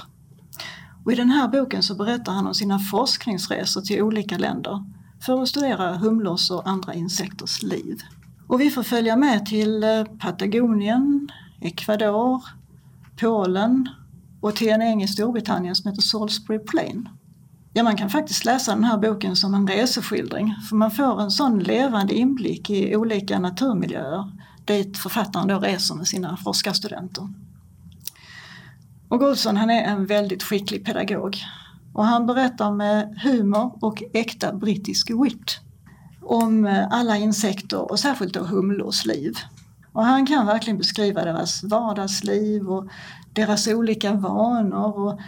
Och 1.05 1.13
I 1.13 1.15
den 1.15 1.31
här 1.31 1.49
boken 1.49 1.83
så 1.83 1.95
berättar 1.95 2.33
han 2.33 2.47
om 2.47 2.55
sina 2.55 2.79
forskningsresor 2.79 3.81
till 3.81 4.03
olika 4.03 4.39
länder 4.39 4.85
för 5.23 5.43
att 5.43 5.49
studera 5.49 5.97
humlors 5.97 6.51
och 6.51 6.69
andra 6.69 6.95
insekters 6.95 7.63
liv. 7.63 8.03
Och 8.47 8.61
vi 8.61 8.71
får 8.71 8.83
följa 8.83 9.17
med 9.17 9.47
till 9.47 9.85
eh, 9.85 10.05
Patagonien, 10.05 11.29
Ecuador, 11.61 12.45
Polen 13.21 13.89
och 14.41 14.57
till 14.57 14.69
en 14.69 14.83
äng 14.83 15.03
i 15.03 15.09
Storbritannien 15.09 15.75
som 15.75 15.91
heter 15.91 16.03
Salisbury 16.03 16.59
Plain. 16.59 17.09
Ja, 17.73 17.83
man 17.83 17.97
kan 17.97 18.11
faktiskt 18.11 18.45
läsa 18.45 18.75
den 18.75 18.85
här 18.85 18.99
boken 18.99 19.37
som 19.37 19.55
en 19.55 19.69
reseskildring 19.69 20.55
för 20.69 20.77
man 20.77 20.91
får 20.91 21.21
en 21.21 21.31
sån 21.31 21.59
levande 21.59 22.15
inblick 22.15 22.71
i 22.71 22.97
olika 22.97 23.39
naturmiljöer 23.39 24.33
dit 24.65 24.99
författaren 24.99 25.49
då 25.49 25.59
reser 25.59 25.95
med 25.95 26.09
sina 26.09 26.37
forskarstudenter. 26.37 27.29
Och 29.09 29.19
Golson 29.19 29.57
han 29.57 29.71
är 29.71 29.85
en 29.85 30.07
väldigt 30.07 30.43
skicklig 30.43 30.85
pedagog 30.85 31.39
och 31.93 32.05
han 32.05 32.27
berättar 32.27 32.73
med 32.73 33.03
eh, 33.03 33.31
humor 33.31 33.79
och 33.81 34.03
äkta 34.13 34.53
brittisk 34.53 35.11
wit 35.11 35.61
om 36.23 36.67
eh, 36.67 36.87
alla 36.91 37.17
insekter 37.17 37.91
och 37.91 38.01
särskilt 38.01 38.35
då 38.35 38.41
humlors 38.41 39.07
liv. 39.07 39.35
Och 39.93 40.05
han 40.05 40.27
kan 40.27 40.47
verkligen 40.47 40.79
beskriva 40.79 41.25
deras 41.25 41.65
vardagsliv 41.65 42.71
och 42.71 42.89
deras 43.33 43.69
olika 43.69 44.13
vanor 44.13 44.99
och, 44.99 45.21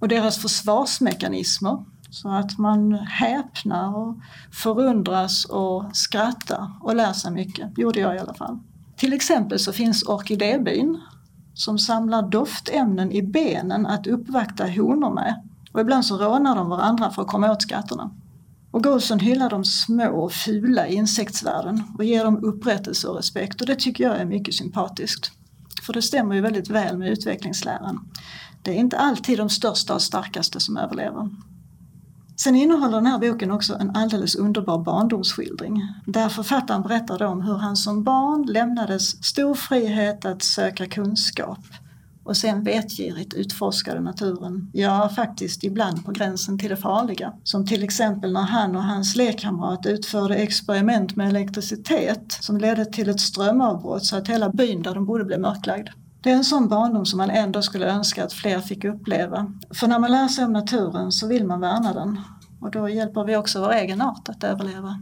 och 0.00 0.08
deras 0.08 0.38
försvarsmekanismer. 0.38 1.84
Så 2.10 2.28
att 2.28 2.58
man 2.58 2.92
häpnar 2.94 3.96
och 3.96 4.16
förundras 4.52 5.44
och 5.44 5.96
skrattar 5.96 6.72
och 6.80 6.96
lär 6.96 7.12
sig 7.12 7.30
mycket. 7.30 7.78
gjorde 7.78 8.00
jag 8.00 8.16
i 8.16 8.18
alla 8.18 8.34
fall. 8.34 8.58
Till 8.96 9.12
exempel 9.12 9.58
så 9.58 9.72
finns 9.72 10.02
orkidébyn 10.02 11.00
som 11.54 11.78
samlar 11.78 12.22
doftämnen 12.22 13.12
i 13.12 13.22
benen 13.22 13.86
att 13.86 14.06
uppvakta 14.06 14.66
honor 14.66 15.14
med. 15.14 15.48
Och 15.72 15.80
ibland 15.80 16.04
så 16.04 16.18
rånar 16.18 16.56
de 16.56 16.68
varandra 16.68 17.10
för 17.10 17.22
att 17.22 17.28
komma 17.28 17.52
åt 17.52 17.62
skatterna. 17.62 18.10
Och 18.70 18.82
Gosen 18.82 19.20
hyllar 19.20 19.50
de 19.50 19.64
små 19.64 20.08
och 20.08 20.32
fula 20.32 20.88
i 20.88 20.94
insektsvärlden 20.94 21.82
och 21.98 22.04
ger 22.04 22.24
dem 22.24 22.44
upprättelse 22.44 23.08
och 23.08 23.16
respekt 23.16 23.60
och 23.60 23.66
det 23.66 23.76
tycker 23.76 24.04
jag 24.04 24.16
är 24.16 24.24
mycket 24.24 24.54
sympatiskt. 24.54 25.30
För 25.86 25.92
det 25.92 26.02
stämmer 26.02 26.34
ju 26.34 26.40
väldigt 26.40 26.70
väl 26.70 26.98
med 26.98 27.10
utvecklingsläran. 27.10 28.08
Det 28.62 28.70
är 28.70 28.74
inte 28.74 28.98
alltid 28.98 29.38
de 29.38 29.48
största 29.48 29.94
och 29.94 30.02
starkaste 30.02 30.60
som 30.60 30.76
överlever. 30.76 31.30
Sen 32.36 32.56
innehåller 32.56 32.96
den 32.96 33.06
här 33.06 33.18
boken 33.18 33.50
också 33.50 33.74
en 33.74 33.96
alldeles 33.96 34.34
underbar 34.34 34.78
barndomsskildring 34.78 35.82
där 36.06 36.28
författaren 36.28 36.82
berättar 36.82 37.22
om 37.22 37.40
hur 37.40 37.56
han 37.56 37.76
som 37.76 38.04
barn 38.04 38.42
lämnades 38.46 39.24
stor 39.24 39.54
frihet 39.54 40.24
att 40.24 40.42
söka 40.42 40.86
kunskap 40.86 41.58
och 42.24 42.36
sen 42.36 42.62
vetgirigt 42.64 43.34
utforskade 43.34 44.00
naturen. 44.00 44.70
Ja, 44.72 45.08
faktiskt 45.16 45.64
ibland 45.64 46.04
på 46.04 46.12
gränsen 46.12 46.58
till 46.58 46.70
det 46.70 46.76
farliga. 46.76 47.32
Som 47.44 47.66
till 47.66 47.82
exempel 47.82 48.32
när 48.32 48.42
han 48.42 48.76
och 48.76 48.84
hans 48.84 49.16
lekkamrat 49.16 49.86
utförde 49.86 50.34
experiment 50.34 51.16
med 51.16 51.28
elektricitet 51.28 52.32
som 52.40 52.58
ledde 52.58 52.84
till 52.84 53.08
ett 53.08 53.20
strömavbrott 53.20 54.04
så 54.04 54.16
att 54.16 54.28
hela 54.28 54.48
byn 54.48 54.82
där 54.82 54.94
de 54.94 55.06
bodde 55.06 55.24
blev 55.24 55.40
mörklagd. 55.40 55.88
Det 56.22 56.30
är 56.30 56.34
en 56.34 56.44
sån 56.44 56.68
barndom 56.68 57.06
som 57.06 57.18
man 57.18 57.30
ändå 57.30 57.62
skulle 57.62 57.86
önska 57.86 58.24
att 58.24 58.32
fler 58.32 58.60
fick 58.60 58.84
uppleva. 58.84 59.52
För 59.74 59.86
när 59.86 59.98
man 59.98 60.10
lär 60.10 60.28
sig 60.28 60.44
om 60.44 60.52
naturen 60.52 61.12
så 61.12 61.26
vill 61.26 61.46
man 61.46 61.60
värna 61.60 61.94
den 61.94 62.20
och 62.60 62.70
då 62.70 62.88
hjälper 62.88 63.24
vi 63.24 63.36
också 63.36 63.60
vår 63.60 63.72
egen 63.72 64.02
art 64.02 64.28
att 64.28 64.44
överleva. 64.44 65.00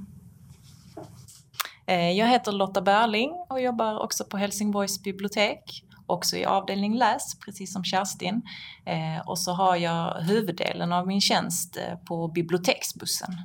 Eh, 1.87 2.11
jag 2.11 2.27
heter 2.27 2.53
Lotta 2.53 2.83
Berling 2.83 3.31
och 3.49 3.61
jobbar 3.61 3.99
också 3.99 4.25
på 4.25 4.37
Helsingborgs 4.37 5.03
bibliotek, 5.03 5.85
också 6.11 6.37
i 6.37 6.45
avdelning 6.45 6.97
läs, 6.97 7.39
precis 7.45 7.73
som 7.73 7.85
Kerstin. 7.85 8.43
Eh, 8.87 9.29
och 9.29 9.39
så 9.39 9.53
har 9.53 9.77
jag 9.77 10.15
huvuddelen 10.15 10.93
av 10.93 11.07
min 11.07 11.21
tjänst 11.21 11.77
eh, 11.77 11.99
på 11.99 12.29
biblioteksbussen. 12.29 13.37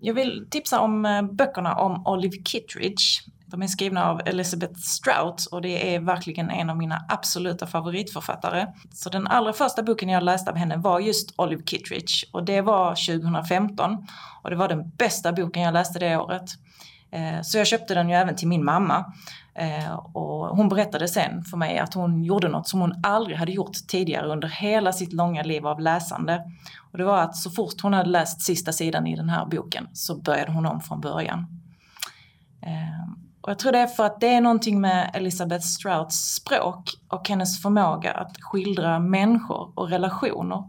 Jag 0.00 0.14
vill 0.14 0.46
tipsa 0.50 0.80
om 0.80 1.04
eh, 1.04 1.22
böckerna 1.22 1.74
om 1.74 2.06
Olive 2.06 2.36
Kittredge. 2.44 3.20
De 3.46 3.62
är 3.62 3.66
skrivna 3.66 4.10
av 4.10 4.20
Elizabeth 4.26 4.80
Strout 4.80 5.46
och 5.46 5.62
det 5.62 5.94
är 5.94 6.00
verkligen 6.00 6.50
en 6.50 6.70
av 6.70 6.76
mina 6.76 7.06
absoluta 7.08 7.66
favoritförfattare. 7.66 8.66
Så 8.92 9.10
den 9.10 9.26
allra 9.26 9.52
första 9.52 9.82
boken 9.82 10.08
jag 10.08 10.22
läste 10.22 10.50
av 10.50 10.56
henne 10.56 10.76
var 10.76 11.00
just 11.00 11.34
Olive 11.40 11.62
Kittredge 11.62 12.26
och 12.32 12.44
det 12.44 12.60
var 12.60 12.90
2015 13.20 14.06
och 14.42 14.50
det 14.50 14.56
var 14.56 14.68
den 14.68 14.90
bästa 14.90 15.32
boken 15.32 15.62
jag 15.62 15.74
läste 15.74 15.98
det 15.98 16.16
året. 16.16 16.50
Så 17.42 17.58
jag 17.58 17.66
köpte 17.66 17.94
den 17.94 18.08
ju 18.08 18.14
även 18.14 18.36
till 18.36 18.48
min 18.48 18.64
mamma. 18.64 19.04
Eh, 19.54 19.94
och 19.94 20.56
hon 20.56 20.68
berättade 20.68 21.08
sen 21.08 21.44
för 21.44 21.56
mig 21.56 21.78
att 21.78 21.94
hon 21.94 22.24
gjorde 22.24 22.48
något 22.48 22.68
som 22.68 22.80
hon 22.80 23.00
aldrig 23.02 23.38
hade 23.38 23.52
gjort 23.52 23.76
tidigare 23.88 24.26
under 24.26 24.48
hela 24.48 24.92
sitt 24.92 25.12
långa 25.12 25.42
liv 25.42 25.66
av 25.66 25.80
läsande. 25.80 26.42
Och 26.92 26.98
det 26.98 27.04
var 27.04 27.18
att 27.18 27.36
så 27.36 27.50
fort 27.50 27.80
hon 27.82 27.92
hade 27.92 28.10
läst 28.10 28.42
sista 28.42 28.72
sidan 28.72 29.06
i 29.06 29.16
den 29.16 29.28
här 29.28 29.46
boken 29.46 29.88
så 29.92 30.16
började 30.16 30.52
hon 30.52 30.66
om 30.66 30.80
från 30.80 31.00
början. 31.00 31.46
Eh, 32.62 33.14
och 33.40 33.50
jag 33.50 33.58
tror 33.58 33.72
det 33.72 33.78
är 33.78 33.86
för 33.86 34.04
att 34.04 34.20
det 34.20 34.34
är 34.34 34.40
någonting 34.40 34.80
med 34.80 35.10
Elisabeth 35.14 35.64
Strouts 35.64 36.34
språk 36.34 36.90
och 37.08 37.28
hennes 37.28 37.62
förmåga 37.62 38.12
att 38.12 38.36
skildra 38.40 38.98
människor 38.98 39.72
och 39.74 39.88
relationer 39.88 40.64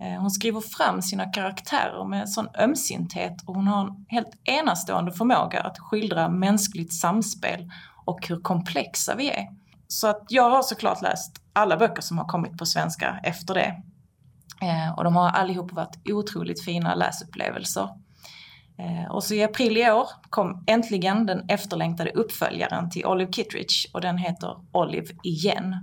eh, 0.00 0.20
hon 0.20 0.30
skriver 0.30 0.60
fram 0.60 1.02
sina 1.02 1.24
karaktärer 1.24 2.04
med 2.04 2.28
sån 2.28 2.48
ömsinthet 2.58 3.42
och 3.46 3.54
hon 3.54 3.66
har 3.66 3.86
en 3.86 4.06
helt 4.08 4.30
enastående 4.44 5.12
förmåga 5.12 5.60
att 5.60 5.78
skildra 5.78 6.28
mänskligt 6.28 6.92
samspel 6.92 7.70
och 8.04 8.28
hur 8.28 8.40
komplexa 8.40 9.14
vi 9.14 9.30
är. 9.30 9.48
Så 9.88 10.08
att 10.08 10.26
jag 10.28 10.50
har 10.50 10.62
såklart 10.62 11.02
läst 11.02 11.32
alla 11.52 11.76
böcker 11.76 12.02
som 12.02 12.18
har 12.18 12.24
kommit 12.24 12.58
på 12.58 12.66
svenska 12.66 13.20
efter 13.22 13.54
det. 13.54 13.82
Eh, 14.62 14.92
och 14.96 15.04
de 15.04 15.16
har 15.16 15.30
allihop 15.30 15.72
varit 15.72 15.98
otroligt 16.04 16.64
fina 16.64 16.94
läsupplevelser. 16.94 17.88
Eh, 18.78 19.10
och 19.10 19.24
så 19.24 19.34
i 19.34 19.42
april 19.42 19.76
i 19.76 19.90
år 19.90 20.08
kom 20.30 20.64
äntligen 20.66 21.26
den 21.26 21.44
efterlängtade 21.48 22.10
uppföljaren 22.10 22.90
till 22.90 23.06
Olive 23.06 23.32
Kittredge 23.32 23.88
och 23.92 24.00
den 24.00 24.18
heter 24.18 24.56
Olive 24.72 25.06
igen. 25.22 25.74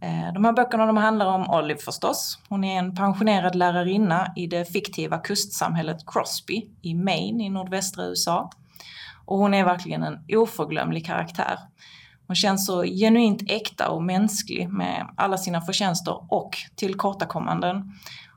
Eh, 0.00 0.32
de 0.34 0.44
här 0.44 0.52
böckerna 0.52 0.86
de 0.86 0.96
handlar 0.96 1.26
om 1.26 1.50
Olive 1.50 1.80
förstås. 1.80 2.38
Hon 2.48 2.64
är 2.64 2.78
en 2.78 2.94
pensionerad 2.94 3.54
lärarinna 3.54 4.32
i 4.36 4.46
det 4.46 4.64
fiktiva 4.64 5.18
kustsamhället 5.18 6.06
Crosby 6.06 6.70
i 6.82 6.94
Maine 6.94 7.40
i 7.40 7.50
nordvästra 7.50 8.04
USA. 8.04 8.50
Och 9.26 9.38
hon 9.38 9.54
är 9.54 9.64
verkligen 9.64 10.02
en 10.02 10.18
oförglömlig 10.28 11.06
karaktär. 11.06 11.58
Hon 12.26 12.36
känns 12.36 12.66
så 12.66 12.82
genuint 12.82 13.42
äkta 13.50 13.90
och 13.90 14.02
mänsklig 14.02 14.68
med 14.68 15.06
alla 15.16 15.38
sina 15.38 15.60
förtjänster 15.60 16.32
och 16.32 16.56
tillkortakommanden. 16.76 17.92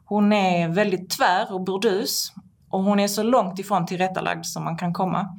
Hon 0.06 0.34
är 0.34 0.70
väldigt 0.70 1.10
tvär 1.10 1.54
och 1.54 1.62
burdus 1.62 2.34
och 2.70 2.84
hon 2.84 3.00
är 3.00 3.08
så 3.08 3.24
långt 3.24 3.60
ifrån 3.60 3.86
tillrättalagd 3.86 4.46
som 4.46 4.64
man 4.64 4.78
kan 4.78 4.94
komma. 4.94 5.38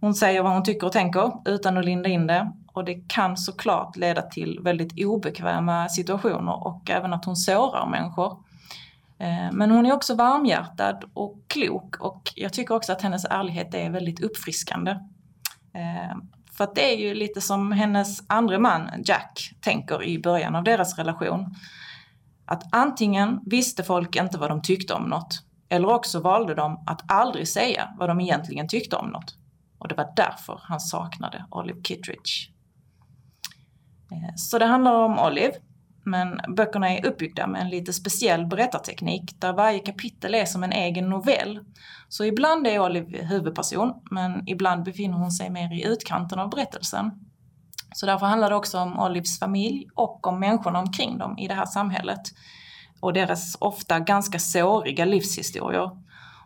Hon 0.00 0.14
säger 0.14 0.42
vad 0.42 0.52
hon 0.52 0.62
tycker 0.62 0.86
och 0.86 0.92
tänker 0.92 1.32
utan 1.44 1.76
att 1.76 1.84
linda 1.84 2.08
in 2.08 2.26
det 2.26 2.52
och 2.72 2.84
det 2.84 2.94
kan 3.08 3.36
såklart 3.36 3.96
leda 3.96 4.22
till 4.22 4.60
väldigt 4.62 5.04
obekväma 5.06 5.88
situationer 5.88 6.66
och 6.66 6.90
även 6.90 7.12
att 7.12 7.24
hon 7.24 7.36
sårar 7.36 7.86
människor. 7.86 8.36
Eh, 9.22 9.52
men 9.52 9.70
hon 9.70 9.86
är 9.86 9.92
också 9.92 10.14
varmhjärtad 10.14 11.04
och 11.14 11.38
klok 11.46 11.96
och 12.00 12.32
jag 12.36 12.52
tycker 12.52 12.74
också 12.74 12.92
att 12.92 13.02
hennes 13.02 13.24
ärlighet 13.24 13.74
är 13.74 13.90
väldigt 13.90 14.20
uppfriskande. 14.20 14.90
Eh, 15.74 16.16
för 16.52 16.64
att 16.64 16.74
det 16.74 16.94
är 16.94 16.96
ju 16.96 17.14
lite 17.14 17.40
som 17.40 17.72
hennes 17.72 18.22
andra 18.26 18.58
man 18.58 18.90
Jack 19.04 19.54
tänker 19.60 20.04
i 20.04 20.18
början 20.18 20.54
av 20.54 20.64
deras 20.64 20.98
relation. 20.98 21.54
Att 22.44 22.74
antingen 22.74 23.40
visste 23.46 23.82
folk 23.82 24.16
inte 24.16 24.38
vad 24.38 24.50
de 24.50 24.62
tyckte 24.62 24.94
om 24.94 25.02
något 25.02 25.42
eller 25.72 25.88
också 25.88 26.20
valde 26.20 26.54
de 26.54 26.84
att 26.86 27.12
aldrig 27.12 27.48
säga 27.48 27.88
vad 27.98 28.08
de 28.08 28.20
egentligen 28.20 28.68
tyckte 28.68 28.96
om 28.96 29.08
något. 29.08 29.36
Och 29.78 29.88
det 29.88 29.94
var 29.94 30.12
därför 30.16 30.60
han 30.62 30.80
saknade 30.80 31.44
Olive 31.50 31.82
Kittredge. 31.82 32.50
Eh, 34.12 34.34
så 34.36 34.58
det 34.58 34.66
handlar 34.66 34.92
om 34.92 35.18
Olive, 35.18 35.52
men 36.04 36.40
böckerna 36.56 36.90
är 36.90 37.06
uppbyggda 37.06 37.46
med 37.46 37.60
en 37.60 37.70
lite 37.70 37.92
speciell 37.92 38.46
berättarteknik 38.46 39.40
där 39.40 39.52
varje 39.52 39.78
kapitel 39.78 40.34
är 40.34 40.44
som 40.44 40.64
en 40.64 40.72
egen 40.72 41.10
novell. 41.10 41.60
Så 42.08 42.24
ibland 42.24 42.66
är 42.66 42.78
Olive 42.78 43.24
huvudperson, 43.24 43.92
men 44.10 44.48
ibland 44.48 44.84
befinner 44.84 45.18
hon 45.18 45.30
sig 45.30 45.50
mer 45.50 45.72
i 45.72 45.86
utkanten 45.86 46.38
av 46.38 46.50
berättelsen. 46.50 47.10
Så 47.94 48.06
därför 48.06 48.26
handlar 48.26 48.50
det 48.50 48.56
också 48.56 48.78
om 48.78 48.98
Olives 48.98 49.38
familj 49.38 49.88
och 49.94 50.26
om 50.26 50.40
människorna 50.40 50.78
omkring 50.78 51.18
dem 51.18 51.38
i 51.38 51.48
det 51.48 51.54
här 51.54 51.66
samhället 51.66 52.20
och 53.00 53.12
deras 53.12 53.56
ofta 53.60 54.00
ganska 54.00 54.38
såriga 54.38 55.04
livshistorier. 55.04 55.90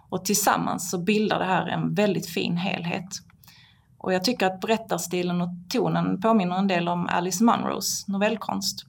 Och 0.08 0.24
tillsammans 0.24 0.90
så 0.90 0.98
bildar 0.98 1.38
det 1.38 1.44
här 1.44 1.66
en 1.66 1.94
väldigt 1.94 2.28
fin 2.28 2.56
helhet. 2.56 3.08
Och 3.98 4.12
jag 4.12 4.24
tycker 4.24 4.46
att 4.46 4.60
berättarstilen 4.60 5.40
och 5.40 5.48
tonen 5.68 6.20
påminner 6.20 6.56
en 6.58 6.66
del 6.66 6.88
om 6.88 7.06
Alice 7.06 7.44
Munros 7.44 8.04
novellkonst. 8.08 8.86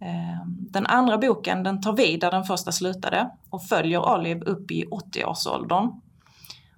Ehm, 0.00 0.56
den 0.70 0.86
andra 0.86 1.18
boken 1.18 1.62
den 1.62 1.80
tar 1.80 1.92
vid 1.92 2.20
där 2.20 2.30
den 2.30 2.44
första 2.44 2.72
slutade 2.72 3.30
och 3.50 3.64
följer 3.64 4.14
Olive 4.14 4.40
upp 4.40 4.70
i 4.70 4.84
80-årsåldern. 4.84 6.00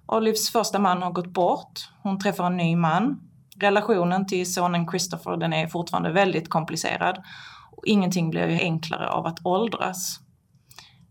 Olives 0.05 0.51
första 0.51 0.79
man 0.79 1.01
har 1.01 1.11
gått 1.11 1.33
bort, 1.33 1.89
hon 2.01 2.19
träffar 2.19 2.45
en 2.45 2.57
ny 2.57 2.75
man. 2.75 3.21
Relationen 3.55 4.25
till 4.25 4.53
sonen 4.53 4.87
Christopher 4.87 5.37
den 5.37 5.53
är 5.53 5.67
fortfarande 5.67 6.11
väldigt 6.11 6.49
komplicerad 6.49 7.23
och 7.71 7.85
ingenting 7.85 8.29
blir 8.29 8.47
ju 8.47 8.59
enklare 8.59 9.09
av 9.09 9.25
att 9.25 9.45
åldras. 9.45 10.19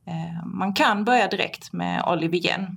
Ehm, 0.07 0.59
man 0.59 0.73
kan 0.73 1.05
börja 1.05 1.29
direkt 1.29 1.73
med 1.73 2.05
Olive 2.07 2.37
igen, 2.37 2.77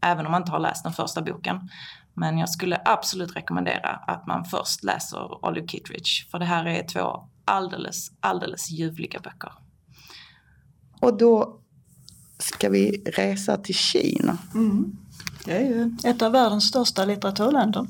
även 0.00 0.26
om 0.26 0.32
man 0.32 0.42
inte 0.42 0.52
har 0.52 0.58
läst 0.58 0.84
den 0.84 0.92
första 0.92 1.22
boken. 1.22 1.68
Men 2.14 2.38
jag 2.38 2.48
skulle 2.48 2.80
absolut 2.84 3.36
rekommendera 3.36 3.88
att 3.88 4.26
man 4.26 4.44
först 4.44 4.84
läser 4.84 5.46
Olive 5.46 5.66
Kittredge, 5.66 6.30
för 6.30 6.38
det 6.38 6.44
här 6.44 6.66
är 6.66 6.86
två 6.86 7.28
alldeles, 7.44 8.10
alldeles 8.20 8.70
ljuvliga 8.70 9.20
böcker. 9.20 9.52
Och 11.00 11.18
då 11.18 11.60
ska 12.38 12.68
vi 12.68 13.02
resa 13.16 13.56
till 13.56 13.74
Kina. 13.74 14.38
Mm. 14.54 14.96
Det 15.44 15.52
är 15.52 15.60
ju 15.60 15.96
ett 16.04 16.22
av 16.22 16.32
världens 16.32 16.68
största 16.68 17.04
litteraturländer. 17.04 17.86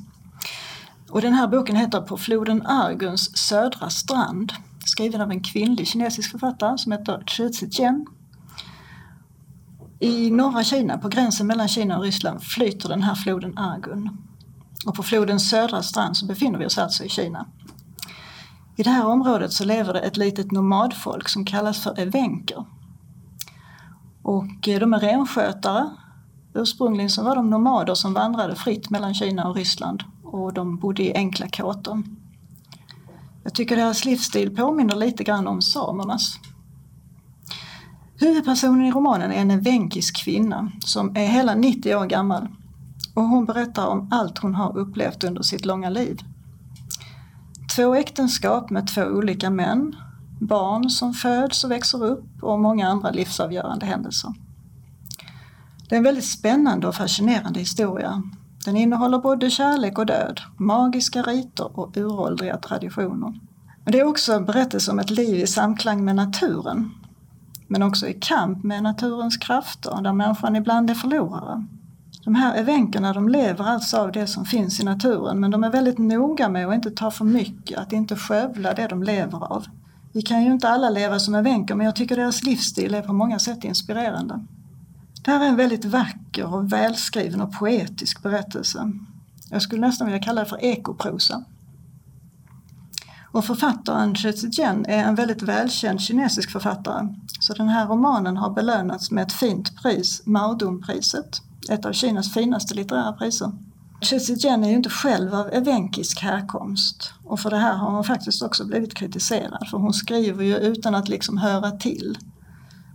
Och 1.11 1.23
den 1.23 1.33
här 1.33 1.49
boken 1.49 1.77
heter 1.77 2.01
På 2.01 2.17
floden 2.17 2.67
Arguns 2.67 3.37
södra 3.37 3.91
strand. 3.91 4.53
Skriven 4.85 5.21
av 5.21 5.31
en 5.31 5.43
kvinnlig 5.43 5.87
kinesisk 5.87 6.31
författare 6.31 6.79
som 6.79 6.93
heter 6.93 7.25
Zhi 7.27 7.53
Zijian 7.53 8.07
i 10.03 10.31
norra 10.31 10.65
Kina, 10.65 10.99
på 10.99 11.09
gränsen 11.09 11.47
mellan 11.47 11.69
Kina 11.69 11.99
och 11.99 12.05
Ryssland, 12.05 12.43
flyter 12.43 12.89
den 12.89 13.03
här 13.03 13.15
floden 13.15 13.59
Argun. 13.59 14.11
Och 14.87 14.95
på 14.95 15.03
flodens 15.03 15.51
södra 15.51 15.83
strand 15.83 16.17
så 16.17 16.27
befinner 16.27 16.59
vi 16.59 16.67
oss 16.67 16.79
alltså 16.79 17.05
i 17.05 17.09
Kina. 17.09 17.47
I 18.77 18.83
det 18.83 18.91
här 18.91 19.07
området 19.07 19.53
så 19.53 19.65
lever 19.65 19.93
det 19.93 20.01
ett 20.01 20.17
litet 20.17 20.53
nomadfolk 20.53 21.29
som 21.29 21.45
kallas 21.45 21.83
för 21.83 22.01
evenker. 22.01 22.65
Och 24.23 24.69
eh, 24.69 24.81
de 24.81 24.95
är 24.95 24.99
renskötare. 24.99 25.91
Ursprungligen 26.55 27.11
så 27.11 27.23
var 27.23 27.37
de 27.37 27.51
nomader 27.51 27.95
som 27.95 28.15
vandrade 28.15 28.55
fritt 28.55 28.91
mellan 28.91 29.15
Kina 29.15 29.49
och 29.49 29.57
Ryssland 29.57 30.05
och 30.23 30.53
de 30.53 30.77
bodde 30.77 31.03
i 31.03 31.15
enkla 31.15 31.49
kåtor. 31.49 32.03
Jag 33.45 33.55
tycker 33.55 33.77
deras 33.77 34.05
livsstil 34.05 34.57
påminner 34.57 34.97
lite 34.97 35.25
grann 35.25 35.47
om 35.47 35.63
samernas. 35.63 36.39
Huvudpersonen 38.21 38.85
i 38.85 38.91
romanen 38.91 39.33
är 39.33 39.41
en 39.41 39.51
evenkisk 39.51 40.25
kvinna 40.25 40.73
som 40.81 41.17
är 41.17 41.27
hela 41.27 41.55
90 41.55 41.97
år 41.97 42.07
gammal 42.07 42.49
och 43.15 43.23
hon 43.23 43.45
berättar 43.45 43.87
om 43.87 44.09
allt 44.13 44.39
hon 44.39 44.55
har 44.55 44.79
upplevt 44.79 45.25
under 45.25 45.43
sitt 45.43 45.65
långa 45.65 45.91
liv. 45.91 46.21
Två 47.77 47.95
äktenskap 47.95 48.71
med 48.71 48.87
två 48.87 49.03
olika 49.03 49.51
män, 49.51 49.97
barn 50.41 50.91
som 50.91 51.15
föds 51.15 51.65
och 51.65 51.71
växer 51.71 52.05
upp 52.05 52.43
och 52.43 52.61
många 52.61 52.89
andra 52.89 53.11
livsavgörande 53.11 53.87
händelser. 53.87 54.35
Det 55.89 55.95
är 55.95 55.97
en 55.97 56.05
väldigt 56.05 56.25
spännande 56.25 56.89
och 56.89 56.95
fascinerande 56.95 57.61
historia. 57.61 58.23
Den 58.65 58.77
innehåller 58.77 59.19
både 59.19 59.51
kärlek 59.51 59.99
och 59.99 60.07
död, 60.07 60.41
magiska 60.57 61.23
riter 61.23 61.79
och 61.79 61.97
uråldriga 61.97 62.57
traditioner. 62.57 63.41
Men 63.85 63.93
det 63.93 64.01
är 64.01 64.05
också 64.05 64.33
en 64.33 64.45
berättelse 64.45 64.91
om 64.91 64.99
ett 64.99 65.11
liv 65.11 65.39
i 65.39 65.47
samklang 65.47 66.05
med 66.05 66.17
naturen 66.17 66.91
men 67.73 67.83
också 67.83 68.07
i 68.07 68.15
kamp 68.21 68.65
med 68.65 68.83
naturens 68.83 69.37
krafter 69.37 70.03
där 70.03 70.13
människan 70.13 70.57
ibland 70.57 70.91
är 70.91 70.95
förlorare. 70.95 71.67
De 72.25 72.35
här 72.35 72.55
evenkerna 72.55 73.13
de 73.13 73.29
lever 73.29 73.65
alltså 73.65 73.97
av 73.97 74.13
det 74.13 74.27
som 74.27 74.45
finns 74.45 74.81
i 74.81 74.85
naturen 74.85 75.41
men 75.41 75.51
de 75.51 75.65
är 75.65 75.71
väldigt 75.71 75.99
noga 75.99 76.49
med 76.49 76.69
att 76.69 76.75
inte 76.75 76.91
ta 76.91 77.11
för 77.11 77.25
mycket, 77.25 77.79
att 77.79 77.93
inte 77.93 78.17
skövla 78.17 78.75
det 78.75 78.87
de 78.87 79.03
lever 79.03 79.53
av. 79.53 79.67
Vi 80.13 80.23
kan 80.23 80.45
ju 80.45 80.53
inte 80.53 80.69
alla 80.69 80.91
leva 80.91 81.19
som 81.19 81.35
evenker 81.35 81.75
men 81.75 81.87
jag 81.87 81.97
tycker 81.97 82.17
deras 82.17 82.43
livsstil 82.43 82.95
är 82.95 83.03
på 83.03 83.13
många 83.13 83.39
sätt 83.39 83.65
inspirerande. 83.65 84.47
Det 85.25 85.31
här 85.31 85.45
är 85.45 85.49
en 85.49 85.57
väldigt 85.57 85.85
vacker 85.85 86.55
och 86.55 86.73
välskriven 86.73 87.41
och 87.41 87.53
poetisk 87.53 88.23
berättelse. 88.23 88.93
Jag 89.51 89.63
skulle 89.63 89.81
nästan 89.81 90.07
vilja 90.07 90.23
kalla 90.23 90.41
det 90.41 90.47
för 90.47 90.65
ekoprosa. 90.65 91.45
Och 93.33 93.45
författaren 93.45 94.15
Che 94.15 94.33
Zijian 94.33 94.85
är 94.87 95.05
en 95.05 95.15
väldigt 95.15 95.43
välkänd 95.43 96.01
kinesisk 96.01 96.51
författare. 96.51 97.09
Så 97.41 97.55
den 97.55 97.69
här 97.69 97.87
romanen 97.87 98.37
har 98.37 98.51
belönats 98.51 99.11
med 99.11 99.23
ett 99.23 99.33
fint 99.33 99.83
pris, 99.83 100.23
Maodong-priset, 100.27 101.43
ett 101.71 101.85
av 101.85 101.93
Kinas 101.93 102.35
finaste 102.35 102.75
litterära 102.75 103.13
priser. 103.13 103.53
Che 104.01 104.21
Zijian 104.21 104.65
är 104.65 104.69
ju 104.69 104.75
inte 104.77 104.91
själv 104.91 105.35
av 105.35 105.49
evenkisk 105.53 106.21
härkomst 106.21 107.13
och 107.25 107.41
för 107.41 107.51
det 107.51 107.57
här 107.57 107.75
har 107.75 107.91
hon 107.91 108.05
faktiskt 108.05 108.43
också 108.43 108.65
blivit 108.65 108.95
kritiserad 108.95 109.69
för 109.71 109.79
hon 109.79 109.93
skriver 109.93 110.45
ju 110.45 110.57
utan 110.57 110.95
att 110.95 111.09
liksom 111.09 111.39
höra 111.39 111.71
till. 111.71 112.19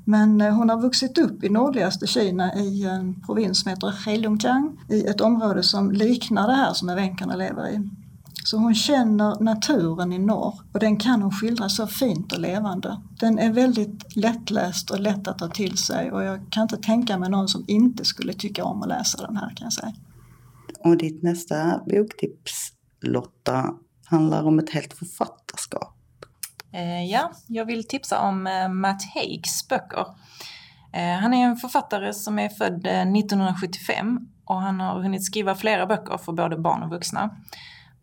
Men 0.05 0.41
eh, 0.41 0.53
hon 0.53 0.69
har 0.69 0.81
vuxit 0.81 1.17
upp 1.17 1.43
i 1.43 1.49
nordligaste 1.49 2.07
Kina 2.07 2.55
i 2.55 2.85
en 2.85 3.21
provins 3.21 3.61
som 3.61 3.69
heter 3.69 3.93
Heilongjiang 4.05 4.77
i 4.89 5.05
ett 5.05 5.21
område 5.21 5.63
som 5.63 5.91
liknar 5.91 6.47
det 6.47 6.53
här 6.53 6.73
som 6.73 6.89
evenkerna 6.89 7.35
lever 7.35 7.69
i. 7.69 7.89
Så 8.49 8.57
hon 8.57 8.75
känner 8.75 9.43
naturen 9.43 10.13
i 10.13 10.19
norr 10.19 10.53
och 10.73 10.79
den 10.79 10.97
kan 10.97 11.21
hon 11.21 11.31
skildra 11.31 11.69
så 11.69 11.87
fint 11.87 12.31
och 12.31 12.39
levande. 12.39 13.01
Den 13.19 13.39
är 13.39 13.53
väldigt 13.53 14.15
lättläst 14.15 14.91
och 14.91 14.99
lätt 14.99 15.27
att 15.27 15.39
ta 15.39 15.47
till 15.47 15.77
sig 15.77 16.11
och 16.11 16.23
jag 16.23 16.51
kan 16.51 16.63
inte 16.63 16.77
tänka 16.77 17.17
mig 17.17 17.29
någon 17.29 17.47
som 17.47 17.65
inte 17.67 18.05
skulle 18.05 18.33
tycka 18.33 18.63
om 18.63 18.81
att 18.81 18.87
läsa 18.89 19.27
den 19.27 19.37
här 19.37 19.49
kan 19.55 19.65
jag 19.65 19.73
säga. 19.73 19.93
Och 20.79 20.97
ditt 20.97 21.23
nästa 21.23 21.81
boktips 21.85 22.71
Lotta 23.01 23.73
handlar 24.05 24.43
om 24.43 24.59
ett 24.59 24.69
helt 24.69 24.93
författarskap. 24.93 25.95
Eh, 26.71 27.05
ja, 27.05 27.31
jag 27.47 27.65
vill 27.65 27.87
tipsa 27.87 28.19
om 28.19 28.47
eh, 28.47 28.69
Matt 28.69 29.01
Haigs 29.13 29.67
böcker. 29.67 30.05
Eh, 30.93 31.19
han 31.21 31.33
är 31.33 31.45
en 31.45 31.57
författare 31.57 32.13
som 32.13 32.39
är 32.39 32.49
född 32.49 32.87
1975 32.87 34.19
och 34.45 34.61
han 34.61 34.79
har 34.79 35.01
hunnit 35.01 35.25
skriva 35.25 35.55
flera 35.55 35.85
böcker 35.85 36.17
för 36.17 36.31
både 36.31 36.57
barn 36.57 36.83
och 36.83 36.89
vuxna. 36.89 37.35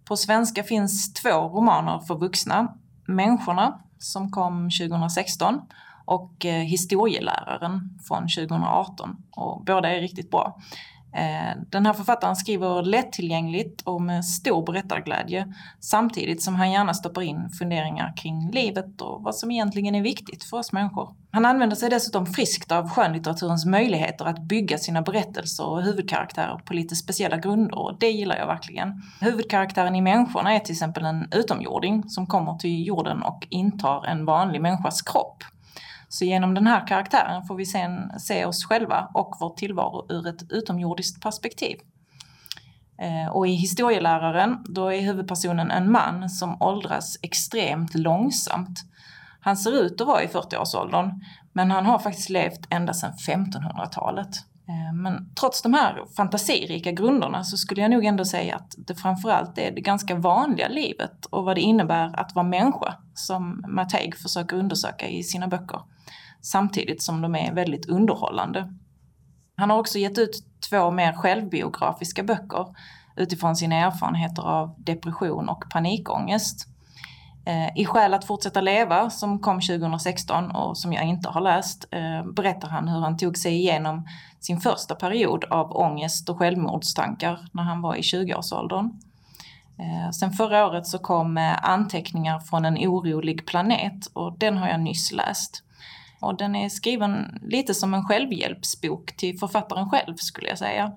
På 0.05 0.17
svenska 0.17 0.63
finns 0.63 1.15
två 1.15 1.31
romaner 1.31 1.99
för 1.99 2.15
vuxna. 2.15 2.75
Människorna, 3.07 3.81
som 3.99 4.31
kom 4.31 4.71
2016 4.71 5.61
och 6.05 6.45
eh, 6.47 6.63
Historieläraren 6.63 7.99
från 8.09 8.23
2018. 8.23 9.17
Och 9.31 9.65
båda 9.65 9.89
är 9.89 10.01
riktigt 10.01 10.31
bra. 10.31 10.61
Eh, 11.15 11.61
den 11.71 11.87
här 11.87 11.93
författaren 11.93 12.37
skriver 12.37 12.83
lättillgängligt 12.83 13.83
och 13.83 14.03
med 14.03 14.25
stor 14.25 14.67
berättarglädje 14.67 15.55
samtidigt 15.81 16.43
som 16.43 16.55
han 16.55 16.73
gärna 16.73 16.95
stoppar 16.95 17.23
in 17.23 17.51
funderingar 17.59 18.13
kring 18.17 18.51
livet 18.51 19.01
och 19.01 19.23
vad 19.23 19.35
som 19.35 19.51
egentligen 19.51 19.95
är 19.95 20.03
viktigt 20.03 20.45
för 20.45 20.57
oss 20.57 20.73
människor. 20.73 21.15
Han 21.31 21.45
använder 21.45 21.77
sig 21.77 21.91
dessutom 21.91 22.27
friskt 22.27 22.73
av 22.73 22.89
skönlitteraturens 22.89 23.67
möjligheter 23.67 24.25
att 24.25 24.43
bygga 24.43 24.79
sina 24.79 25.03
berättelser 25.03 25.67
och 25.67 25.83
huvudkaraktärer 25.83 26.59
på 26.65 26.75
lite 26.75 26.97
speciella 26.97 27.37
grunder 27.37 27.79
och 27.79 27.99
det 27.99 28.11
gillar 28.11 28.37
jag 28.37 28.47
verkligen. 28.47 29.03
Huvudkaraktären 29.21 29.95
i 29.95 30.01
Människorna 30.01 30.55
är 30.55 30.59
till 30.59 30.73
exempel 30.73 31.05
en 31.05 31.29
utomjording 31.33 32.09
som 32.09 32.27
kommer 32.27 32.55
till 32.55 32.87
jorden 32.87 33.23
och 33.23 33.47
intar 33.51 34.07
en 34.07 34.25
vanlig 34.25 34.63
människas 34.63 35.03
kropp. 35.03 35.45
Så 36.15 36.25
genom 36.25 36.55
den 36.55 36.67
här 36.67 36.87
karaktären 36.87 37.45
får 37.45 37.57
vi 37.57 37.67
sen 37.67 38.21
se 38.21 38.45
oss 38.45 38.65
själva 38.65 39.09
och 39.15 39.37
vår 39.41 39.51
tillvaro 39.51 40.07
ur 40.09 40.27
ett 40.27 40.53
utomjordiskt 40.53 41.23
perspektiv. 41.23 41.77
Eh, 42.99 43.33
och 43.33 43.47
i 43.47 43.51
historieläraren, 43.51 44.65
då 44.69 44.93
är 44.93 45.01
huvudpersonen 45.01 45.71
en 45.71 45.93
man 45.93 46.31
som 46.31 46.63
åldras 46.63 47.19
extremt 47.23 47.95
långsamt. 47.95 48.81
Han 49.41 49.57
ser 49.57 49.73
ut 49.73 50.01
att 50.01 50.07
vara 50.07 50.23
i 50.23 50.27
40-årsåldern, 50.27 51.11
men 51.53 51.71
han 51.71 51.87
har 51.87 51.99
faktiskt 51.99 52.31
levt 52.31 52.67
ända 52.71 52.95
sedan 52.95 53.13
1500-talet. 53.13 54.37
Eh, 54.69 54.95
men 54.95 55.35
trots 55.41 55.63
de 55.63 55.75
här 55.75 56.05
fantasirika 56.17 56.93
grunderna 56.93 57.45
så 57.45 57.57
skulle 57.57 57.83
jag 57.83 57.91
nog 57.91 58.05
ändå 58.05 58.25
säga 58.25 58.57
att 58.57 58.75
det 58.77 58.95
framförallt 58.95 59.59
är 59.59 59.71
det 59.71 59.81
ganska 59.81 60.15
vanliga 60.15 60.69
livet 60.69 61.27
och 61.27 61.45
vad 61.45 61.57
det 61.57 61.61
innebär 61.61 62.21
att 62.21 62.35
vara 62.35 62.47
människa 62.47 62.95
som 63.15 63.65
Matteig 63.69 64.17
försöker 64.17 64.57
undersöka 64.57 65.09
i 65.09 65.23
sina 65.23 65.49
böcker 65.49 65.81
samtidigt 66.45 67.03
som 67.03 67.21
de 67.21 67.35
är 67.35 67.53
väldigt 67.53 67.89
underhållande. 67.89 68.75
Han 69.57 69.71
har 69.71 69.79
också 69.79 69.99
gett 69.99 70.19
ut 70.19 70.45
två 70.71 70.91
mer 70.91 71.13
självbiografiska 71.13 72.23
böcker 72.23 72.67
utifrån 73.17 73.57
sina 73.57 73.75
erfarenheter 73.75 74.43
av 74.43 74.75
depression 74.79 75.49
och 75.49 75.65
panikångest. 75.71 76.69
Eh, 77.47 77.77
I 77.77 77.85
Skäl 77.85 78.15
att 78.15 78.25
fortsätta 78.25 78.61
leva, 78.61 79.11
som 79.11 79.39
kom 79.39 79.61
2016 79.61 80.51
och 80.51 80.79
som 80.79 80.93
jag 80.93 81.05
inte 81.05 81.29
har 81.29 81.41
läst, 81.41 81.89
eh, 81.91 82.33
berättar 82.33 82.69
han 82.69 82.89
hur 82.89 83.01
han 83.01 83.17
tog 83.17 83.37
sig 83.37 83.55
igenom 83.55 84.09
sin 84.41 84.61
första 84.61 84.95
period 84.95 85.45
av 85.45 85.77
ångest 85.77 86.29
och 86.29 86.39
självmordstankar 86.39 87.49
när 87.53 87.63
han 87.63 87.83
var 87.83 87.97
i 87.97 88.01
20-årsåldern. 88.01 89.01
Eh, 89.79 90.11
sen 90.11 90.33
förra 90.33 90.67
året 90.67 90.87
så 90.87 90.99
kom 90.99 91.55
Anteckningar 91.63 92.41
från 92.41 92.65
en 92.65 92.77
orolig 92.77 93.47
planet 93.47 94.07
och 94.13 94.39
den 94.39 94.57
har 94.57 94.69
jag 94.69 94.81
nyss 94.81 95.13
läst. 95.13 95.63
Och 96.25 96.37
den 96.37 96.57
är 96.57 96.69
skriven 96.69 97.39
lite 97.43 97.75
som 97.75 97.95
en 97.95 98.05
självhjälpsbok 98.05 99.17
till 99.17 99.39
författaren 99.39 99.91
själv 99.91 100.15
skulle 100.17 100.49
jag 100.49 100.59
säga. 100.59 100.93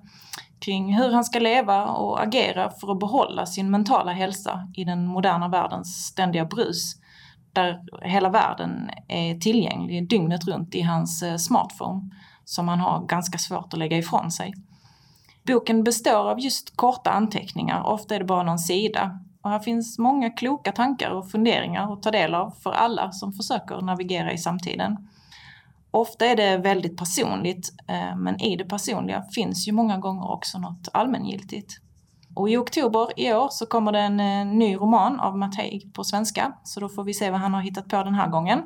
Kring 0.60 0.94
hur 0.94 1.12
han 1.12 1.24
ska 1.24 1.38
leva 1.38 1.86
och 1.86 2.22
agera 2.22 2.70
för 2.70 2.92
att 2.92 3.00
behålla 3.00 3.46
sin 3.46 3.70
mentala 3.70 4.12
hälsa 4.12 4.68
i 4.74 4.84
den 4.84 5.06
moderna 5.06 5.48
världens 5.48 6.06
ständiga 6.06 6.44
brus. 6.44 6.94
Där 7.52 7.80
hela 8.02 8.28
världen 8.28 8.90
är 9.08 9.34
tillgänglig 9.34 10.08
dygnet 10.08 10.44
runt 10.44 10.74
i 10.74 10.82
hans 10.82 11.22
eh, 11.22 11.36
smartphone 11.36 12.10
som 12.44 12.68
han 12.68 12.80
har 12.80 13.06
ganska 13.06 13.38
svårt 13.38 13.72
att 13.72 13.78
lägga 13.78 13.98
ifrån 13.98 14.30
sig. 14.30 14.54
Boken 15.46 15.84
består 15.84 16.30
av 16.30 16.40
just 16.40 16.76
korta 16.76 17.10
anteckningar, 17.10 17.86
ofta 17.86 18.14
är 18.14 18.18
det 18.18 18.24
bara 18.24 18.42
någon 18.42 18.58
sida. 18.58 19.20
Och 19.42 19.50
här 19.50 19.58
finns 19.58 19.98
många 19.98 20.30
kloka 20.30 20.72
tankar 20.72 21.10
och 21.10 21.30
funderingar 21.30 21.92
att 21.92 22.02
ta 22.02 22.10
del 22.10 22.34
av 22.34 22.50
för 22.50 22.72
alla 22.72 23.12
som 23.12 23.32
försöker 23.32 23.80
navigera 23.80 24.32
i 24.32 24.38
samtiden. 24.38 25.08
Ofta 25.90 26.26
är 26.26 26.36
det 26.36 26.56
väldigt 26.56 26.96
personligt, 26.96 27.68
eh, 27.88 28.16
men 28.16 28.40
i 28.40 28.56
det 28.56 28.64
personliga 28.64 29.22
finns 29.34 29.68
ju 29.68 29.72
många 29.72 29.98
gånger 29.98 30.30
också 30.30 30.58
något 30.58 30.88
allmängiltigt. 30.92 31.80
Och 32.34 32.50
i 32.50 32.56
oktober 32.56 33.08
i 33.16 33.32
år 33.32 33.48
så 33.50 33.66
kommer 33.66 33.92
det 33.92 34.00
en 34.00 34.20
eh, 34.20 34.46
ny 34.46 34.76
roman 34.76 35.20
av 35.20 35.38
Mattei 35.38 35.90
på 35.94 36.04
svenska, 36.04 36.52
så 36.64 36.80
då 36.80 36.88
får 36.88 37.04
vi 37.04 37.14
se 37.14 37.30
vad 37.30 37.40
han 37.40 37.54
har 37.54 37.60
hittat 37.60 37.88
på 37.88 38.04
den 38.04 38.14
här 38.14 38.28
gången. 38.28 38.62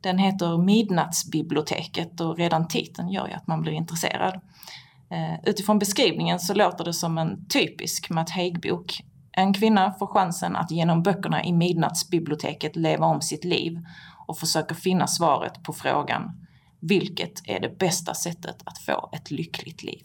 Den 0.00 0.18
heter 0.18 0.58
Midnattsbiblioteket 0.58 2.20
och 2.20 2.36
redan 2.36 2.68
titeln 2.68 3.08
gör 3.08 3.26
ju 3.26 3.32
att 3.32 3.46
man 3.46 3.62
blir 3.62 3.72
intresserad. 3.72 4.34
Eh, 5.10 5.40
utifrån 5.44 5.78
beskrivningen 5.78 6.40
så 6.40 6.54
låter 6.54 6.84
det 6.84 6.92
som 6.92 7.18
en 7.18 7.48
typisk 7.48 8.10
Matt 8.10 8.30
Haig-bok. 8.30 9.02
En 9.32 9.54
kvinna 9.54 9.92
får 9.92 10.06
chansen 10.06 10.56
att 10.56 10.70
genom 10.70 11.02
böckerna 11.02 11.44
i 11.44 11.52
Midnattsbiblioteket 11.52 12.76
leva 12.76 13.06
om 13.06 13.20
sitt 13.20 13.44
liv 13.44 13.78
och 14.26 14.38
försöker 14.38 14.74
finna 14.74 15.06
svaret 15.06 15.62
på 15.62 15.72
frågan 15.72 16.45
vilket 16.80 17.48
är 17.48 17.60
det 17.60 17.78
bästa 17.78 18.14
sättet 18.14 18.56
att 18.64 18.78
få 18.78 19.10
ett 19.12 19.30
lyckligt 19.30 19.82
liv? 19.82 20.02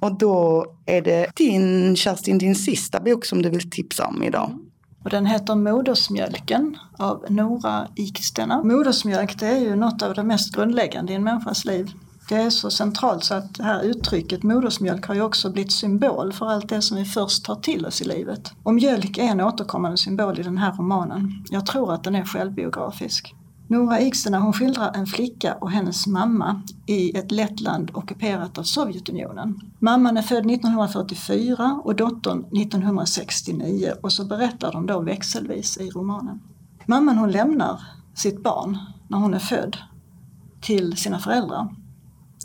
Och 0.00 0.18
då 0.18 0.66
är 0.86 1.02
det 1.02 1.26
din, 1.36 1.96
Kerstin, 1.96 2.38
din 2.38 2.54
sista 2.54 3.00
bok 3.00 3.24
som 3.24 3.42
du 3.42 3.50
vill 3.50 3.70
tipsa 3.70 4.06
om 4.06 4.22
idag. 4.22 4.58
Och 5.04 5.10
den 5.10 5.26
heter 5.26 5.54
Modersmjölken 5.54 6.76
av 6.98 7.24
Nora 7.28 7.88
Ikstena. 7.96 8.62
Modersmjölk 8.62 9.38
det 9.38 9.46
är 9.46 9.60
ju 9.60 9.76
något 9.76 10.02
av 10.02 10.14
det 10.14 10.22
mest 10.22 10.54
grundläggande 10.54 11.12
i 11.12 11.16
en 11.16 11.24
människas 11.24 11.64
liv. 11.64 11.92
Det 12.28 12.34
är 12.34 12.50
så 12.50 12.70
centralt 12.70 13.24
så 13.24 13.34
att 13.34 13.54
det 13.54 13.64
här 13.64 13.82
uttrycket 13.82 14.42
modersmjölk 14.42 15.06
har 15.06 15.14
ju 15.14 15.22
också 15.22 15.50
blivit 15.50 15.72
symbol 15.72 16.32
för 16.32 16.46
allt 16.46 16.68
det 16.68 16.82
som 16.82 16.96
vi 16.96 17.04
först 17.04 17.44
tar 17.44 17.54
till 17.54 17.86
oss 17.86 18.02
i 18.02 18.04
livet. 18.04 18.52
Och 18.62 18.74
mjölk 18.74 19.18
är 19.18 19.22
en 19.22 19.40
återkommande 19.40 19.96
symbol 19.96 20.40
i 20.40 20.42
den 20.42 20.58
här 20.58 20.72
romanen. 20.72 21.44
Jag 21.50 21.66
tror 21.66 21.94
att 21.94 22.04
den 22.04 22.14
är 22.14 22.24
självbiografisk. 22.24 23.34
Nora 23.72 24.00
Ikstena 24.00 24.38
hon 24.38 24.52
skildrar 24.52 24.92
en 24.94 25.06
flicka 25.06 25.54
och 25.54 25.70
hennes 25.70 26.06
mamma 26.06 26.62
i 26.86 27.18
ett 27.18 27.30
Lettland 27.30 27.90
ockuperat 27.94 28.58
av 28.58 28.62
Sovjetunionen. 28.62 29.60
Mamman 29.78 30.16
är 30.16 30.22
född 30.22 30.50
1944 30.50 31.80
och 31.84 31.96
dottern 31.96 32.38
1969 32.38 33.92
och 34.02 34.12
så 34.12 34.24
berättar 34.24 34.72
de 34.72 34.86
då 34.86 35.00
växelvis 35.00 35.78
i 35.78 35.90
romanen. 35.90 36.40
Mamman 36.86 37.18
hon 37.18 37.30
lämnar 37.30 37.80
sitt 38.14 38.42
barn 38.42 38.78
när 39.08 39.18
hon 39.18 39.34
är 39.34 39.38
född 39.38 39.76
till 40.60 40.96
sina 40.96 41.18
föräldrar 41.18 41.74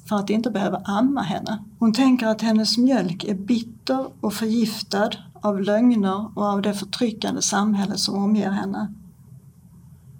för 0.09 0.15
att 0.15 0.30
inte 0.30 0.51
behöva 0.51 0.78
amma 0.78 1.21
henne. 1.21 1.63
Hon 1.80 1.93
tänker 1.93 2.28
att 2.28 2.41
hennes 2.41 2.78
mjölk 2.78 3.23
är 3.23 3.36
bitter 3.36 4.05
och 4.21 4.34
förgiftad 4.34 5.09
av 5.34 5.61
lögner 5.61 6.38
och 6.38 6.45
av 6.45 6.61
det 6.61 6.73
förtryckande 6.73 7.41
samhälle 7.41 7.97
som 7.97 8.23
omger 8.23 8.51
henne. 8.51 8.93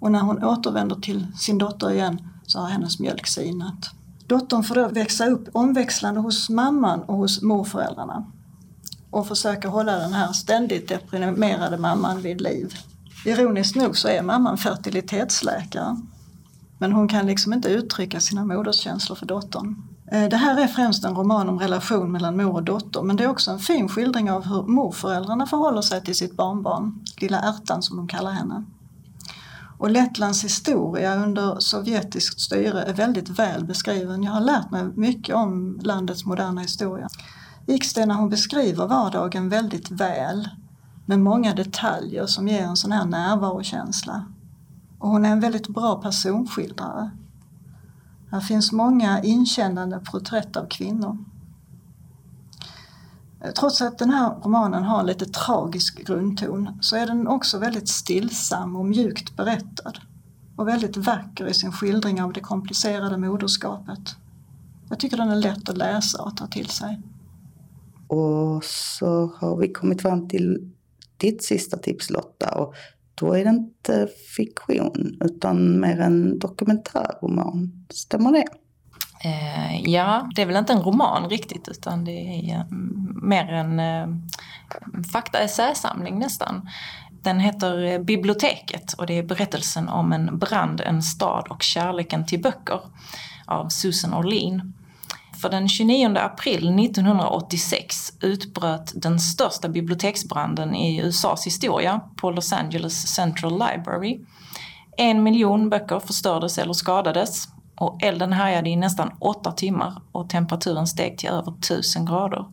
Och 0.00 0.12
när 0.12 0.20
hon 0.20 0.44
återvänder 0.44 0.96
till 0.96 1.26
sin 1.36 1.58
dotter 1.58 1.90
igen 1.90 2.20
så 2.46 2.58
har 2.60 2.68
hennes 2.68 3.00
mjölk 3.00 3.26
sinat. 3.26 3.90
Dottern 4.26 4.62
får 4.62 4.74
då 4.74 4.88
växa 4.88 5.26
upp 5.26 5.48
omväxlande 5.52 6.20
hos 6.20 6.50
mamman 6.50 7.00
och 7.00 7.16
hos 7.16 7.42
morföräldrarna 7.42 8.26
och 9.10 9.28
försöker 9.28 9.68
hålla 9.68 9.98
den 9.98 10.12
här 10.12 10.32
ständigt 10.32 10.88
deprimerade 10.88 11.78
mamman 11.78 12.22
vid 12.22 12.40
liv. 12.40 12.74
Ironiskt 13.24 13.76
nog 13.76 13.96
så 13.96 14.08
är 14.08 14.22
mamman 14.22 14.58
fertilitetsläkare 14.58 15.96
men 16.78 16.92
hon 16.92 17.08
kan 17.08 17.26
liksom 17.26 17.52
inte 17.52 17.68
uttrycka 17.68 18.20
sina 18.20 18.44
moderskänslor 18.44 19.16
för 19.16 19.26
dottern. 19.26 19.82
Eh, 20.12 20.28
det 20.28 20.36
här 20.36 20.60
är 20.60 20.66
främst 20.66 21.04
en 21.04 21.14
roman 21.14 21.48
om 21.48 21.58
relation 21.58 22.12
mellan 22.12 22.36
mor 22.36 22.54
och 22.54 22.62
dotter 22.62 23.02
men 23.02 23.16
det 23.16 23.24
är 23.24 23.28
också 23.28 23.50
en 23.50 23.58
fin 23.58 23.88
skildring 23.88 24.30
av 24.30 24.44
hur 24.44 24.62
morföräldrarna 24.62 25.46
förhåller 25.46 25.82
sig 25.82 26.04
till 26.04 26.16
sitt 26.16 26.36
barnbarn, 26.36 27.04
lilla 27.20 27.40
ärtan 27.40 27.82
som 27.82 27.96
de 27.96 28.08
kallar 28.08 28.30
henne. 28.30 28.64
Och 29.78 29.90
Lettlands 29.90 30.44
historia 30.44 31.16
under 31.16 31.60
sovjetiskt 31.60 32.40
styre 32.40 32.82
är 32.82 32.94
väldigt 32.94 33.28
väl 33.28 33.64
beskriven. 33.64 34.22
Jag 34.22 34.32
har 34.32 34.40
lärt 34.40 34.70
mig 34.70 34.84
mycket 34.94 35.34
om 35.34 35.78
landets 35.82 36.24
moderna 36.24 36.60
historia. 36.60 37.08
Ikstena 37.66 38.14
hon 38.14 38.28
beskriver 38.28 38.86
vardagen 38.86 39.48
väldigt 39.48 39.90
väl 39.90 40.48
med 41.06 41.20
många 41.20 41.54
detaljer 41.54 42.26
som 42.26 42.48
ger 42.48 42.62
en 42.62 42.76
sån 42.76 42.92
här 42.92 43.04
närvarokänsla. 43.04 44.24
Och 44.98 45.08
hon 45.08 45.24
är 45.24 45.30
en 45.30 45.40
väldigt 45.40 45.68
bra 45.68 46.02
personskildrare. 46.02 47.10
Här 48.30 48.40
finns 48.40 48.72
många 48.72 49.22
inkännande 49.22 50.00
porträtt 50.12 50.56
av 50.56 50.66
kvinnor. 50.66 51.18
Eh, 53.44 53.50
trots 53.52 53.82
att 53.82 53.98
den 53.98 54.10
här 54.10 54.34
romanen 54.44 54.82
har 54.82 55.04
lite 55.04 55.26
tragisk 55.26 56.06
grundton 56.06 56.68
så 56.80 56.96
är 56.96 57.06
den 57.06 57.28
också 57.28 57.58
väldigt 57.58 57.88
stillsam 57.88 58.76
och 58.76 58.86
mjukt 58.86 59.36
berättad 59.36 59.92
och 60.56 60.68
väldigt 60.68 60.96
vacker 60.96 61.46
i 61.46 61.54
sin 61.54 61.72
skildring 61.72 62.22
av 62.22 62.32
det 62.32 62.40
komplicerade 62.40 63.18
moderskapet. 63.18 64.16
Jag 64.88 65.00
tycker 65.00 65.16
den 65.16 65.30
är 65.30 65.36
lätt 65.36 65.68
att 65.68 65.76
läsa 65.76 66.22
och 66.22 66.36
ta 66.36 66.46
till 66.46 66.68
sig. 66.68 67.00
Och 68.08 68.64
så 68.64 69.32
har 69.36 69.56
vi 69.56 69.72
kommit 69.72 70.02
fram 70.02 70.28
till 70.28 70.72
ditt 71.16 71.44
sista 71.44 71.76
tips 71.76 72.10
Lotta 72.10 72.54
och 72.54 72.74
då 73.14 73.32
är 73.32 73.44
det 73.44 73.50
inte 73.50 74.08
fiktion 74.36 75.18
utan 75.20 75.80
mer 75.80 76.00
en 76.00 76.38
dokumentärroman. 76.38 77.86
Stämmer 77.90 78.32
det? 78.32 78.44
Eh, 79.20 79.90
ja, 79.90 80.28
det 80.34 80.42
är 80.42 80.46
väl 80.46 80.56
inte 80.56 80.72
en 80.72 80.82
roman 80.82 81.28
riktigt 81.28 81.68
utan 81.68 82.04
det 82.04 82.12
är 82.12 82.54
eh, 82.54 82.64
mer 83.22 83.52
en 83.52 83.80
eh, 83.80 84.06
faktaessäsamling 85.12 86.18
nästan. 86.18 86.68
Den 87.22 87.40
heter 87.40 87.84
eh, 87.84 87.98
Biblioteket 87.98 88.92
och 88.92 89.06
det 89.06 89.18
är 89.18 89.22
berättelsen 89.22 89.88
om 89.88 90.12
en 90.12 90.38
brand, 90.38 90.80
en 90.80 91.02
stad 91.02 91.46
och 91.50 91.62
kärleken 91.62 92.26
till 92.26 92.42
böcker 92.42 92.80
av 93.46 93.68
Susan 93.68 94.14
Orlin. 94.14 94.74
För 95.40 95.50
den 95.50 95.68
29 95.68 96.16
april 96.18 96.78
1986 96.84 98.12
utbröt 98.20 98.92
den 99.02 99.20
största 99.20 99.68
biblioteksbranden 99.68 100.74
i 100.74 101.00
USAs 101.00 101.46
historia 101.46 102.00
på 102.16 102.30
Los 102.30 102.52
Angeles 102.52 103.14
Central 103.14 103.52
Library. 103.52 104.20
En 104.96 105.22
miljon 105.22 105.70
böcker 105.70 106.00
förstördes 106.00 106.58
eller 106.58 106.72
skadades 106.72 107.48
och 107.80 108.02
elden 108.02 108.32
härjade 108.32 108.70
i 108.70 108.76
nästan 108.76 109.10
åtta 109.18 109.52
timmar 109.52 110.02
och 110.12 110.30
temperaturen 110.30 110.86
steg 110.86 111.18
till 111.18 111.28
över 111.28 111.52
1000 111.58 112.06
grader. 112.06 112.44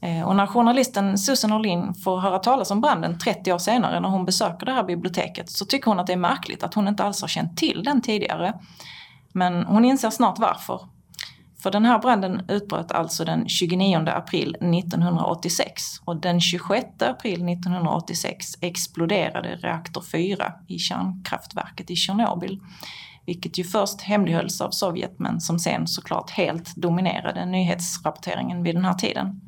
Eh, 0.00 0.22
och 0.22 0.36
när 0.36 0.46
journalisten 0.46 1.18
Susan 1.18 1.52
Orlin 1.52 1.94
får 1.94 2.20
höra 2.20 2.38
talas 2.38 2.70
om 2.70 2.80
branden 2.80 3.18
30 3.18 3.52
år 3.52 3.58
senare 3.58 4.00
när 4.00 4.08
hon 4.08 4.24
besöker 4.24 4.66
det 4.66 4.72
här 4.72 4.84
biblioteket 4.84 5.50
så 5.50 5.64
tycker 5.64 5.86
hon 5.86 6.00
att 6.00 6.06
det 6.06 6.12
är 6.12 6.16
märkligt 6.16 6.62
att 6.62 6.74
hon 6.74 6.88
inte 6.88 7.04
alls 7.04 7.20
har 7.20 7.28
känt 7.28 7.56
till 7.56 7.82
den 7.84 8.02
tidigare. 8.02 8.54
Men 9.32 9.64
hon 9.64 9.84
inser 9.84 10.10
snart 10.10 10.38
varför. 10.38 10.80
För 11.62 11.70
den 11.70 11.84
här 11.84 11.98
branden 11.98 12.42
utbröt 12.48 12.92
alltså 12.92 13.24
den 13.24 13.48
29 13.48 13.98
april 14.08 14.56
1986 14.60 15.82
och 16.04 16.16
den 16.16 16.40
26 16.40 16.86
april 17.02 17.48
1986 17.48 18.46
exploderade 18.60 19.56
reaktor 19.56 20.02
4 20.02 20.52
i 20.66 20.78
kärnkraftverket 20.78 21.90
i 21.90 21.96
Tjernobyl. 21.96 22.60
Vilket 23.26 23.58
ju 23.58 23.64
först 23.64 24.00
hemlighölls 24.00 24.60
av 24.60 24.70
Sovjet 24.70 25.18
men 25.18 25.40
som 25.40 25.58
sen 25.58 25.86
såklart 25.86 26.30
helt 26.30 26.76
dominerade 26.76 27.44
nyhetsrapporteringen 27.44 28.62
vid 28.62 28.74
den 28.74 28.84
här 28.84 28.94
tiden. 28.94 29.40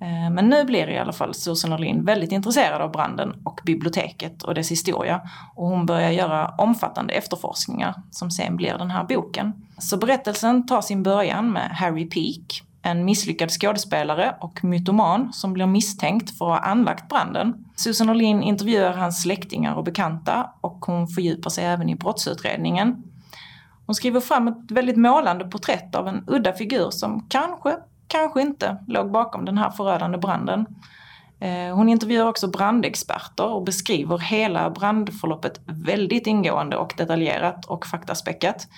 Eh, 0.00 0.30
men 0.30 0.48
nu 0.48 0.64
blir 0.64 0.90
i 0.90 0.98
alla 0.98 1.12
fall 1.12 1.34
Susan 1.34 1.72
Orlin 1.72 2.04
väldigt 2.04 2.32
intresserad 2.32 2.82
av 2.82 2.92
branden 2.92 3.42
och 3.44 3.60
biblioteket 3.64 4.42
och 4.42 4.54
dess 4.54 4.70
historia. 4.70 5.20
Och 5.54 5.66
hon 5.66 5.86
börjar 5.86 6.10
göra 6.10 6.48
omfattande 6.58 7.14
efterforskningar 7.14 7.94
som 8.10 8.30
sen 8.30 8.56
blir 8.56 8.78
den 8.78 8.90
här 8.90 9.04
boken. 9.04 9.52
Så 9.78 9.96
berättelsen 9.96 10.66
tar 10.66 10.80
sin 10.80 11.02
början 11.02 11.52
med 11.52 11.70
Harry 11.70 12.10
Peak, 12.10 12.62
en 12.86 13.04
misslyckad 13.04 13.50
skådespelare 13.50 14.36
och 14.40 14.64
mytoman 14.64 15.32
som 15.32 15.52
blir 15.52 15.66
misstänkt 15.66 16.38
för 16.38 16.52
att 16.52 16.60
ha 16.60 16.70
anlagt 16.70 17.08
branden. 17.08 17.64
Susan 17.76 18.10
Orlin 18.10 18.42
intervjuar 18.42 18.92
hans 18.92 19.22
släktingar 19.22 19.74
och 19.74 19.84
bekanta 19.84 20.50
och 20.60 20.84
hon 20.86 21.08
fördjupar 21.08 21.50
sig 21.50 21.64
även 21.64 21.88
i 21.88 21.94
brottsutredningen. 21.94 23.02
Hon 23.86 23.94
skriver 23.94 24.20
fram 24.20 24.48
ett 24.48 24.70
väldigt 24.70 24.96
målande 24.96 25.44
porträtt 25.44 25.94
av 25.94 26.08
en 26.08 26.24
udda 26.26 26.52
figur 26.52 26.90
som 26.90 27.26
kanske 27.28 27.76
kanske 28.08 28.42
inte 28.42 28.76
låg 28.86 29.10
bakom 29.10 29.44
den 29.44 29.58
här 29.58 29.70
förödande 29.70 30.18
branden. 30.18 30.66
Eh, 31.40 31.74
hon 31.76 31.88
intervjuar 31.88 32.26
också 32.26 32.48
brandexperter 32.48 33.46
och 33.46 33.64
beskriver 33.64 34.18
hela 34.18 34.70
brandförloppet 34.70 35.60
väldigt 35.66 36.26
ingående 36.26 36.76
och 36.76 36.94
detaljerat 36.96 37.64
och 37.64 37.86
faktaspäckat. 37.86 38.68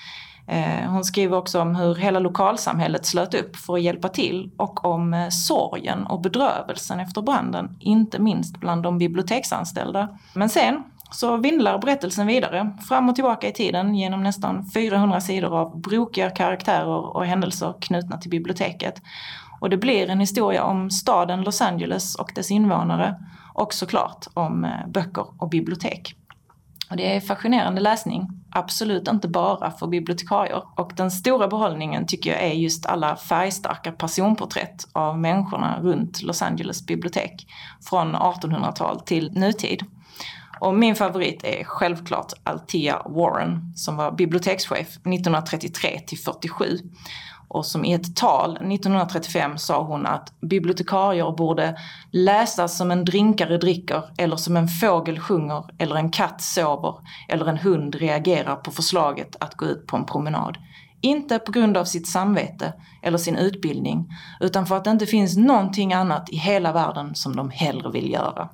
Eh, 0.48 0.90
hon 0.90 1.04
skriver 1.04 1.36
också 1.36 1.60
om 1.60 1.76
hur 1.76 1.94
hela 1.94 2.18
lokalsamhället 2.18 3.06
slöt 3.06 3.34
upp 3.34 3.56
för 3.56 3.74
att 3.74 3.82
hjälpa 3.82 4.08
till 4.08 4.50
och 4.56 4.84
om 4.84 5.14
eh, 5.14 5.28
sorgen 5.28 6.06
och 6.06 6.20
bedrövelsen 6.20 7.00
efter 7.00 7.22
branden, 7.22 7.76
inte 7.80 8.18
minst 8.18 8.60
bland 8.60 8.82
de 8.82 8.98
biblioteksanställda. 8.98 10.08
Men 10.34 10.48
sen 10.48 10.84
så 11.10 11.36
vindlar 11.36 11.78
berättelsen 11.78 12.26
vidare, 12.26 12.76
fram 12.88 13.08
och 13.08 13.14
tillbaka 13.14 13.48
i 13.48 13.52
tiden 13.52 13.94
genom 13.94 14.22
nästan 14.22 14.70
400 14.74 15.20
sidor 15.20 15.58
av 15.58 15.80
brokiga 15.80 16.30
karaktärer 16.30 17.16
och 17.16 17.26
händelser 17.26 17.74
knutna 17.80 18.18
till 18.18 18.30
biblioteket. 18.30 19.02
Och 19.60 19.70
det 19.70 19.76
blir 19.76 20.10
en 20.10 20.20
historia 20.20 20.64
om 20.64 20.90
staden 20.90 21.42
Los 21.42 21.60
Angeles 21.60 22.14
och 22.14 22.32
dess 22.34 22.50
invånare 22.50 23.14
och 23.54 23.74
såklart 23.74 24.26
om 24.34 24.64
eh, 24.64 24.70
böcker 24.88 25.26
och 25.38 25.48
bibliotek. 25.48 26.17
Och 26.90 26.96
det 26.96 27.16
är 27.16 27.20
fascinerande 27.20 27.80
läsning, 27.80 28.28
absolut 28.50 29.08
inte 29.08 29.28
bara 29.28 29.70
för 29.70 29.86
bibliotekarier. 29.86 30.62
Och 30.76 30.92
den 30.96 31.10
stora 31.10 31.48
behållningen 31.48 32.06
tycker 32.06 32.30
jag 32.30 32.42
är 32.42 32.52
just 32.52 32.86
alla 32.86 33.16
färgstarka 33.16 33.92
personporträtt 33.92 34.88
av 34.92 35.18
människorna 35.18 35.80
runt 35.82 36.22
Los 36.22 36.42
Angeles 36.42 36.86
bibliotek 36.86 37.46
från 37.88 38.16
1800-tal 38.16 39.00
till 39.00 39.32
nutid. 39.32 39.84
Och 40.60 40.74
min 40.74 40.94
favorit 40.94 41.44
är 41.44 41.64
självklart 41.64 42.32
Althea 42.44 43.02
Warren 43.06 43.72
som 43.76 43.96
var 43.96 44.12
bibliotekschef 44.12 44.88
1933 44.88 46.00
till 46.06 46.18
47 46.18 46.78
och 47.48 47.66
som 47.66 47.84
i 47.84 47.92
ett 47.92 48.16
tal 48.16 48.50
1935 48.50 49.58
sa 49.58 49.82
hon 49.82 50.06
att 50.06 50.40
bibliotekarier 50.40 51.32
borde 51.32 51.78
läsa 52.10 52.68
som 52.68 52.90
en 52.90 53.04
drinkare 53.04 53.58
dricker 53.58 54.02
eller 54.18 54.36
som 54.36 54.56
en 54.56 54.68
fågel 54.68 55.18
sjunger 55.20 55.64
eller 55.78 55.96
en 55.96 56.10
katt 56.10 56.42
sover 56.42 56.94
eller 57.28 57.46
en 57.46 57.58
hund 57.58 57.94
reagerar 57.94 58.56
på 58.56 58.70
förslaget 58.70 59.36
att 59.40 59.54
gå 59.54 59.66
ut 59.66 59.86
på 59.86 59.96
en 59.96 60.04
promenad. 60.04 60.58
Inte 61.00 61.38
på 61.38 61.52
grund 61.52 61.76
av 61.76 61.84
sitt 61.84 62.08
samvete 62.08 62.72
eller 63.02 63.18
sin 63.18 63.36
utbildning 63.36 64.14
utan 64.40 64.66
för 64.66 64.76
att 64.76 64.84
det 64.84 64.90
inte 64.90 65.06
finns 65.06 65.36
någonting 65.36 65.92
annat 65.92 66.30
i 66.30 66.36
hela 66.36 66.72
världen 66.72 67.14
som 67.14 67.36
de 67.36 67.50
hellre 67.50 67.90
vill 67.90 68.12
göra. 68.12 68.48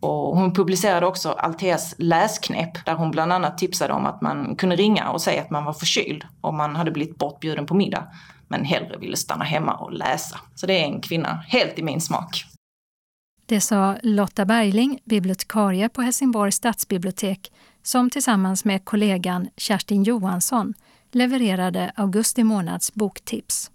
Och 0.00 0.36
hon 0.36 0.52
publicerade 0.52 1.06
också 1.06 1.30
Alteas 1.30 1.94
läsknep 1.98 2.84
där 2.84 2.94
hon 2.94 3.10
bland 3.10 3.32
annat 3.32 3.58
tipsade 3.58 3.92
om 3.92 4.06
att 4.06 4.22
man 4.22 4.56
kunde 4.56 4.76
ringa 4.76 5.10
och 5.10 5.22
säga 5.22 5.42
att 5.42 5.50
man 5.50 5.64
var 5.64 5.72
förkyld 5.72 6.24
om 6.40 6.56
man 6.56 6.76
hade 6.76 6.90
blivit 6.90 7.18
bortbjuden 7.18 7.66
på 7.66 7.74
middag 7.74 8.08
men 8.48 8.64
hellre 8.64 8.98
ville 8.98 9.16
stanna 9.16 9.44
hemma 9.44 9.74
och 9.74 9.92
läsa. 9.92 10.40
Så 10.54 10.66
det 10.66 10.80
är 10.80 10.84
en 10.84 11.00
kvinna 11.00 11.44
helt 11.48 11.78
i 11.78 11.82
min 11.82 12.00
smak. 12.00 12.44
Det 13.46 13.60
sa 13.60 13.96
Lotta 14.02 14.44
Bergling, 14.44 14.98
bibliotekarie 15.04 15.88
på 15.88 16.02
Helsingborgs 16.02 16.56
stadsbibliotek 16.56 17.52
som 17.82 18.10
tillsammans 18.10 18.64
med 18.64 18.84
kollegan 18.84 19.48
Kerstin 19.56 20.02
Johansson 20.02 20.74
levererade 21.12 21.92
augusti 21.96 22.44
månads 22.44 22.94
boktips. 22.94 23.70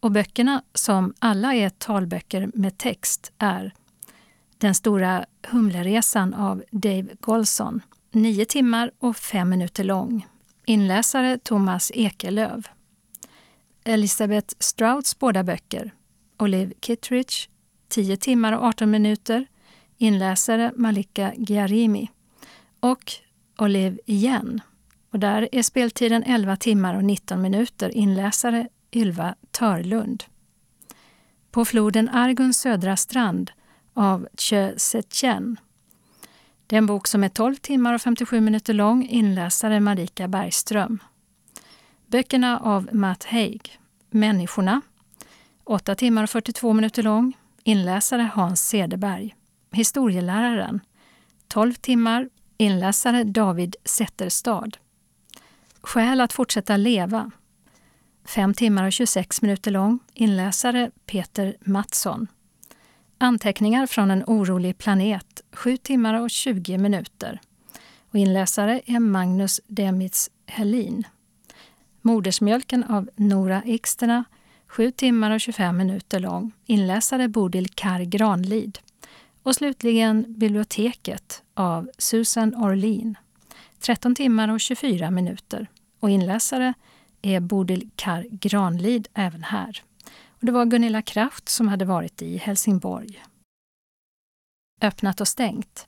Och 0.00 0.10
böckerna, 0.10 0.62
som 0.74 1.14
alla 1.18 1.54
är 1.54 1.68
talböcker 1.68 2.50
med 2.54 2.78
text, 2.78 3.32
är 3.38 3.74
den 4.58 4.74
stora 4.74 5.24
Humleresan 5.48 6.34
av 6.34 6.64
Dave 6.70 7.06
Golson. 7.20 7.80
Nio 8.10 8.44
timmar 8.44 8.90
och 8.98 9.16
fem 9.16 9.48
minuter 9.48 9.84
lång. 9.84 10.26
Inläsare 10.66 11.38
Thomas 11.38 11.90
Ekelöv. 11.94 12.68
Elisabeth 13.84 14.54
Strouds 14.58 15.18
båda 15.18 15.44
böcker. 15.44 15.94
Olive 16.38 16.72
Kittredge, 16.80 17.48
10 17.88 18.16
timmar 18.16 18.52
och 18.52 18.64
18 18.64 18.90
minuter. 18.90 19.46
Inläsare 19.98 20.72
Malika 20.76 21.32
Giarimi. 21.36 22.10
Och 22.80 23.12
Olive 23.58 23.98
igen, 24.06 24.60
Och 25.10 25.18
där 25.18 25.48
är 25.52 25.62
speltiden 25.62 26.22
11 26.22 26.56
timmar 26.56 26.94
och 26.94 27.04
19 27.04 27.42
minuter. 27.42 27.96
Inläsare 27.96 28.68
Ylva 28.92 29.34
Törlund. 29.50 30.24
På 31.50 31.64
floden 31.64 32.08
Arguns 32.08 32.60
södra 32.60 32.96
strand 32.96 33.50
av 33.94 34.28
Che 34.36 34.78
Setjen. 34.78 35.56
Det 36.66 36.76
är 36.76 36.78
en 36.78 36.86
bok 36.86 37.06
som 37.06 37.24
är 37.24 37.28
12 37.28 37.56
timmar 37.56 37.94
och 37.94 38.02
57 38.02 38.40
minuter 38.40 38.74
lång. 38.74 39.06
Inläsare 39.06 39.80
Marika 39.80 40.28
Bergström. 40.28 40.98
Böckerna 42.06 42.58
av 42.58 42.88
Matt 42.92 43.24
Haig. 43.24 43.78
Människorna. 44.10 44.80
8 45.64 45.94
timmar 45.94 46.22
och 46.22 46.30
42 46.30 46.72
minuter 46.72 47.02
lång. 47.02 47.36
Inläsare 47.62 48.30
Hans 48.34 48.68
Cederberg. 48.68 49.34
Historieläraren. 49.72 50.80
12 51.48 51.74
timmar. 51.74 52.28
Inläsare 52.56 53.24
David 53.24 53.76
Zetterstad. 53.84 54.70
Skäl 55.80 56.20
att 56.20 56.32
fortsätta 56.32 56.76
leva. 56.76 57.30
5 58.24 58.54
timmar 58.54 58.84
och 58.84 58.92
26 58.92 59.42
minuter 59.42 59.70
lång. 59.70 59.98
Inläsare 60.14 60.90
Peter 61.06 61.56
Mattsson. 61.60 62.26
Anteckningar 63.22 63.86
från 63.86 64.10
en 64.10 64.24
orolig 64.26 64.78
planet. 64.78 65.42
7 65.52 65.76
timmar 65.76 66.14
och 66.14 66.30
20 66.30 66.78
minuter. 66.78 67.40
Och 68.10 68.18
inläsare 68.18 68.80
är 68.86 69.00
Magnus 69.00 69.60
Demitz 69.66 70.30
Helin. 70.46 71.04
Modersmjölken 72.00 72.84
av 72.84 73.10
Nora 73.16 73.62
Ikstena. 73.64 74.24
7 74.66 74.90
timmar 74.90 75.30
och 75.30 75.40
25 75.40 75.76
minuter 75.76 76.20
lång. 76.20 76.52
Inläsare 76.66 77.28
Bodil 77.28 77.68
Kar 77.68 78.00
Granlid. 78.00 78.78
Och 79.42 79.54
slutligen 79.54 80.24
Biblioteket 80.28 81.42
av 81.54 81.90
Susan 81.98 82.54
Orlin. 82.54 83.14
13 83.80 84.14
timmar 84.14 84.48
och 84.48 84.60
24 84.60 85.10
minuter. 85.10 85.66
Och 86.00 86.10
inläsare 86.10 86.74
är 87.22 87.40
Bodil 87.40 87.90
Kar 87.96 88.26
Granlid 88.30 89.08
även 89.14 89.42
här. 89.42 89.82
Och 90.42 90.46
det 90.46 90.52
var 90.52 90.64
Gunilla 90.64 91.02
Kraft 91.02 91.48
som 91.48 91.68
hade 91.68 91.84
varit 91.84 92.22
i 92.22 92.36
Helsingborg. 92.36 93.22
Öppnat 94.80 95.20
och 95.20 95.28
stängt. 95.28 95.86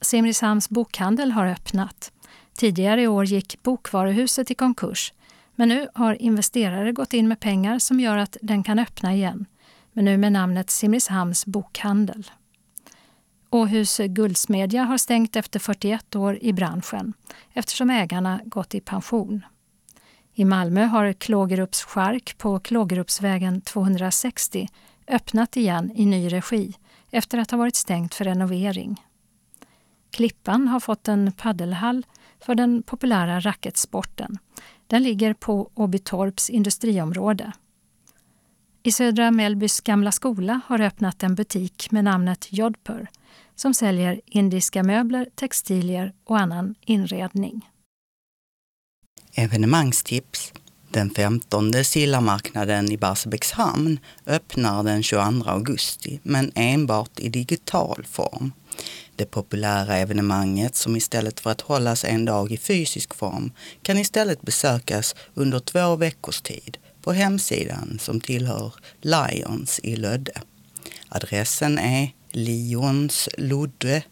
Simrishamns 0.00 0.68
bokhandel 0.68 1.32
har 1.32 1.46
öppnat. 1.46 2.12
Tidigare 2.54 3.02
i 3.02 3.08
år 3.08 3.24
gick 3.24 3.62
Bokvaruhuset 3.62 4.50
i 4.50 4.54
konkurs 4.54 5.12
men 5.56 5.68
nu 5.68 5.88
har 5.94 6.22
investerare 6.22 6.92
gått 6.92 7.12
in 7.12 7.28
med 7.28 7.40
pengar 7.40 7.78
som 7.78 8.00
gör 8.00 8.16
att 8.16 8.36
den 8.42 8.62
kan 8.62 8.78
öppna 8.78 9.14
igen, 9.14 9.46
men 9.92 10.04
nu 10.04 10.16
med 10.16 10.32
namnet 10.32 10.70
Simrishamns 10.70 11.46
bokhandel. 11.46 12.30
Åhus 13.50 14.00
Guldsmedja 14.08 14.84
har 14.84 14.98
stängt 14.98 15.36
efter 15.36 15.58
41 15.58 16.16
år 16.16 16.38
i 16.42 16.52
branschen 16.52 17.12
eftersom 17.52 17.90
ägarna 17.90 18.40
gått 18.44 18.74
i 18.74 18.80
pension. 18.80 19.42
I 20.34 20.44
Malmö 20.44 20.84
har 20.84 21.12
Klågerups 21.12 21.82
chark 21.82 22.38
på 22.38 22.58
Klågerupsvägen 22.58 23.60
260 23.60 24.68
öppnat 25.08 25.56
igen 25.56 25.92
i 25.94 26.06
ny 26.06 26.28
regi 26.28 26.74
efter 27.10 27.38
att 27.38 27.50
ha 27.50 27.58
varit 27.58 27.76
stängt 27.76 28.14
för 28.14 28.24
renovering. 28.24 29.04
Klippan 30.10 30.68
har 30.68 30.80
fått 30.80 31.08
en 31.08 31.32
paddelhall 31.32 32.06
för 32.40 32.54
den 32.54 32.82
populära 32.82 33.40
racketsporten. 33.40 34.38
Den 34.86 35.02
ligger 35.02 35.34
på 35.34 35.70
Åbytorps 35.74 36.50
industriområde. 36.50 37.52
I 38.82 38.92
Södra 38.92 39.30
Mellbys 39.30 39.80
gamla 39.80 40.12
skola 40.12 40.60
har 40.66 40.80
öppnat 40.80 41.22
en 41.22 41.34
butik 41.34 41.90
med 41.90 42.04
namnet 42.04 42.52
Jodhpur 42.52 43.06
som 43.54 43.74
säljer 43.74 44.20
indiska 44.26 44.82
möbler, 44.82 45.28
textilier 45.34 46.12
och 46.24 46.38
annan 46.38 46.74
inredning. 46.80 47.68
Evenemangstips. 49.34 50.52
Den 50.90 51.10
15 51.10 51.84
Sillamarknaden 51.84 52.92
i 52.92 52.96
Barsebäckshamn 52.96 53.98
öppnar 54.26 54.82
den 54.82 55.02
22 55.02 55.44
augusti, 55.50 56.20
men 56.22 56.52
enbart 56.54 57.20
i 57.20 57.28
digital 57.28 58.06
form. 58.10 58.52
Det 59.16 59.26
populära 59.26 59.96
evenemanget 59.96 60.76
som 60.76 60.96
istället 60.96 61.40
för 61.40 61.50
att 61.50 61.60
hållas 61.60 62.04
en 62.04 62.24
dag 62.24 62.52
i 62.52 62.56
fysisk 62.56 63.14
form 63.14 63.52
kan 63.82 63.98
istället 63.98 64.42
besökas 64.42 65.14
under 65.34 65.58
två 65.58 65.96
veckors 65.96 66.40
tid 66.40 66.78
på 67.02 67.12
hemsidan 67.12 67.98
som 68.00 68.20
tillhör 68.20 68.74
Lions 69.00 69.80
i 69.82 69.96
Lödde. 69.96 70.40
Adressen 71.08 71.78
är 71.78 72.12
lionslodde.se. 72.30 74.02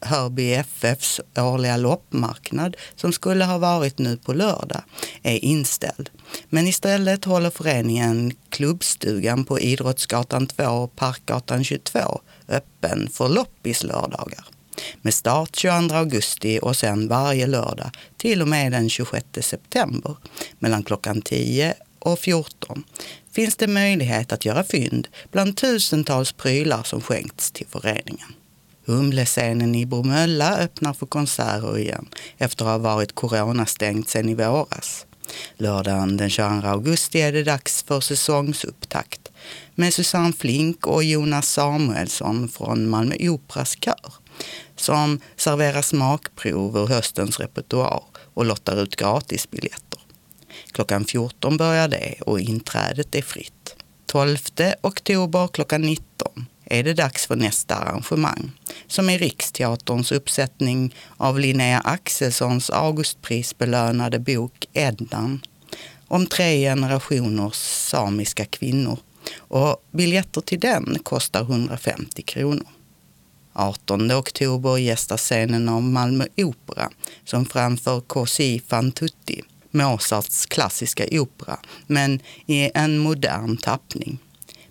Hörby 0.00 0.52
FFs 0.52 1.20
årliga 1.36 1.76
loppmarknad 1.76 2.76
som 2.96 3.12
skulle 3.12 3.44
ha 3.44 3.58
varit 3.58 3.98
nu 3.98 4.16
på 4.16 4.32
lördag 4.32 4.82
är 5.22 5.44
inställd. 5.44 6.10
Men 6.48 6.66
istället 6.66 7.24
håller 7.24 7.50
föreningen 7.50 8.32
Klubbstugan 8.48 9.44
på 9.44 9.60
Idrottsgatan 9.60 10.46
2 10.46 10.64
och 10.64 10.96
Parkgatan 10.96 11.64
22 11.64 12.20
öppen 12.48 13.08
för 13.12 13.28
loppis 13.28 13.82
lördagar. 13.82 14.44
Med 15.02 15.14
start 15.14 15.56
22 15.56 15.94
augusti 15.94 16.58
och 16.62 16.76
sen 16.76 17.08
varje 17.08 17.46
lördag 17.46 17.90
till 18.16 18.42
och 18.42 18.48
med 18.48 18.72
den 18.72 18.90
26 18.90 19.26
september 19.40 20.16
mellan 20.58 20.82
klockan 20.82 21.22
10 21.22 21.74
och 21.98 22.18
14 22.18 22.84
finns 23.32 23.56
det 23.56 23.66
möjlighet 23.66 24.32
att 24.32 24.44
göra 24.44 24.64
fynd 24.64 25.08
bland 25.30 25.56
tusentals 25.56 26.32
prylar 26.32 26.82
som 26.82 27.00
skänkts 27.00 27.50
till 27.50 27.66
föreningen. 27.66 28.34
Humlescenen 28.90 29.74
i 29.74 29.86
Bromölla 29.86 30.58
öppnar 30.58 30.92
för 30.92 31.06
konserter 31.06 31.78
igen 31.78 32.08
efter 32.38 32.64
att 32.64 32.70
ha 32.70 32.78
varit 32.78 33.14
coronastängt 33.14 34.08
sedan 34.08 34.28
i 34.28 34.34
våras. 34.34 35.06
Lördagen 35.56 36.16
den 36.16 36.30
22 36.30 36.68
augusti 36.68 37.20
är 37.20 37.32
det 37.32 37.42
dags 37.42 37.82
för 37.82 38.00
säsongsupptakt 38.00 39.30
med 39.74 39.94
Susanne 39.94 40.32
Flink 40.32 40.86
och 40.86 41.04
Jonas 41.04 41.48
Samuelsson 41.52 42.48
från 42.48 42.88
Malmö 42.88 43.14
Operas 43.20 43.76
kör 43.84 44.12
som 44.76 45.20
serverar 45.36 45.82
smakprov 45.82 46.76
ur 46.76 46.86
höstens 46.86 47.40
repertoar 47.40 48.02
och 48.34 48.44
lottar 48.44 48.82
ut 48.82 48.96
gratisbiljetter. 48.96 50.00
Klockan 50.72 51.04
14 51.04 51.56
börjar 51.56 51.88
det 51.88 52.14
och 52.20 52.40
inträdet 52.40 53.14
är 53.14 53.22
fritt. 53.22 53.76
12 54.06 54.38
oktober 54.80 55.48
klockan 55.48 55.82
19 55.82 56.46
är 56.70 56.82
det 56.82 56.94
dags 56.94 57.26
för 57.26 57.36
nästa 57.36 57.74
arrangemang 57.74 58.50
som 58.86 59.10
är 59.10 59.18
Riksteaterns 59.18 60.12
uppsättning 60.12 60.94
av 61.16 61.38
Linnea 61.38 61.80
Axelssons 61.80 62.70
Augustprisbelönade 62.70 64.18
bok 64.18 64.66
Eddan 64.72 65.40
om 66.08 66.26
tre 66.26 66.60
generationers 66.60 67.56
samiska 67.90 68.44
kvinnor 68.44 68.98
och 69.38 69.84
biljetter 69.90 70.40
till 70.40 70.60
den 70.60 70.98
kostar 71.02 71.40
150 71.40 72.22
kronor. 72.22 72.66
18 73.52 74.12
oktober 74.12 74.78
gästar 74.78 75.16
scenen 75.16 75.68
av 75.68 75.82
Malmö 75.82 76.24
Opera 76.36 76.90
som 77.24 77.46
framför 77.46 78.00
Cosi 78.00 78.62
fan 78.68 78.92
tutti, 78.92 79.42
Mozarts 79.70 80.46
klassiska 80.46 81.04
opera, 81.10 81.58
men 81.86 82.20
i 82.46 82.70
en 82.74 82.98
modern 82.98 83.56
tappning. 83.56 84.18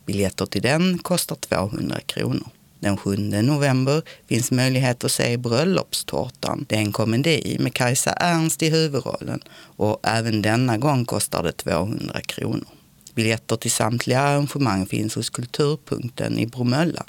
Biljetter 0.10 0.46
till 0.46 0.62
den 0.62 0.98
kostar 0.98 1.36
200 1.36 2.00
kronor. 2.06 2.48
Den 2.80 2.98
7 2.98 3.18
november 3.18 4.02
finns 4.28 4.52
möjlighet 4.52 5.04
att 5.04 5.12
se 5.12 5.38
Bröllopstårtan. 5.38 6.66
Det 6.70 6.76
är 6.76 6.80
en 6.80 6.92
komedi 6.92 7.58
med 7.60 7.74
Kajsa 7.74 8.12
Ernst 8.12 8.64
i 8.64 8.70
huvudrollen 8.70 9.42
och 9.78 10.00
även 10.04 10.42
denna 10.42 10.78
gång 10.78 11.06
kostar 11.06 11.44
det 11.44 11.52
200 11.52 12.22
kronor. 12.22 12.68
Biljetter 13.16 13.56
till 13.56 13.72
samtliga 13.72 14.22
arrangemang 14.22 14.86
finns 14.86 15.16
hos 15.16 15.30
Kulturpunkten 15.30 16.40
i 16.40 16.46
Bromölla. 16.48 17.06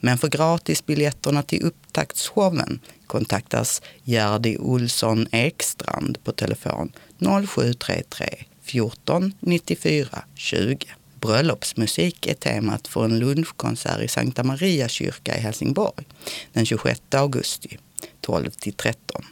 Men 0.00 0.18
för 0.18 0.28
gratisbiljetterna 0.28 1.42
till 1.42 1.62
upptaktsshowen 1.62 2.80
kontaktas 3.06 3.82
Gerdi 4.04 4.58
Olsson 4.58 5.26
Ekstrand 5.32 6.24
på 6.24 6.32
telefon 6.32 6.92
0733 7.18 8.44
14 8.62 9.32
94 9.40 10.24
20. 10.34 10.86
Bröllopsmusik 11.24 12.26
är 12.26 12.34
temat 12.34 12.88
för 12.88 13.04
en 13.04 13.18
lunchkonsert 13.18 14.00
i 14.00 14.08
Sankta 14.08 14.44
Maria 14.44 14.88
kyrka 14.88 15.36
i 15.36 15.40
Helsingborg 15.40 16.04
den 16.52 16.66
26 16.66 17.00
augusti 17.14 17.78
12 18.20 18.50
till 18.50 18.72
13. 18.72 19.24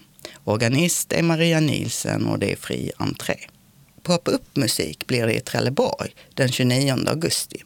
Organist 0.44 1.12
är 1.12 1.22
Maria 1.22 1.60
Nielsen 1.60 2.26
och 2.26 2.38
det 2.38 2.52
är 2.52 2.56
fri 2.56 2.92
entré. 2.96 3.36
Pop-up-musik 4.02 5.06
blir 5.06 5.26
det 5.26 5.34
i 5.34 5.40
Trelleborg 5.40 6.14
den 6.34 6.48
29 6.48 6.96
augusti. 7.06 7.62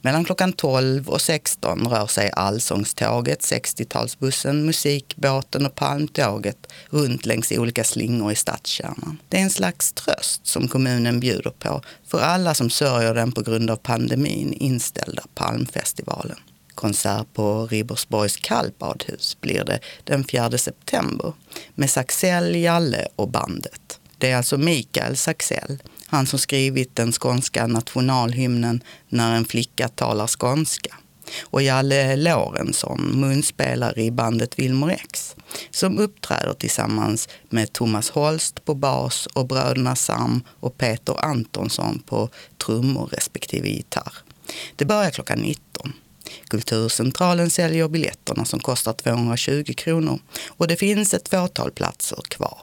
Mellan 0.00 0.24
klockan 0.24 0.52
12 0.52 1.08
och 1.08 1.20
16 1.20 1.88
rör 1.88 2.06
sig 2.06 2.30
Allsångståget, 2.32 3.40
60-talsbussen, 3.40 4.52
musikbåten 4.52 5.66
och 5.66 5.74
palmtåget 5.74 6.66
runt 6.90 7.26
längs 7.26 7.52
olika 7.52 7.84
slingor 7.84 8.32
i 8.32 8.34
stadskärnan. 8.34 9.18
Det 9.28 9.36
är 9.36 9.42
en 9.42 9.50
slags 9.50 9.92
tröst 9.92 10.46
som 10.46 10.68
kommunen 10.68 11.20
bjuder 11.20 11.50
på 11.50 11.82
för 12.06 12.20
alla 12.20 12.54
som 12.54 12.70
sörjer 12.70 13.14
den 13.14 13.32
på 13.32 13.42
grund 13.42 13.70
av 13.70 13.76
pandemin 13.76 14.52
inställda 14.52 15.22
Palmfestivalen. 15.34 16.38
Konsert 16.74 17.26
på 17.34 17.66
Ribersborgs 17.66 18.36
kallbadhus 18.36 19.36
blir 19.40 19.64
det 19.64 19.80
den 20.04 20.24
4 20.24 20.58
september 20.58 21.32
med 21.74 21.90
Saxell, 21.90 22.56
Jalle 22.56 23.08
och 23.16 23.28
bandet. 23.28 24.00
Det 24.18 24.30
är 24.30 24.36
alltså 24.36 24.58
Mikael 24.58 25.16
Saxell, 25.16 25.78
han 26.14 26.26
som 26.26 26.38
skrivit 26.38 26.96
den 26.96 27.12
skånska 27.12 27.66
nationalhymnen 27.66 28.82
När 29.08 29.36
en 29.36 29.44
flicka 29.44 29.88
talar 29.88 30.26
skånska 30.26 30.96
och 31.42 31.62
Jalle 31.62 32.16
Lorentzon, 32.16 33.20
munspelare 33.20 34.02
i 34.02 34.10
bandet 34.10 34.58
Wilmer 34.58 34.88
X, 34.88 35.36
som 35.70 35.98
uppträder 35.98 36.52
tillsammans 36.52 37.28
med 37.48 37.72
Thomas 37.72 38.10
Holst 38.10 38.64
på 38.64 38.74
bas 38.74 39.26
och 39.26 39.46
bröderna 39.46 39.96
Sam 39.96 40.42
och 40.60 40.78
Peter 40.78 41.24
Antonsson 41.24 42.02
på 42.06 42.28
trummor 42.66 43.06
respektive 43.06 43.68
gitarr. 43.68 44.14
Det 44.76 44.84
börjar 44.84 45.10
klockan 45.10 45.38
19. 45.38 45.92
Kulturcentralen 46.48 47.50
säljer 47.50 47.88
biljetterna 47.88 48.44
som 48.44 48.60
kostar 48.60 48.92
220 48.92 49.74
kronor 49.76 50.18
och 50.46 50.68
det 50.68 50.76
finns 50.76 51.14
ett 51.14 51.28
fåtal 51.28 51.70
platser 51.70 52.18
kvar. 52.28 52.58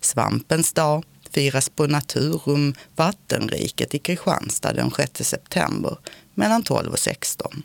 Svampens 0.00 0.72
dag 0.72 1.04
firas 1.32 1.68
på 1.68 1.86
Naturum 1.86 2.74
Vattenriket 2.96 3.94
i 3.94 3.98
Kristianstad 3.98 4.72
den 4.72 4.90
6 4.90 5.10
september 5.28 5.98
mellan 6.34 6.62
12 6.62 6.92
och 6.92 6.98
16 6.98 7.62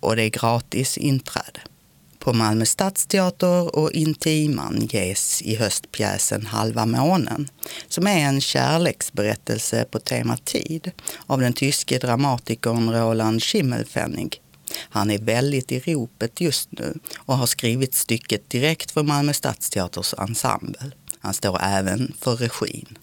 och 0.00 0.16
det 0.16 0.22
är 0.22 0.28
gratis 0.28 0.98
inträde. 0.98 1.60
På 2.18 2.32
Malmö 2.32 2.66
stadsteater 2.66 3.76
och 3.76 3.92
Intiman 3.92 4.88
ges 4.90 5.42
i 5.42 5.56
höst 5.56 5.92
pjäsen 5.92 6.46
Halva 6.46 6.86
månen 6.86 7.48
som 7.88 8.06
är 8.06 8.18
en 8.18 8.40
kärleksberättelse 8.40 9.84
på 9.90 9.98
tema 9.98 10.36
tid 10.36 10.90
av 11.26 11.40
den 11.40 11.52
tyske 11.52 11.98
dramatikern 11.98 12.90
Roland 12.90 13.42
Schimmelfennig. 13.42 14.40
Han 14.78 15.10
är 15.10 15.18
väldigt 15.18 15.72
i 15.72 15.80
ropet 15.80 16.40
just 16.40 16.72
nu 16.72 16.98
och 17.16 17.36
har 17.36 17.46
skrivit 17.46 17.94
stycket 17.94 18.50
direkt 18.50 18.90
för 18.90 19.02
Malmö 19.02 19.32
stadsteaters 19.32 20.14
ensemble. 20.18 20.90
Han 21.20 21.34
står 21.34 21.58
även 21.62 22.12
för 22.20 22.36
regin. 22.36 22.98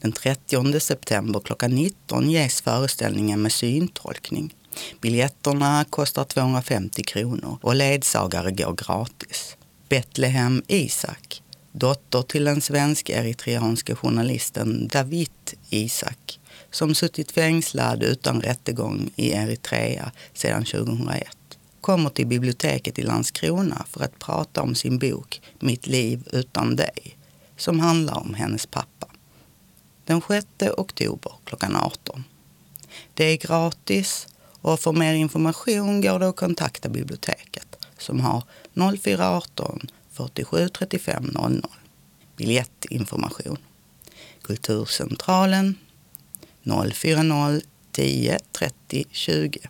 Den 0.00 0.12
30 0.12 0.80
september 0.80 1.40
klockan 1.40 1.70
19 1.70 2.30
ges 2.30 2.60
föreställningen 2.60 3.42
med 3.42 3.52
syntolkning. 3.52 4.54
Biljetterna 5.00 5.84
kostar 5.90 6.24
250 6.24 7.02
kronor 7.02 7.58
och 7.62 7.74
ledsagare 7.74 8.50
går 8.50 8.72
gratis. 8.72 9.56
Betlehem 9.88 10.62
Isak, 10.66 11.42
dotter 11.72 12.22
till 12.22 12.44
den 12.44 12.60
svensk-eritreanske 12.60 13.94
journalisten 13.94 14.88
David 14.88 15.30
Isak, 15.70 16.40
som 16.70 16.94
suttit 16.94 17.32
fängslad 17.32 18.02
utan 18.02 18.40
rättegång 18.40 19.10
i 19.16 19.30
Eritrea 19.32 20.12
sedan 20.34 20.64
2001 20.64 21.36
kommer 21.80 22.10
till 22.10 22.26
biblioteket 22.26 22.98
i 22.98 23.02
Landskrona 23.02 23.84
för 23.88 24.04
att 24.04 24.18
prata 24.18 24.62
om 24.62 24.74
sin 24.74 24.98
bok 24.98 25.40
Mitt 25.58 25.86
liv 25.86 26.28
utan 26.32 26.76
dig, 26.76 27.16
som 27.56 27.80
handlar 27.80 28.18
om 28.18 28.34
hennes 28.34 28.66
pappa. 28.66 29.06
Den 30.10 30.22
6 30.28 30.46
oktober 30.76 31.32
klockan 31.44 31.76
18. 31.76 32.24
Det 33.14 33.24
är 33.24 33.36
gratis 33.36 34.26
och 34.60 34.80
för 34.80 34.92
mer 34.92 35.14
information 35.14 36.00
går 36.00 36.18
det 36.18 36.28
att 36.28 36.36
kontakta 36.36 36.88
biblioteket 36.88 37.76
som 37.98 38.20
har 38.20 38.42
0418 38.74 39.80
47 40.12 40.68
35 40.68 41.24
00. 41.24 41.66
Biljettinformation. 42.36 43.58
Kulturcentralen 44.42 45.74
040 46.64 47.60
10 47.92 48.38
30 48.52 49.04
20. 49.10 49.60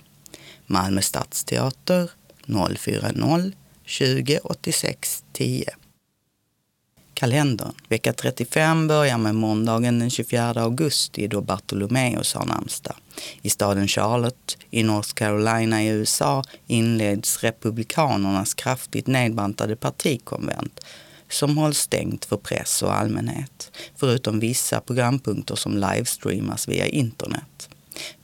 Malmö 0.67 1.03
stadsteater 1.03 2.11
040 2.47 3.53
20 3.85 4.39
86 4.45 5.25
10 5.33 5.65
kalendern. 7.21 7.73
Vecka 7.89 8.13
35 8.13 8.89
börjar 8.89 9.19
med 9.19 9.35
måndagen 9.35 9.99
den 9.99 10.11
24 10.11 10.51
augusti 10.51 11.27
då 11.27 11.41
Bartolomeus 11.41 12.35
har 12.35 12.47
namnsdag. 12.47 12.97
I 13.43 13.51
staden 13.51 13.89
Charlotte 13.89 14.57
i 14.71 14.83
North 14.83 15.13
Carolina 15.15 15.83
i 15.83 15.89
USA 15.89 16.45
inleds 16.67 17.43
Republikanernas 17.43 18.55
kraftigt 18.55 19.07
nedbantade 19.07 19.77
partikonvent 19.77 20.81
som 21.31 21.59
hålls 21.59 21.79
stängt 21.79 22.25
för 22.25 22.37
press 22.37 22.83
och 22.83 22.95
allmänhet, 22.95 23.73
förutom 23.97 24.41
vissa 24.41 24.81
programpunkter 24.81 25.55
som 25.55 25.77
livestreamas 25.77 26.69
via 26.69 26.87
internet. 26.87 27.69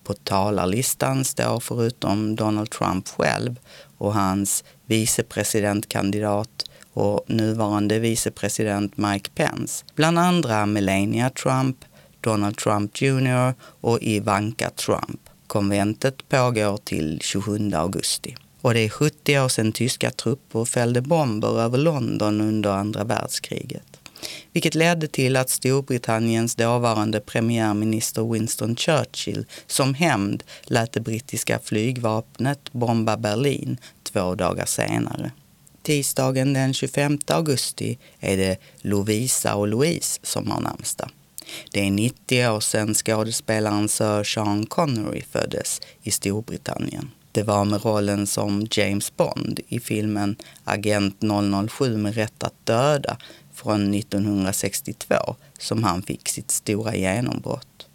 På 0.05 0.15
talarlistan 0.15 1.25
står 1.25 1.61
förutom 1.61 2.37
Donald 2.37 2.71
Trump 2.71 3.09
själv 3.09 3.57
och 3.99 4.15
hans 4.15 4.65
vicepresidentkandidat 4.87 6.65
och 6.97 7.25
nuvarande 7.27 7.99
vicepresident 7.99 8.97
Mike 8.97 9.31
Pence. 9.35 9.85
Bland 9.95 10.19
andra 10.19 10.67
Melania 10.67 11.31
Trump, 11.31 11.85
Donald 12.21 12.57
Trump 12.57 13.03
Jr 13.03 13.55
och 13.61 14.03
Ivanka 14.03 14.71
Trump. 14.71 15.21
Konventet 15.47 16.29
pågår 16.29 16.77
till 16.77 17.19
27 17.23 17.71
augusti. 17.75 18.37
Och 18.61 18.75
det 18.75 18.81
är 18.81 18.89
70 18.89 19.39
år 19.39 19.49
sedan 19.49 19.73
tyska 19.73 20.11
trupper 20.11 20.65
fällde 20.65 21.01
bomber 21.01 21.61
över 21.61 21.79
London 21.79 22.41
under 22.41 22.71
andra 22.71 23.05
världskriget. 23.05 24.01
Vilket 24.53 24.75
ledde 24.75 25.07
till 25.07 25.37
att 25.37 25.51
Storbritanniens 25.51 26.55
dåvarande 26.55 27.21
premiärminister 27.21 28.33
Winston 28.33 28.77
Churchill 28.77 29.47
som 29.67 29.95
hämnd 29.95 30.43
lät 30.63 30.93
det 30.93 31.01
brittiska 31.01 31.59
flygvapnet 31.59 32.73
bomba 32.73 33.17
Berlin 33.17 33.79
två 34.03 34.35
dagar 34.35 34.67
senare. 34.67 35.31
Tisdagen 35.87 36.53
den 36.53 36.75
25 36.75 37.19
augusti 37.27 37.99
är 38.21 38.37
det 38.37 38.57
Lovisa 38.77 39.55
och 39.55 39.69
Louise 39.69 40.21
som 40.23 40.51
har 40.51 40.61
namnsdag. 40.61 41.11
Det 41.73 41.87
är 41.87 41.91
90 41.91 42.49
år 42.49 42.61
sedan 42.61 42.95
skådespelaren 42.95 43.89
Sir 43.89 44.25
Sean 44.25 44.67
Connery 44.67 45.23
föddes 45.23 45.81
i 46.03 46.11
Storbritannien. 46.11 47.11
Det 47.33 47.43
var 47.43 47.65
med 47.65 47.85
rollen 47.85 48.27
som 48.27 48.67
James 48.71 49.17
Bond 49.17 49.61
i 49.69 49.81
filmen 49.81 50.37
Agent 50.65 51.17
007 51.71 51.97
med 51.97 52.15
rätt 52.15 52.43
att 52.43 52.67
döda 52.67 53.17
från 53.55 53.95
1962 53.95 55.15
som 55.59 55.85
han 55.85 56.03
fick 56.03 56.29
sitt 56.29 56.51
stora 56.51 56.97
genombrott. 56.97 57.87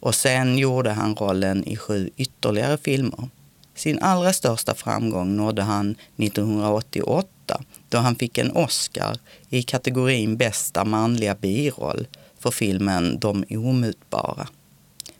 Och 0.00 0.14
sen 0.14 0.58
gjorde 0.58 0.90
han 0.90 1.14
rollen 1.14 1.64
i 1.64 1.76
sju 1.76 2.10
ytterligare 2.16 2.78
filmer. 2.78 3.28
Sin 3.78 3.98
allra 3.98 4.32
största 4.32 4.74
framgång 4.74 5.36
nådde 5.36 5.62
han 5.62 5.96
1988 6.16 7.62
då 7.88 7.98
han 7.98 8.16
fick 8.16 8.38
en 8.38 8.52
Oscar 8.52 9.18
i 9.48 9.62
kategorin 9.62 10.36
bästa 10.36 10.84
manliga 10.84 11.34
biroll 11.34 12.06
för 12.38 12.50
filmen 12.50 13.18
De 13.18 13.44
omutbara. 13.50 14.48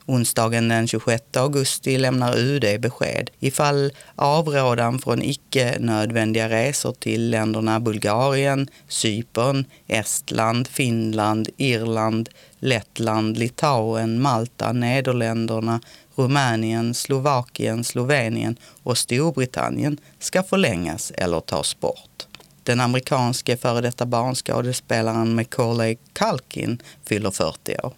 Onsdagen 0.07 0.69
den 0.69 0.89
26 0.89 1.37
augusti 1.37 1.99
lämnar 1.99 2.39
UD 2.39 2.81
besked 2.81 3.31
ifall 3.41 3.93
avrådan 4.15 4.99
från 4.99 5.23
icke 5.23 5.77
nödvändiga 5.81 6.49
resor 6.49 6.93
till 6.93 7.31
länderna 7.31 7.81
Bulgarien, 7.81 8.69
Cypern, 8.89 9.65
Estland, 9.87 10.69
Finland, 10.69 11.49
Irland, 11.57 12.29
Lettland, 12.59 13.39
Litauen, 13.39 14.23
Malta, 14.23 14.73
Nederländerna, 14.73 15.81
Rumänien, 16.19 16.95
Slovakien, 16.95 17.85
Slovenien 17.85 18.57
och 18.83 18.99
Storbritannien 18.99 20.01
ska 20.19 20.43
förlängas 20.43 21.11
eller 21.11 21.41
tas 21.41 21.81
bort. 21.81 22.27
Den 22.63 22.81
amerikanske 22.81 23.57
före 23.57 23.81
detta 23.81 24.07
barnskådespelaren 24.07 25.35
Macaulay 25.35 25.97
Culkin 26.13 26.83
fyller 27.05 27.31
40 27.31 27.77
år. 27.83 27.93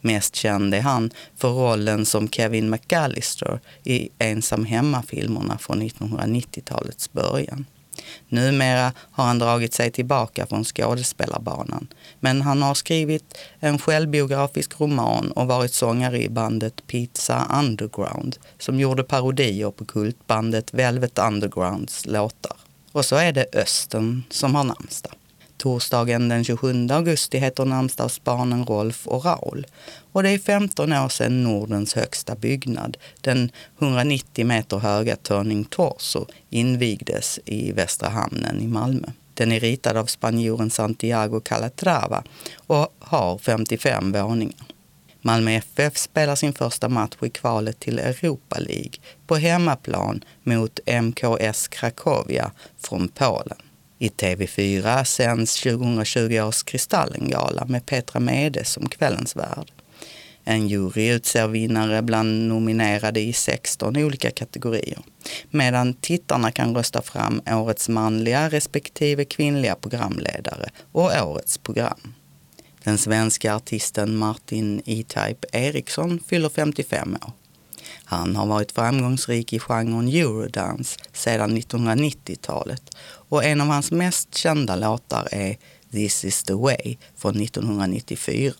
Mest 0.00 0.36
känd 0.36 0.74
är 0.74 0.80
han 0.80 1.10
för 1.36 1.48
rollen 1.48 2.06
som 2.06 2.28
Kevin 2.28 2.70
McAllister 2.70 3.60
i 3.84 4.08
Ensam 4.18 4.64
hemma-filmerna 4.64 5.58
från 5.58 5.82
1990-talets 5.82 7.12
början. 7.12 7.66
Numera 8.28 8.92
har 9.10 9.24
han 9.24 9.38
dragit 9.38 9.74
sig 9.74 9.90
tillbaka 9.90 10.46
från 10.46 10.64
skådespelarbanan. 10.64 11.88
Men 12.20 12.42
han 12.42 12.62
har 12.62 12.74
skrivit 12.74 13.38
en 13.60 13.78
självbiografisk 13.78 14.80
roman 14.80 15.32
och 15.32 15.46
varit 15.46 15.74
sångare 15.74 16.22
i 16.22 16.28
bandet 16.28 16.86
Pizza 16.86 17.46
Underground 17.58 18.36
som 18.58 18.80
gjorde 18.80 19.02
parodier 19.02 19.70
på 19.70 19.84
kultbandet 19.84 20.74
Velvet 20.74 21.18
Undergrounds 21.18 22.06
låtar. 22.06 22.56
Och 22.92 23.04
så 23.04 23.16
är 23.16 23.32
det 23.32 23.46
Östen 23.52 24.24
som 24.30 24.54
har 24.54 24.64
namnsdag. 24.64 25.12
Torsdagen 25.60 26.28
den 26.28 26.44
27 26.44 26.88
augusti 26.90 27.38
heter 27.38 27.64
namnsdagsbarnen 27.64 28.64
Rolf 28.64 29.06
och 29.06 29.24
Raul. 29.24 29.66
Och 30.12 30.22
det 30.22 30.30
är 30.30 30.38
15 30.38 30.92
år 30.92 31.08
sedan 31.08 31.44
Nordens 31.44 31.94
högsta 31.94 32.34
byggnad, 32.34 32.96
den 33.20 33.50
190 33.78 34.46
meter 34.46 34.78
höga 34.78 35.16
Turning 35.16 35.64
Torso, 35.64 36.26
invigdes 36.50 37.40
i 37.44 37.72
Västra 37.72 38.08
hamnen 38.08 38.60
i 38.60 38.66
Malmö. 38.66 39.08
Den 39.34 39.52
är 39.52 39.60
ritad 39.60 39.96
av 39.96 40.06
spanjoren 40.06 40.70
Santiago 40.70 41.40
Calatrava 41.40 42.24
och 42.56 42.94
har 42.98 43.38
55 43.38 44.12
våningar. 44.12 44.66
Malmö 45.22 45.50
FF 45.50 45.96
spelar 45.96 46.36
sin 46.36 46.52
första 46.52 46.88
match 46.88 47.16
i 47.22 47.30
kvalet 47.30 47.80
till 47.80 47.98
Europa 47.98 48.58
League 48.58 48.92
på 49.26 49.36
hemmaplan 49.36 50.24
mot 50.42 50.80
MKS 51.02 51.68
Krakowia 51.68 52.50
från 52.78 53.08
Polen. 53.08 53.58
I 54.02 54.08
TV4 54.08 55.04
sänds 55.04 55.62
2020 55.62 56.40
års 56.40 56.62
Kristallengala 56.62 57.64
med 57.64 57.86
Petra 57.86 58.20
Mede 58.20 58.64
som 58.64 58.88
kvällens 58.88 59.36
värd. 59.36 59.72
En 60.44 60.68
jury 60.68 61.08
utser 61.08 61.48
vinnare 61.48 62.02
bland 62.02 62.48
nominerade 62.48 63.20
i 63.20 63.32
16 63.32 63.96
olika 63.96 64.30
kategorier. 64.30 64.98
Medan 65.50 65.94
tittarna 65.94 66.52
kan 66.52 66.74
rösta 66.74 67.02
fram 67.02 67.42
årets 67.46 67.88
manliga 67.88 68.48
respektive 68.48 69.24
kvinnliga 69.24 69.74
programledare 69.74 70.70
och 70.92 71.10
årets 71.22 71.58
program. 71.58 72.14
Den 72.84 72.98
svenska 72.98 73.54
artisten 73.54 74.16
Martin 74.16 74.82
E-Type 74.86 75.46
Eriksson 75.52 76.20
fyller 76.26 76.48
55 76.48 77.14
år. 77.14 77.32
Han 78.04 78.36
har 78.36 78.46
varit 78.46 78.72
framgångsrik 78.72 79.52
i 79.52 79.58
genren 79.58 80.08
eurodance 80.08 80.98
sedan 81.12 81.58
1990-talet 81.58 82.82
och 83.30 83.44
en 83.44 83.60
av 83.60 83.66
hans 83.66 83.90
mest 83.90 84.34
kända 84.34 84.76
låtar 84.76 85.28
är 85.30 85.56
This 85.92 86.24
is 86.24 86.42
the 86.42 86.54
way 86.54 86.96
från 87.16 87.40
1994. 87.40 88.52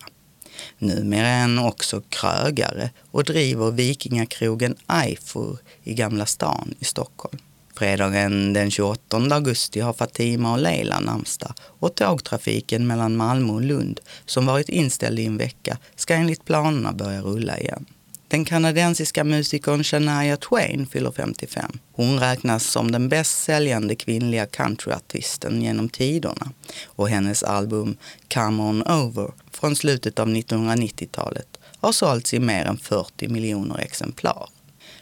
Numera 0.79 1.29
är 1.29 1.41
han 1.41 1.59
också 1.59 2.03
krögare 2.09 2.91
och 3.11 3.25
driver 3.25 3.71
vikingakrogen 3.71 4.77
Eifur 4.89 5.59
i 5.83 5.95
Gamla 5.95 6.27
stan 6.27 6.75
i 6.79 6.85
Stockholm. 6.85 7.39
Fredagen 7.75 8.53
den 8.53 8.71
28 8.71 9.17
augusti 9.17 9.81
har 9.81 9.93
Fatima 9.93 10.53
och 10.53 10.59
Leila 10.59 11.01
namnsdag 11.01 11.53
och 11.63 11.95
tågtrafiken 11.95 12.87
mellan 12.87 13.17
Malmö 13.17 13.53
och 13.53 13.63
Lund, 13.63 14.01
som 14.27 14.47
varit 14.47 14.69
inställd 14.69 15.19
i 15.19 15.27
en 15.27 15.37
vecka, 15.37 15.79
ska 15.97 16.15
enligt 16.15 16.45
planerna 16.45 16.93
börja 16.93 17.23
rulla 17.23 17.59
igen. 17.59 17.87
Den 18.31 18.45
kanadensiska 18.45 19.25
musikern 19.25 19.85
Shania 19.85 20.37
Twain 20.37 20.87
fyller 20.87 21.13
55. 21.13 21.79
Hon 21.93 22.21
räknas 22.21 22.65
som 22.65 22.93
den 22.93 23.09
bäst 23.09 23.43
säljande 23.45 23.95
kvinnliga 23.95 24.47
countryartisten 24.47 25.63
genom 25.63 25.89
tiderna 25.89 26.53
och 26.85 27.09
hennes 27.09 27.43
album 27.43 27.97
Come 28.35 28.63
On 28.63 28.83
Over 28.83 29.33
från 29.53 29.77
slutet 29.77 30.19
av 30.19 30.29
1990-talet 30.29 31.59
har 31.81 31.93
sålts 31.93 32.35
i 32.35 32.39
mer 32.39 32.65
än 32.65 32.79
40 32.79 33.29
miljoner 33.29 33.79
exemplar. 33.79 34.49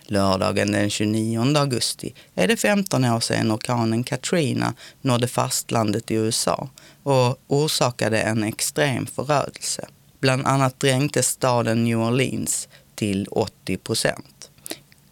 Lördagen 0.03 0.73
den 0.73 0.91
29 0.91 1.57
augusti 1.57 2.15
är 2.35 2.49
det 2.49 2.57
15 2.57 3.05
år 3.05 3.21
sedan 3.21 3.53
orkanen 3.53 4.05
Katrina 4.05 4.75
nådde 5.01 5.29
fastlandet 5.29 6.11
i 6.11 6.15
USA 6.15 6.69
och 7.03 7.39
orsakade 7.47 8.21
en 8.21 8.45
extrem 8.45 9.07
förödelse. 9.07 9.87
Bland 10.21 10.47
annat 10.47 10.81
dränktes 10.81 11.27
staden 11.27 11.85
New 11.85 11.99
Orleans 11.99 12.69
till 12.99 13.27
80 13.31 13.77
procent. 13.77 14.51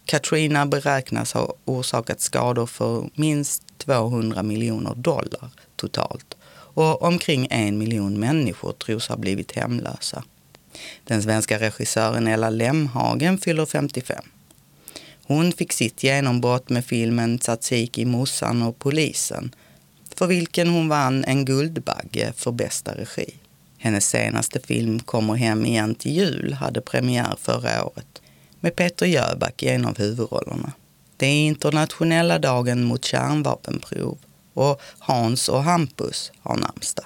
Katrina 0.05 0.65
beräknas 0.65 1.33
ha 1.33 1.53
orsakat 1.65 2.21
skador 2.21 2.65
för 2.65 3.09
minst 3.15 3.63
200 3.77 4.43
miljoner 4.43 4.95
dollar 4.95 5.49
totalt 5.75 6.37
och 6.51 7.01
omkring 7.01 7.47
en 7.49 7.77
miljon 7.77 8.19
människor 8.19 8.71
tros 8.71 9.07
ha 9.07 9.17
blivit 9.17 9.51
hemlösa. 9.51 10.23
Den 11.03 11.23
svenska 11.23 11.59
regissören 11.59 12.27
Ella 12.27 12.49
Lemhagen 12.49 13.37
fyller 13.37 13.65
55. 13.65 14.23
Hon 15.23 15.51
fick 15.51 15.73
sitt 15.73 16.03
genombrott 16.03 16.69
med 16.69 16.85
filmen 16.85 17.39
Tsatsiki, 17.39 18.05
Mossan 18.05 18.61
och 18.61 18.79
polisen 18.79 19.55
för 20.15 20.27
vilken 20.27 20.69
hon 20.69 20.89
vann 20.89 21.23
en 21.23 21.45
Guldbagge 21.45 22.33
för 22.35 22.51
bästa 22.51 22.95
regi. 22.95 23.33
Hennes 23.77 24.09
senaste 24.09 24.59
film 24.59 24.99
Kommer 24.99 25.35
hem 25.35 25.65
igen 25.65 25.95
till 25.95 26.11
jul 26.11 26.53
hade 26.53 26.81
premiär 26.81 27.35
förra 27.41 27.85
året 27.85 28.21
med 28.59 28.75
Peter 28.75 29.05
Jöback 29.05 29.63
i 29.63 29.67
en 29.67 29.85
av 29.85 29.97
huvudrollerna. 29.97 30.71
Det 31.17 31.25
är 31.25 31.45
internationella 31.45 32.39
dagen 32.39 32.83
mot 32.83 33.05
kärnvapenprov 33.05 34.17
och 34.53 34.81
Hans 34.99 35.49
och 35.49 35.63
Hampus 35.63 36.31
har 36.39 36.57
namnsdag. 36.57 37.05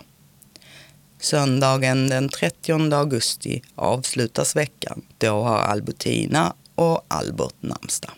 Söndagen 1.20 2.08
den 2.08 2.30
30 2.30 2.94
augusti 2.94 3.62
avslutas 3.76 4.56
veckan. 4.56 5.02
Då 5.18 5.44
har 5.44 5.58
Albertina 5.58 6.54
och 6.76 7.06
Albert 7.08 7.56
namnsdag. 7.60 8.12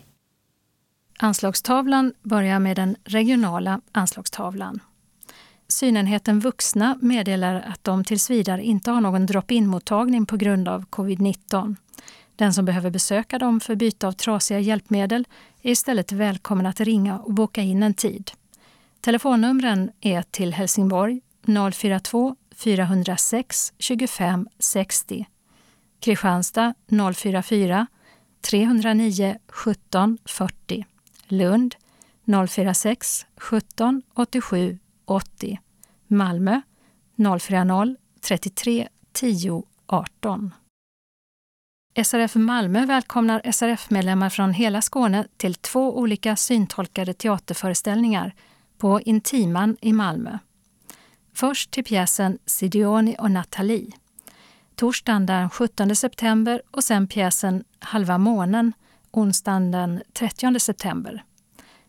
Anslagstavlan 1.20 2.14
börjar 2.24 2.60
med 2.60 2.76
den 2.76 2.95
regionala 3.04 3.82
anslagstavlan. 3.91 4.80
Synenheten 5.74 6.39
Vuxna 6.39 6.97
meddelar 7.01 7.55
att 7.55 7.84
de 7.84 8.03
tills 8.03 8.30
vidare 8.30 8.63
inte 8.63 8.91
har 8.91 9.01
någon 9.01 9.26
drop-in-mottagning 9.26 10.26
på 10.26 10.38
grund 10.38 10.67
av 10.67 10.86
covid-19. 10.86 11.76
Den 12.36 12.53
som 12.53 12.65
behöver 12.65 12.89
besöka 12.89 13.39
dem 13.39 13.59
för 13.59 13.76
byte 13.76 14.07
av 14.07 14.11
trasiga 14.11 14.59
hjälpmedel 14.59 15.28
är 15.61 15.71
istället 15.71 16.11
välkommen 16.11 16.65
att 16.65 16.80
ringa 16.80 17.19
och 17.19 17.34
boka 17.34 17.61
in 17.61 17.84
en 17.84 17.93
tid. 17.93 18.32
Telefonnumren 19.01 19.91
är 20.01 20.21
till 20.21 20.53
Helsingborg 20.53 21.21
042 21.74 22.36
406 22.55 23.74
25 23.80 24.49
60. 24.59 25.26
Kristianstad 25.99 26.74
044 27.15 27.88
309 28.41 29.38
17 29.47 30.17
40. 30.26 30.86
Lund 31.28 31.76
046 32.47 33.26
17 33.38 34.01
87 34.13 34.80
80. 35.06 35.60
Malmö 36.08 36.62
040 37.39 37.95
33 38.22 38.88
10 39.12 39.64
18. 39.86 40.54
SRF 42.06 42.36
Malmö 42.36 42.86
välkomnar 42.86 43.51
SRF-medlemmar 43.51 44.30
från 44.30 44.54
hela 44.54 44.82
Skåne 44.82 45.28
till 45.38 45.56
två 45.56 45.97
olika 45.97 46.36
syntolkade 46.36 47.14
teaterföreställningar 47.14 48.36
på 48.78 49.01
Intiman 49.01 49.78
i 49.82 49.93
Malmö. 49.93 50.38
Först 51.34 51.72
till 51.72 51.84
pjäsen 51.84 52.38
Sidioni 52.45 53.16
och 53.20 53.32
Nathalie. 53.32 53.91
Torsdagen 54.76 55.26
den 55.26 55.49
17 55.49 55.95
september 55.95 56.62
och 56.72 56.84
sen 56.84 57.08
pjäsen 57.08 57.64
Halva 57.80 58.18
månen 58.18 58.74
onsdagen 59.12 59.72
den 59.72 60.01
30 60.14 60.60
september. 60.60 61.24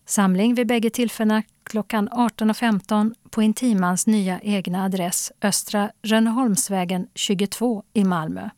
Samling 0.07 0.55
vid 0.55 0.67
bägge 0.67 0.91
tillfällena 0.91 1.43
klockan 1.65 2.09
18.15 2.09 3.15
på 3.31 3.43
Intimans 3.43 4.07
nya 4.07 4.41
egna 4.41 4.85
adress 4.85 5.33
Östra 5.43 5.91
Rönneholmsvägen 6.03 7.09
22 7.15 7.83
i 7.93 8.05
Malmö. 8.05 8.49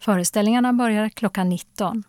Föreställningarna 0.00 0.72
börjar 0.72 1.08
klockan 1.08 1.48
19. 1.48 2.04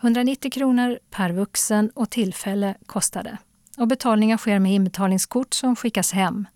190 0.00 0.50
kronor 0.50 0.98
per 1.10 1.32
vuxen 1.32 1.90
och 1.94 2.10
tillfälle 2.10 2.74
kostar 2.86 3.22
det. 3.22 3.38
Och 3.78 3.88
betalningen 3.88 4.38
sker 4.38 4.58
med 4.58 4.72
inbetalningskort 4.72 5.54
som 5.54 5.76
skickas 5.76 6.12
hem. 6.12 6.46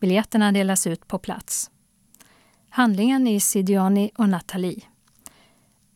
Biljetterna 0.00 0.52
delas 0.52 0.86
ut 0.86 1.08
på 1.08 1.18
plats. 1.18 1.70
Handlingen 2.68 3.26
i 3.26 3.40
Sidiani 3.40 4.10
och 4.18 4.28
Nathalie. 4.28 4.80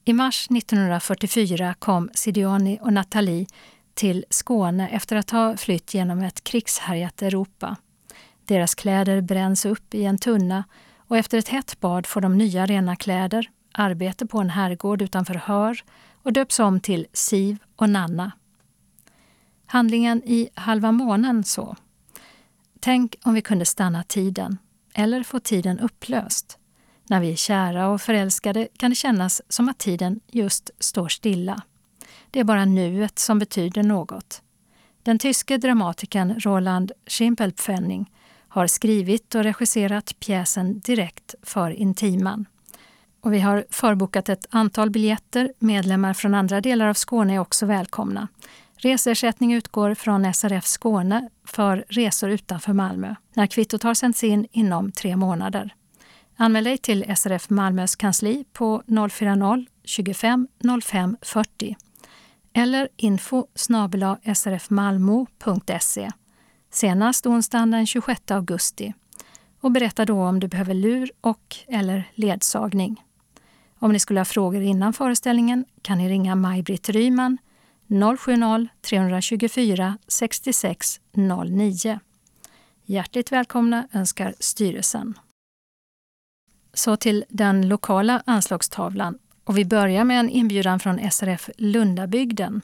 I 0.04 0.12
mars 0.12 0.46
1944 0.50 1.74
kom 1.78 2.10
Sidiani 2.14 2.78
och 2.82 2.92
Nathalie 2.92 3.46
till 3.96 4.24
Skåne 4.30 4.88
efter 4.88 5.16
att 5.16 5.30
ha 5.30 5.56
flytt 5.56 5.94
genom 5.94 6.22
ett 6.22 6.44
krigshärjat 6.44 7.22
Europa. 7.22 7.76
Deras 8.44 8.74
kläder 8.74 9.20
bränns 9.20 9.66
upp 9.66 9.94
i 9.94 10.04
en 10.04 10.18
tunna 10.18 10.64
och 10.96 11.16
efter 11.16 11.38
ett 11.38 11.48
hett 11.48 11.80
bad 11.80 12.06
får 12.06 12.20
de 12.20 12.38
nya 12.38 12.66
rena 12.66 12.96
kläder, 12.96 13.50
arbete 13.72 14.26
på 14.26 14.38
en 14.38 14.50
herrgård 14.50 15.02
utanför 15.02 15.34
Hör 15.34 15.84
och 16.22 16.32
döps 16.32 16.60
om 16.60 16.80
till 16.80 17.06
Siv 17.12 17.58
och 17.76 17.88
Nanna. 17.88 18.32
Handlingen 19.66 20.22
i 20.24 20.48
Halva 20.54 20.92
månen 20.92 21.44
så. 21.44 21.76
Tänk 22.80 23.16
om 23.24 23.34
vi 23.34 23.42
kunde 23.42 23.64
stanna 23.64 24.02
tiden, 24.02 24.58
eller 24.94 25.22
få 25.22 25.40
tiden 25.40 25.80
upplöst. 25.80 26.58
När 27.08 27.20
vi 27.20 27.32
är 27.32 27.36
kära 27.36 27.88
och 27.88 28.00
förälskade 28.00 28.68
kan 28.76 28.90
det 28.90 28.94
kännas 28.94 29.42
som 29.48 29.68
att 29.68 29.78
tiden 29.78 30.20
just 30.26 30.70
står 30.78 31.08
stilla. 31.08 31.62
Det 32.36 32.40
är 32.40 32.44
bara 32.44 32.64
nuet 32.64 33.18
som 33.18 33.38
betyder 33.38 33.82
något. 33.82 34.42
Den 35.02 35.18
tyske 35.18 35.58
dramatikern 35.58 36.40
Roland 36.40 36.92
Schimpelpfennig 37.06 38.06
har 38.48 38.66
skrivit 38.66 39.34
och 39.34 39.42
regisserat 39.42 40.16
pjäsen 40.20 40.80
direkt 40.80 41.34
för 41.42 41.70
Intiman. 41.70 42.46
Och 43.20 43.32
vi 43.32 43.40
har 43.40 43.64
förbokat 43.70 44.28
ett 44.28 44.46
antal 44.50 44.90
biljetter. 44.90 45.52
Medlemmar 45.58 46.14
från 46.14 46.34
andra 46.34 46.60
delar 46.60 46.86
av 46.86 46.94
Skåne 46.94 47.34
är 47.34 47.38
också 47.38 47.66
välkomna. 47.66 48.28
Reseersättning 48.76 49.54
utgår 49.54 49.94
från 49.94 50.34
SRF 50.34 50.66
Skåne 50.66 51.28
för 51.44 51.84
resor 51.88 52.30
utanför 52.30 52.72
Malmö 52.72 53.14
när 53.34 53.46
kvittot 53.46 53.82
har 53.82 53.94
sänts 53.94 54.24
in 54.24 54.46
inom 54.52 54.92
tre 54.92 55.16
månader. 55.16 55.74
Anmäl 56.36 56.64
dig 56.64 56.78
till 56.78 57.16
SRF 57.16 57.50
Malmös 57.50 57.96
kansli 57.96 58.44
på 58.52 58.82
040-25 58.86 60.46
05 60.82 61.16
40 61.22 61.76
eller 62.56 62.88
info 62.96 63.46
srfmalmo.se 64.34 66.10
senast 66.70 67.26
onsdagen 67.26 67.70
den 67.70 67.86
26 67.86 68.30
augusti 68.30 68.94
och 69.60 69.72
berätta 69.72 70.04
då 70.04 70.22
om 70.22 70.40
du 70.40 70.48
behöver 70.48 70.74
lur 70.74 71.10
och 71.20 71.56
eller 71.68 72.10
ledsagning. 72.14 73.02
Om 73.78 73.92
ni 73.92 73.98
skulle 73.98 74.20
ha 74.20 74.24
frågor 74.24 74.62
innan 74.62 74.92
föreställningen 74.92 75.64
kan 75.82 75.98
ni 75.98 76.08
ringa 76.08 76.34
Maj-Britt 76.34 76.88
Ryman 76.88 77.38
070-324 77.86 79.98
66 80.08 81.00
09. 81.12 82.00
Hjärtligt 82.84 83.32
välkomna 83.32 83.88
önskar 83.92 84.34
styrelsen. 84.40 85.18
Så 86.74 86.96
till 86.96 87.24
den 87.28 87.68
lokala 87.68 88.22
anslagstavlan 88.26 89.18
och 89.46 89.58
vi 89.58 89.64
börjar 89.64 90.04
med 90.04 90.20
en 90.20 90.30
inbjudan 90.30 90.80
från 90.80 91.10
SRF 91.10 91.50
Lundabygden. 91.56 92.62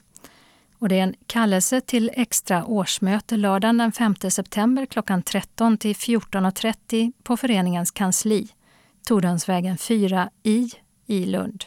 Och 0.77 0.89
det 0.89 0.99
är 0.99 1.03
en 1.03 1.15
kallelse 1.27 1.81
till 1.81 2.11
extra 2.13 2.65
årsmöte 2.65 3.37
lördagen 3.37 3.77
den 3.77 3.91
5 3.91 4.15
september 4.15 4.85
klockan 4.85 5.23
13 5.23 5.77
till 5.77 5.95
14.30 5.95 7.13
på 7.23 7.37
föreningens 7.37 7.91
kansli, 7.91 8.47
Tordönsvägen 9.07 9.77
4 9.77 10.29
i, 10.43 10.71
i 11.05 11.25
Lund. 11.25 11.65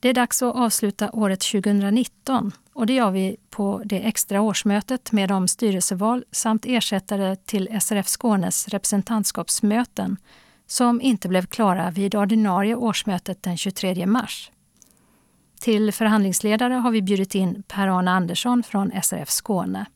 Det 0.00 0.08
är 0.08 0.14
dags 0.14 0.42
att 0.42 0.56
avsluta 0.56 1.10
året 1.12 1.40
2019 1.40 2.52
och 2.72 2.86
det 2.86 2.94
gör 2.94 3.10
vi 3.10 3.36
på 3.50 3.82
det 3.84 4.00
extra 4.00 4.40
årsmötet 4.40 5.12
med 5.12 5.28
de 5.28 5.48
styrelseval 5.48 6.24
samt 6.32 6.66
ersättare 6.66 7.36
till 7.36 7.80
SRF 7.80 8.06
Skånes 8.06 8.68
representantskapsmöten 8.68 10.16
som 10.66 11.00
inte 11.00 11.28
blev 11.28 11.46
klara 11.46 11.90
vid 11.90 12.14
ordinarie 12.14 12.74
årsmötet 12.74 13.42
den 13.42 13.56
23 13.56 14.06
mars. 14.06 14.50
Till 15.60 15.92
förhandlingsledare 15.92 16.74
har 16.74 16.90
vi 16.90 17.02
bjudit 17.02 17.34
in 17.34 17.62
Per-Arne 17.68 18.10
Andersson 18.10 18.62
från 18.62 18.92
SRF 19.02 19.30
Skåne. 19.30 19.86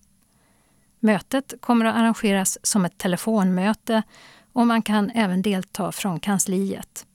Mötet 1.01 1.55
kommer 1.61 1.85
att 1.85 1.97
arrangeras 1.97 2.59
som 2.63 2.85
ett 2.85 2.99
telefonmöte 2.99 4.03
och 4.53 4.67
man 4.67 4.83
kan 4.83 5.11
även 5.11 5.43
delta 5.43 5.93
från 5.93 6.21
kansliet. 6.21 7.07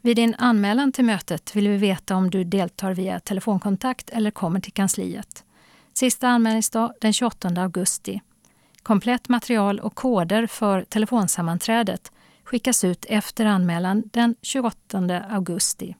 Vid 0.00 0.16
din 0.16 0.34
anmälan 0.38 0.92
till 0.92 1.04
mötet 1.04 1.56
vill 1.56 1.68
vi 1.68 1.76
veta 1.76 2.16
om 2.16 2.30
du 2.30 2.44
deltar 2.44 2.94
via 2.94 3.20
telefonkontakt 3.20 4.10
eller 4.10 4.30
kommer 4.30 4.60
till 4.60 4.72
kansliet. 4.72 5.44
Sista 5.92 6.28
anmälningsdag 6.28 6.92
den 7.00 7.12
28 7.12 7.48
augusti. 7.48 8.20
Komplett 8.82 9.28
material 9.28 9.80
och 9.80 9.94
koder 9.94 10.46
för 10.46 10.82
telefonsammanträdet 10.82 12.12
skickas 12.46 12.84
ut 12.84 13.04
efter 13.08 13.44
anmälan 13.46 14.02
den 14.12 14.34
28 14.42 15.24
augusti. 15.30 15.96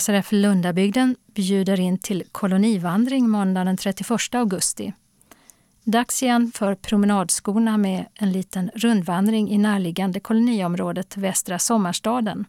SRF 0.00 0.32
Lundabygden 0.32 1.16
bjuder 1.34 1.80
in 1.80 1.98
till 1.98 2.24
kolonivandring 2.32 3.28
måndagen 3.28 3.66
den 3.66 3.76
31 3.76 4.34
augusti. 4.34 4.92
Dags 5.84 6.22
igen 6.22 6.52
för 6.54 6.74
promenadskorna 6.74 7.76
med 7.76 8.06
en 8.14 8.32
liten 8.32 8.70
rundvandring 8.74 9.50
i 9.50 9.58
närliggande 9.58 10.20
koloniområdet 10.20 11.16
Västra 11.16 11.58
Sommarstaden 11.58 12.44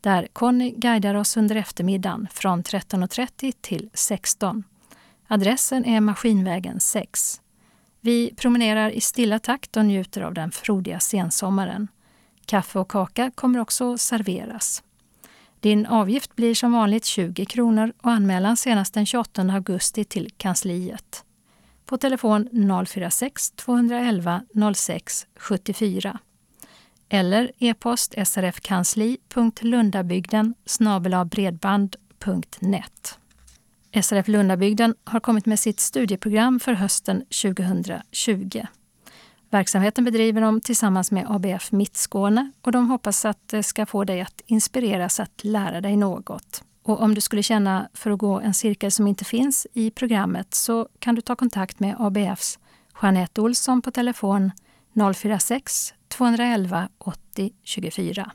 där 0.00 0.28
Conny 0.32 0.70
guidar 0.70 1.14
oss 1.14 1.36
under 1.36 1.56
eftermiddagen 1.56 2.28
från 2.32 2.62
13.30 2.62 3.52
till 3.60 3.90
16. 3.94 4.64
Adressen 5.28 5.84
är 5.84 6.00
Maskinvägen 6.00 6.80
6. 6.80 7.40
Vi 8.00 8.34
promenerar 8.36 8.90
i 8.90 9.00
stilla 9.00 9.38
takt 9.38 9.76
och 9.76 9.84
njuter 9.84 10.20
av 10.20 10.34
den 10.34 10.50
frodiga 10.50 11.00
sensommaren. 11.00 11.88
Kaffe 12.46 12.78
och 12.78 12.90
kaka 12.90 13.30
kommer 13.34 13.58
också 13.58 13.98
serveras. 13.98 14.82
Din 15.60 15.86
avgift 15.86 16.36
blir 16.36 16.54
som 16.54 16.72
vanligt 16.72 17.04
20 17.04 17.44
kronor 17.44 17.92
och 18.02 18.10
anmälan 18.10 18.56
senast 18.56 18.94
den 18.94 19.06
28 19.06 19.42
augusti 19.42 20.04
till 20.04 20.30
kansliet. 20.36 21.24
På 21.86 21.98
telefon 21.98 22.48
046 22.86 23.50
211 23.50 24.42
06 24.74 25.26
74 25.36 26.18
eller 27.08 27.52
e-post 27.58 28.14
srfkansli.lundabygden 28.24 30.54
bredband.net. 31.30 33.18
SRF 34.02 34.28
Lundabygden 34.28 34.94
har 35.04 35.20
kommit 35.20 35.46
med 35.46 35.60
sitt 35.60 35.80
studieprogram 35.80 36.60
för 36.60 36.72
hösten 36.72 37.24
2020. 37.42 38.62
Verksamheten 39.54 40.04
bedriver 40.04 40.40
de 40.40 40.60
tillsammans 40.60 41.10
med 41.10 41.26
ABF 41.28 41.72
Mittskåne 41.72 42.52
och 42.62 42.72
de 42.72 42.90
hoppas 42.90 43.24
att 43.24 43.48
det 43.48 43.62
ska 43.62 43.86
få 43.86 44.04
dig 44.04 44.20
att 44.20 44.40
inspireras 44.46 45.20
att 45.20 45.44
lära 45.44 45.80
dig 45.80 45.96
något. 45.96 46.64
Och 46.82 47.02
om 47.02 47.14
du 47.14 47.20
skulle 47.20 47.42
känna 47.42 47.88
för 47.94 48.10
att 48.10 48.18
gå 48.18 48.40
en 48.40 48.54
cirkel 48.54 48.90
som 48.90 49.06
inte 49.06 49.24
finns 49.24 49.66
i 49.72 49.90
programmet 49.90 50.54
så 50.54 50.88
kan 50.98 51.14
du 51.14 51.20
ta 51.20 51.36
kontakt 51.36 51.80
med 51.80 51.96
ABFs 51.98 52.58
Jeanette 53.02 53.40
Olsson 53.40 53.82
på 53.82 53.90
telefon 53.90 54.50
046 55.14 55.94
211 56.08 56.88
80 56.98 57.52
24. 57.62 58.30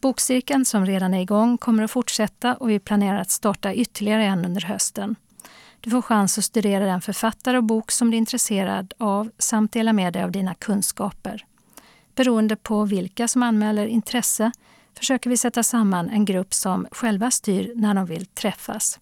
Bokcirkeln 0.00 0.64
som 0.64 0.86
redan 0.86 1.14
är 1.14 1.22
igång 1.22 1.58
kommer 1.58 1.82
att 1.82 1.90
fortsätta 1.90 2.54
och 2.54 2.70
vi 2.70 2.78
planerar 2.78 3.18
att 3.18 3.30
starta 3.30 3.74
ytterligare 3.74 4.24
en 4.24 4.44
under 4.44 4.60
hösten. 4.60 5.16
Du 5.84 5.90
får 5.90 6.02
chans 6.02 6.38
att 6.38 6.44
studera 6.44 6.84
den 6.84 7.00
författare 7.00 7.56
och 7.56 7.64
bok 7.64 7.90
som 7.90 8.10
du 8.10 8.16
är 8.16 8.18
intresserad 8.18 8.94
av 8.98 9.30
samt 9.38 9.72
dela 9.72 9.92
med 9.92 10.12
dig 10.12 10.22
av 10.22 10.30
dina 10.30 10.54
kunskaper. 10.54 11.46
Beroende 12.14 12.56
på 12.56 12.84
vilka 12.84 13.28
som 13.28 13.42
anmäler 13.42 13.86
intresse 13.86 14.52
försöker 14.98 15.30
vi 15.30 15.36
sätta 15.36 15.62
samman 15.62 16.10
en 16.10 16.24
grupp 16.24 16.54
som 16.54 16.86
själva 16.90 17.30
styr 17.30 17.72
när 17.76 17.94
de 17.94 18.06
vill 18.06 18.26
träffas. 18.26 19.00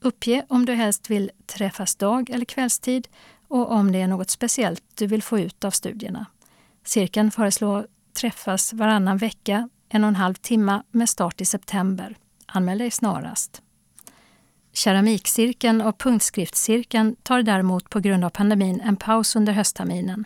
Uppge 0.00 0.44
om 0.48 0.66
du 0.66 0.74
helst 0.74 1.10
vill 1.10 1.30
träffas 1.46 1.96
dag 1.96 2.30
eller 2.30 2.44
kvällstid 2.44 3.08
och 3.48 3.72
om 3.72 3.92
det 3.92 4.00
är 4.00 4.08
något 4.08 4.30
speciellt 4.30 4.82
du 4.94 5.06
vill 5.06 5.22
få 5.22 5.38
ut 5.38 5.64
av 5.64 5.70
studierna. 5.70 6.26
Cirkeln 6.84 7.30
föreslår 7.30 7.86
träffas 8.20 8.72
varannan 8.72 9.18
vecka, 9.18 9.68
en 9.88 10.04
och 10.04 10.08
en 10.08 10.16
halv 10.16 10.34
timme 10.34 10.82
med 10.90 11.08
start 11.08 11.40
i 11.40 11.44
september. 11.44 12.16
Anmäl 12.46 12.78
dig 12.78 12.90
snarast. 12.90 13.62
Keramikcirkeln 14.78 15.80
och 15.80 15.98
punktskriftscirkeln 15.98 17.16
tar 17.22 17.42
däremot 17.42 17.90
på 17.90 18.00
grund 18.00 18.24
av 18.24 18.30
pandemin 18.30 18.80
en 18.80 18.96
paus 18.96 19.36
under 19.36 19.52
höstterminen. 19.52 20.24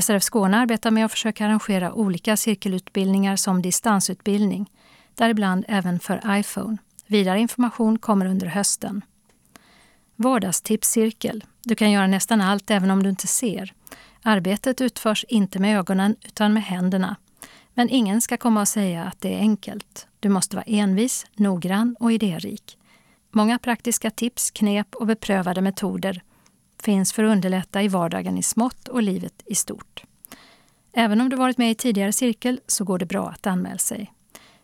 SRF 0.00 0.22
Skåne 0.22 0.56
arbetar 0.56 0.90
med 0.90 1.04
att 1.04 1.12
försöka 1.12 1.46
arrangera 1.46 1.92
olika 1.92 2.36
cirkelutbildningar 2.36 3.36
som 3.36 3.62
distansutbildning, 3.62 4.70
däribland 5.14 5.64
även 5.68 6.00
för 6.00 6.38
iPhone. 6.38 6.78
Vidare 7.06 7.40
information 7.40 7.98
kommer 7.98 8.26
under 8.26 8.46
hösten. 8.46 9.04
Vardagstipscirkel. 10.16 11.44
Du 11.64 11.74
kan 11.74 11.90
göra 11.90 12.06
nästan 12.06 12.40
allt 12.40 12.70
även 12.70 12.90
om 12.90 13.02
du 13.02 13.10
inte 13.10 13.26
ser. 13.26 13.72
Arbetet 14.22 14.80
utförs 14.80 15.24
inte 15.28 15.58
med 15.58 15.78
ögonen 15.78 16.16
utan 16.26 16.52
med 16.52 16.62
händerna. 16.62 17.16
Men 17.74 17.88
ingen 17.88 18.20
ska 18.20 18.36
komma 18.36 18.60
och 18.60 18.68
säga 18.68 19.04
att 19.04 19.20
det 19.20 19.34
är 19.34 19.38
enkelt. 19.38 20.06
Du 20.20 20.28
måste 20.28 20.56
vara 20.56 20.64
envis, 20.66 21.26
noggrann 21.34 21.96
och 22.00 22.12
idérik. 22.12 22.78
Många 23.30 23.58
praktiska 23.58 24.10
tips, 24.10 24.50
knep 24.50 24.94
och 24.94 25.06
beprövade 25.06 25.60
metoder 25.60 26.22
finns 26.82 27.12
för 27.12 27.24
att 27.24 27.32
underlätta 27.32 27.82
i 27.82 27.88
vardagen 27.88 28.38
i 28.38 28.42
smått 28.42 28.88
och 28.88 29.02
livet 29.02 29.42
i 29.46 29.54
stort. 29.54 30.04
Även 30.92 31.20
om 31.20 31.28
du 31.28 31.36
varit 31.36 31.58
med 31.58 31.70
i 31.70 31.74
tidigare 31.74 32.12
cirkel 32.12 32.60
så 32.66 32.84
går 32.84 32.98
det 32.98 33.06
bra 33.06 33.28
att 33.28 33.46
anmäla 33.46 33.78
sig. 33.78 34.12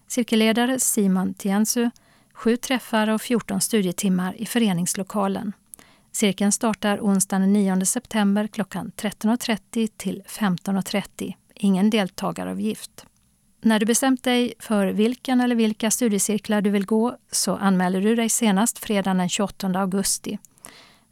Cirkelledare 0.07 0.81
Simon 0.81 1.35
Tiensu, 1.35 1.91
sju 2.32 2.57
träffar 2.57 3.09
och 3.09 3.23
14 3.23 3.61
studietimmar 3.61 4.35
i 4.36 4.47
föreningslokalen. 4.47 5.53
Cirkeln 6.12 6.53
startar 6.53 6.99
onsdagen 7.01 7.43
den 7.43 7.53
9 7.53 7.86
september 7.86 8.47
klockan 8.47 8.93
13.30 8.97 9.91
till 9.97 10.23
15.30. 10.27 11.35
Ingen 11.55 11.91
deltagaravgift. 11.91 13.07
När 13.65 13.81
du 13.81 13.86
bestämt 13.86 14.23
dig 14.23 14.55
för 14.59 14.86
vilken 14.86 15.41
eller 15.41 15.57
vilka 15.57 15.91
studiecirklar 15.91 16.61
du 16.61 16.70
vill 16.70 16.86
gå 16.86 17.16
så 17.32 17.57
anmäler 17.57 18.01
du 18.01 18.15
dig 18.15 18.28
senast 18.28 18.78
fredagen 18.78 19.19
den 19.19 19.28
28 19.28 19.66
augusti. 19.66 20.39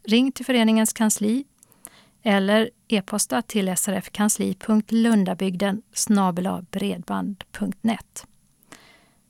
Ring 0.04 0.32
till 0.32 0.46
föreningens 0.46 0.92
kansli 0.92 1.44
eller 2.22 2.70
e-posta 2.88 3.42
till 3.42 3.76
srfkansli.lundabygden 3.76 5.82
bredband.net. 6.70 8.26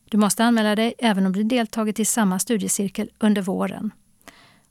Du 0.04 0.16
måste 0.16 0.44
anmäla 0.44 0.76
dig 0.76 0.94
även 0.98 1.26
om 1.26 1.32
du 1.32 1.42
deltagit 1.42 2.00
i 2.00 2.04
samma 2.04 2.38
studiecirkel 2.38 3.10
under 3.18 3.42
våren. 3.42 3.90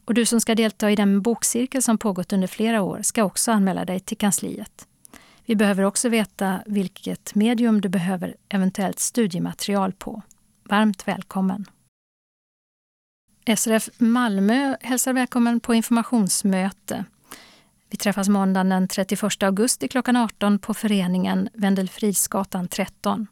Och 0.05 0.13
du 0.13 0.25
som 0.25 0.41
ska 0.41 0.55
delta 0.55 0.91
i 0.91 0.95
den 0.95 1.21
bokcirkel 1.21 1.81
som 1.81 1.97
pågått 1.97 2.33
under 2.33 2.47
flera 2.47 2.81
år 2.81 2.99
ska 3.01 3.23
också 3.23 3.51
anmäla 3.51 3.85
dig 3.85 3.99
till 3.99 4.17
kansliet. 4.17 4.87
Vi 5.45 5.55
behöver 5.55 5.83
också 5.83 6.09
veta 6.09 6.63
vilket 6.65 7.35
medium 7.35 7.81
du 7.81 7.89
behöver 7.89 8.35
eventuellt 8.49 8.99
studiematerial 8.99 9.93
på. 9.93 10.21
Varmt 10.63 11.07
välkommen! 11.07 11.65
SRF 13.57 13.89
Malmö 13.97 14.75
hälsar 14.81 15.13
välkommen 15.13 15.59
på 15.59 15.73
informationsmöte. 15.73 17.05
Vi 17.89 17.97
träffas 17.97 18.29
måndagen 18.29 18.69
den 18.69 18.87
31 18.87 19.43
augusti 19.43 19.87
klockan 19.87 20.15
18 20.15 20.59
på 20.59 20.73
föreningen 20.73 21.49
Vendelfrisgatan 21.53 22.67
13. 22.67 23.27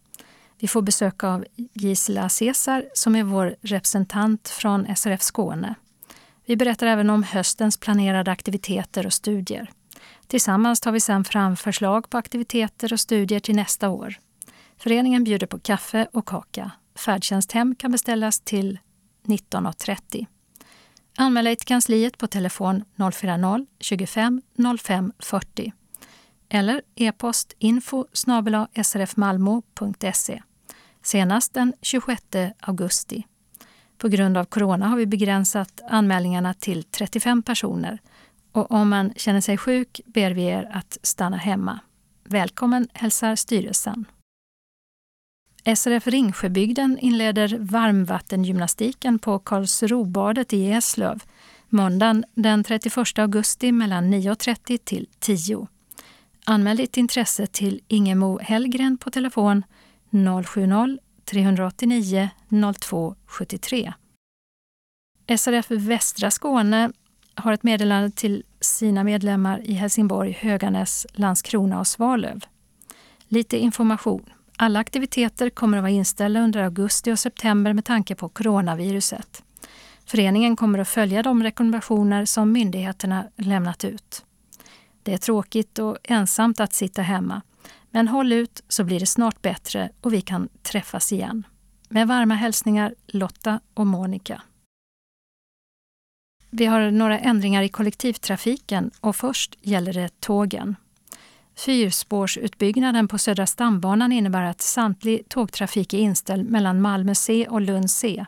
Vi 0.60 0.68
får 0.68 0.82
besök 0.82 1.24
av 1.24 1.46
Gisela 1.74 2.30
Cesar 2.30 2.86
som 2.94 3.16
är 3.16 3.24
vår 3.24 3.56
representant 3.62 4.50
från 4.50 4.96
SRF 4.96 5.22
Skåne. 5.22 5.76
Vi 6.46 6.56
berättar 6.56 6.88
även 6.88 7.10
om 7.10 7.24
höstens 7.24 7.78
planerade 7.78 8.32
aktiviteter 8.32 9.06
och 9.06 9.14
studier. 9.14 9.72
Tillsammans 10.30 10.80
tar 10.80 10.92
vi 10.92 11.00
sedan 11.00 11.24
fram 11.24 11.56
förslag 11.56 12.10
på 12.10 12.18
aktiviteter 12.18 12.94
och 12.94 13.00
studier 13.00 13.40
till 13.40 13.56
nästa 13.56 13.90
år. 13.90 14.20
Föreningen 14.78 15.24
bjuder 15.24 15.48
på 15.48 15.60
kaffe 15.60 16.08
och 16.14 16.26
kaka. 16.26 16.72
Färdtjänsthem 16.96 17.76
kan 17.76 17.92
beställas 17.92 18.40
till 18.40 18.80
19.30. 19.24 20.26
Anmäl 21.18 21.46
dig 21.46 21.56
till 21.56 21.68
kansliet 21.68 22.18
på 22.18 22.28
telefon 22.28 22.84
040-25 22.96 24.42
05 24.78 25.14
40 25.20 25.74
eller 26.50 26.82
e-post 26.96 27.54
info 27.60 28.06
srfmalmo.se 28.84 30.42
senast 31.04 31.54
den 31.54 31.74
26 31.82 32.24
augusti. 32.60 33.24
På 33.98 34.08
grund 34.08 34.38
av 34.38 34.46
corona 34.46 34.88
har 34.88 34.98
vi 34.98 35.06
begränsat 35.06 35.82
anmälningarna 35.90 36.54
till 36.54 36.84
35 36.84 37.44
personer 37.44 38.00
och 38.60 38.72
om 38.72 38.90
man 38.90 39.14
känner 39.16 39.42
sig 39.42 39.58
sjuk 39.58 40.02
ber 40.06 40.32
vi 40.32 40.44
er 40.44 40.72
att 40.74 40.98
stanna 41.04 41.38
hemma. 41.38 41.80
Välkommen 42.24 42.88
hälsar 42.94 43.36
styrelsen. 43.36 44.06
SRF 45.76 46.08
Ringsjöbygden 46.08 47.00
inleder 47.00 47.58
varmvattengymnastiken 47.60 49.20
på 49.20 49.40
Karlsrobadet 49.40 50.54
i 50.54 50.72
Eslöv 50.72 51.24
måndagen 51.70 52.26
den 52.34 52.64
31 52.64 53.20
augusti 53.20 53.72
mellan 53.72 54.14
9.30 54.14 54.78
till 54.78 55.08
10. 55.20 55.68
Anmäl 56.46 56.78
ditt 56.78 56.98
intresse 56.98 57.48
till 57.48 57.82
Ingemo 57.88 58.40
Hellgren 58.40 58.98
på 58.98 59.12
telefon 59.12 59.64
070-389 60.10 62.30
0273. 62.80 63.94
SRF 65.38 65.72
Västra 65.72 66.32
Skåne 66.32 66.92
har 67.36 67.54
ett 67.54 67.64
meddelande 67.64 68.12
till 68.12 68.44
sina 68.62 69.04
medlemmar 69.04 69.62
i 69.64 69.74
Helsingborg, 69.74 70.32
Höganäs, 70.32 71.08
Landskrona 71.14 71.80
och 71.80 71.88
Svalöv. 71.88 72.46
Lite 73.28 73.58
information. 73.58 74.26
Alla 74.58 74.80
aktiviteter 74.80 75.50
kommer 75.50 75.78
att 75.78 75.82
vara 75.82 75.92
inställda 75.92 76.40
under 76.40 76.64
augusti 76.64 77.12
och 77.12 77.20
september 77.20 77.74
med 77.74 77.86
tanke 77.86 78.16
på 78.16 78.30
coronaviruset. 78.30 79.44
Föreningen 80.06 80.56
kommer 80.56 80.80
att 80.80 80.90
följa 80.90 81.24
de 81.24 81.44
rekommendationer 81.44 82.26
som 82.26 82.52
myndigheterna 82.52 83.28
lämnat 83.36 83.86
ut. 83.86 84.26
Det 85.04 85.14
är 85.14 85.18
tråkigt 85.18 85.80
och 85.80 85.98
ensamt 86.04 86.60
att 86.60 86.74
sitta 86.74 87.02
hemma. 87.02 87.42
Men 87.92 88.08
håll 88.08 88.32
ut 88.32 88.64
så 88.68 88.84
blir 88.84 89.00
det 89.00 89.06
snart 89.06 89.42
bättre 89.42 89.90
och 90.02 90.14
vi 90.14 90.22
kan 90.22 90.50
träffas 90.62 91.14
igen. 91.14 91.44
Med 91.90 92.08
varma 92.08 92.36
hälsningar 92.36 92.96
Lotta 93.08 93.60
och 93.74 93.88
Monica. 93.88 94.42
Vi 96.50 96.66
har 96.66 96.92
några 96.92 97.20
ändringar 97.20 97.64
i 97.64 97.70
kollektivtrafiken 97.70 98.92
och 99.02 99.16
först 99.16 99.56
gäller 99.62 99.94
det 99.94 100.20
tågen. 100.20 100.76
Fyrspårsutbyggnaden 101.56 103.08
på 103.08 103.18
Södra 103.18 103.48
stambanan 103.48 104.12
innebär 104.12 104.44
att 104.44 104.62
samtlig 104.62 105.30
tågtrafik 105.30 105.94
är 105.94 105.98
inställd 105.98 106.50
mellan 106.50 106.82
Malmö 106.82 107.16
C 107.16 107.48
och 107.50 107.62
Lund 107.62 107.92
C 107.92 108.26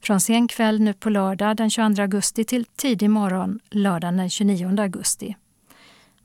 från 0.00 0.20
sen 0.20 0.48
kväll 0.48 0.80
nu 0.80 0.92
på 0.92 1.10
lördag 1.10 1.56
den 1.56 1.70
22 1.70 2.02
augusti 2.02 2.44
till 2.44 2.64
tidig 2.64 3.10
morgon 3.10 3.60
lördagen 3.70 4.16
den 4.16 4.30
29 4.30 4.80
augusti. 4.80 5.36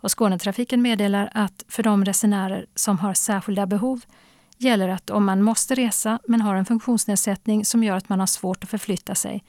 Och 0.02 0.18
Skånetrafiken 0.18 0.82
meddelar 0.82 1.32
att 1.34 1.66
för 1.68 1.84
de 1.84 2.06
resenärer 2.06 2.66
som 2.76 3.00
har 3.00 3.14
särskilda 3.14 3.66
behov 3.66 4.02
gäller 4.58 4.90
att 4.90 5.10
om 5.10 5.26
man 5.26 5.42
måste 5.42 5.76
resa 5.76 6.20
men 6.28 6.42
har 6.42 6.56
en 6.56 6.66
funktionsnedsättning 6.66 7.66
som 7.66 7.84
gör 7.84 7.98
att 7.98 8.10
man 8.10 8.20
har 8.20 8.28
svårt 8.28 8.64
att 8.64 8.70
förflytta 8.70 9.16
sig 9.16 9.44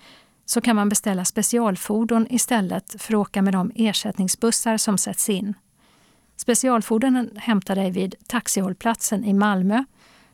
så 0.45 0.61
kan 0.61 0.77
man 0.77 0.89
beställa 0.89 1.25
specialfordon 1.25 2.27
istället 2.31 3.03
för 3.03 3.15
att 3.15 3.19
åka 3.19 3.43
med 3.43 3.53
de 3.53 3.73
ersättningsbussar 3.75 4.77
som 4.77 4.99
sätts 4.99 5.29
in. 5.29 5.55
Specialfordonen 6.37 7.31
hämtar 7.37 7.77
dig 7.77 7.91
vid 7.91 8.15
taxihållplatsen 8.27 9.25
i 9.25 9.33
Malmö 9.33 9.85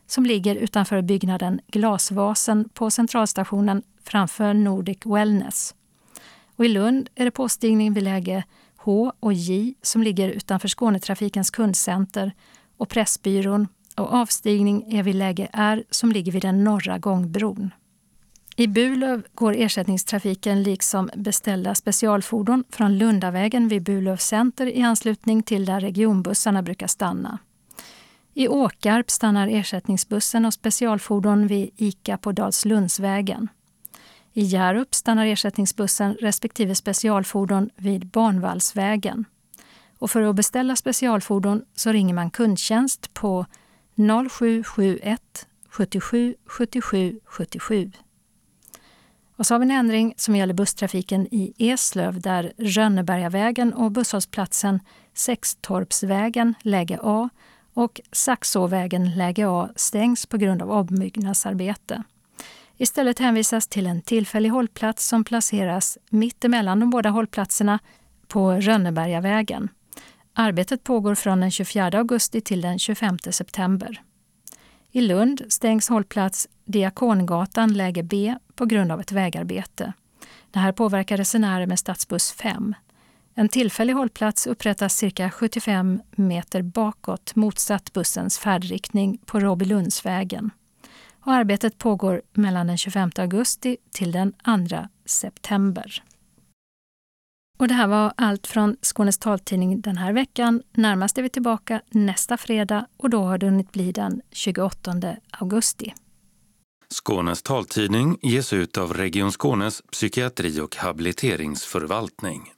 som 0.06 0.26
ligger 0.26 0.56
utanför 0.56 1.02
byggnaden 1.02 1.60
Glasvasen 1.66 2.68
på 2.74 2.90
Centralstationen 2.90 3.82
framför 4.04 4.54
Nordic 4.54 4.98
Wellness. 5.04 5.74
Och 6.56 6.64
I 6.64 6.68
Lund 6.68 7.08
är 7.14 7.24
det 7.24 7.30
påstigning 7.30 7.92
vid 7.92 8.02
läge 8.02 8.44
H 8.76 9.12
och 9.20 9.32
J 9.32 9.74
som 9.82 10.02
ligger 10.02 10.28
utanför 10.28 10.68
Skånetrafikens 10.68 11.50
kundcenter 11.50 12.32
och 12.76 12.88
Pressbyrån 12.88 13.68
och 13.96 14.12
avstigning 14.12 14.92
är 14.92 15.02
vid 15.02 15.14
läge 15.14 15.48
R 15.52 15.84
som 15.90 16.12
ligger 16.12 16.32
vid 16.32 16.42
den 16.42 16.64
norra 16.64 16.98
gångbron. 16.98 17.70
I 18.60 18.66
Burlöv 18.66 19.22
går 19.34 19.54
ersättningstrafiken 19.56 20.62
liksom 20.62 21.10
beställda 21.14 21.74
specialfordon 21.74 22.64
från 22.70 22.98
Lundavägen 22.98 23.68
vid 23.68 23.82
Burlöv 23.82 24.16
center 24.16 24.66
i 24.66 24.82
anslutning 24.82 25.42
till 25.42 25.64
där 25.64 25.80
regionbussarna 25.80 26.62
brukar 26.62 26.86
stanna. 26.86 27.38
I 28.34 28.48
Åkarp 28.48 29.10
stannar 29.10 29.48
ersättningsbussen 29.48 30.44
och 30.44 30.54
specialfordon 30.54 31.46
vid 31.46 31.70
ICA 31.76 32.18
på 32.18 32.32
Dalslundsvägen. 32.32 33.48
I 34.32 34.42
Hjärup 34.42 34.94
stannar 34.94 35.26
ersättningsbussen 35.26 36.14
respektive 36.14 36.74
specialfordon 36.74 37.70
vid 37.76 38.06
Barnvallsvägen. 38.06 39.24
Och 39.98 40.10
för 40.10 40.22
att 40.22 40.36
beställa 40.36 40.76
specialfordon 40.76 41.62
så 41.74 41.92
ringer 41.92 42.14
man 42.14 42.30
kundtjänst 42.30 43.14
på 43.14 43.46
0771 44.30 45.46
77 45.68 46.34
77 46.46 47.20
77. 47.24 47.92
Och 49.40 49.46
så 49.46 49.54
har 49.54 49.58
vi 49.58 49.64
en 49.64 49.70
ändring 49.70 50.14
som 50.16 50.36
gäller 50.36 50.54
busstrafiken 50.54 51.26
i 51.30 51.54
Eslöv 51.58 52.20
där 52.20 52.52
Rönnebergavägen 52.58 53.74
och 53.74 53.92
busshållplatsen 53.92 54.80
Sextorpsvägen, 55.14 56.54
läge 56.62 56.98
A 57.02 57.28
och 57.74 58.00
Saxåvägen, 58.12 59.16
läge 59.16 59.48
A 59.48 59.68
stängs 59.76 60.26
på 60.26 60.36
grund 60.36 60.62
av 60.62 60.70
ombyggnadsarbete. 60.70 62.02
Istället 62.76 63.18
hänvisas 63.18 63.68
till 63.68 63.86
en 63.86 64.02
tillfällig 64.02 64.48
hållplats 64.48 65.08
som 65.08 65.24
placeras 65.24 65.98
mitt 66.10 66.44
emellan 66.44 66.80
de 66.80 66.90
båda 66.90 67.10
hållplatserna 67.10 67.78
på 68.28 68.52
Rönnebergavägen. 68.52 69.68
Arbetet 70.34 70.84
pågår 70.84 71.14
från 71.14 71.40
den 71.40 71.50
24 71.50 71.98
augusti 71.98 72.40
till 72.40 72.60
den 72.60 72.78
25 72.78 73.18
september. 73.18 74.02
I 74.92 75.00
Lund 75.00 75.42
stängs 75.48 75.88
hållplats 75.88 76.48
Diakongatan 76.64 77.72
läge 77.72 78.02
B 78.02 78.34
på 78.54 78.64
grund 78.64 78.92
av 78.92 79.00
ett 79.00 79.12
vägarbete. 79.12 79.92
Det 80.50 80.58
här 80.58 80.72
påverkar 80.72 81.16
resenärer 81.16 81.66
med 81.66 81.78
stadsbuss 81.78 82.32
5. 82.32 82.74
En 83.34 83.48
tillfällig 83.48 83.94
hållplats 83.94 84.46
upprättas 84.46 84.96
cirka 84.96 85.30
75 85.30 86.00
meter 86.10 86.62
bakåt 86.62 87.34
motsatt 87.36 87.92
bussens 87.92 88.38
färdriktning 88.38 89.18
på 89.26 89.40
Robilundsvägen. 89.40 90.50
Och 91.24 91.32
arbetet 91.32 91.78
pågår 91.78 92.22
mellan 92.32 92.66
den 92.66 92.78
25 92.78 93.10
augusti 93.18 93.76
till 93.90 94.12
den 94.12 94.32
2 94.32 94.88
september. 95.04 96.02
Och 97.60 97.68
det 97.68 97.74
här 97.74 97.86
var 97.86 98.12
allt 98.16 98.46
från 98.46 98.76
Skånes 98.82 99.18
taltidning 99.18 99.80
den 99.80 99.96
här 99.96 100.12
veckan. 100.12 100.62
Närmast 100.72 101.18
är 101.18 101.22
vi 101.22 101.28
tillbaka 101.28 101.80
nästa 101.90 102.36
fredag 102.36 102.86
och 102.96 103.10
då 103.10 103.22
har 103.22 103.38
det 103.38 103.46
hunnit 103.46 103.72
bli 103.72 103.92
den 103.92 104.20
28 104.32 104.92
augusti. 105.30 105.94
Skånes 106.88 107.42
taltidning 107.42 108.18
ges 108.22 108.52
ut 108.52 108.78
av 108.78 108.94
Region 108.94 109.32
Skånes 109.32 109.82
psykiatri 109.92 110.60
och 110.60 110.76
habiliteringsförvaltning. 110.76 112.52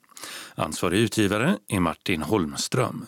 Ansvarig 0.55 1.01
utgivare 1.01 1.59
är 1.69 1.81
Martin 1.81 2.23
Holmström. 2.23 3.07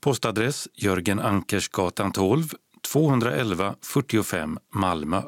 Postadress 0.00 0.68
Jörgen 0.74 1.20
Ankersgatan 1.20 2.12
12, 2.12 2.44
211 2.92 3.74
45 3.82 4.58
Malmö. 4.74 5.22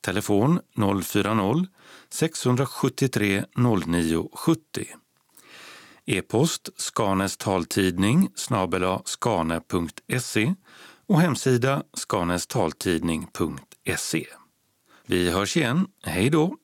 Telefon 0.00 0.60
040 1.02 1.66
673 2.10 3.44
09 3.56 4.28
70. 4.32 4.86
E-post 6.06 6.68
Skanes 6.76 7.36
taltidning 7.36 8.30
snabela 8.34 9.02
skane.se 9.04 10.54
och 11.06 11.20
hemsida 11.20 11.82
skanestaltidning.se. 11.94 14.26
Vi 15.06 15.30
hörs 15.30 15.56
igen. 15.56 15.86
Hej 16.02 16.30
då! 16.30 16.56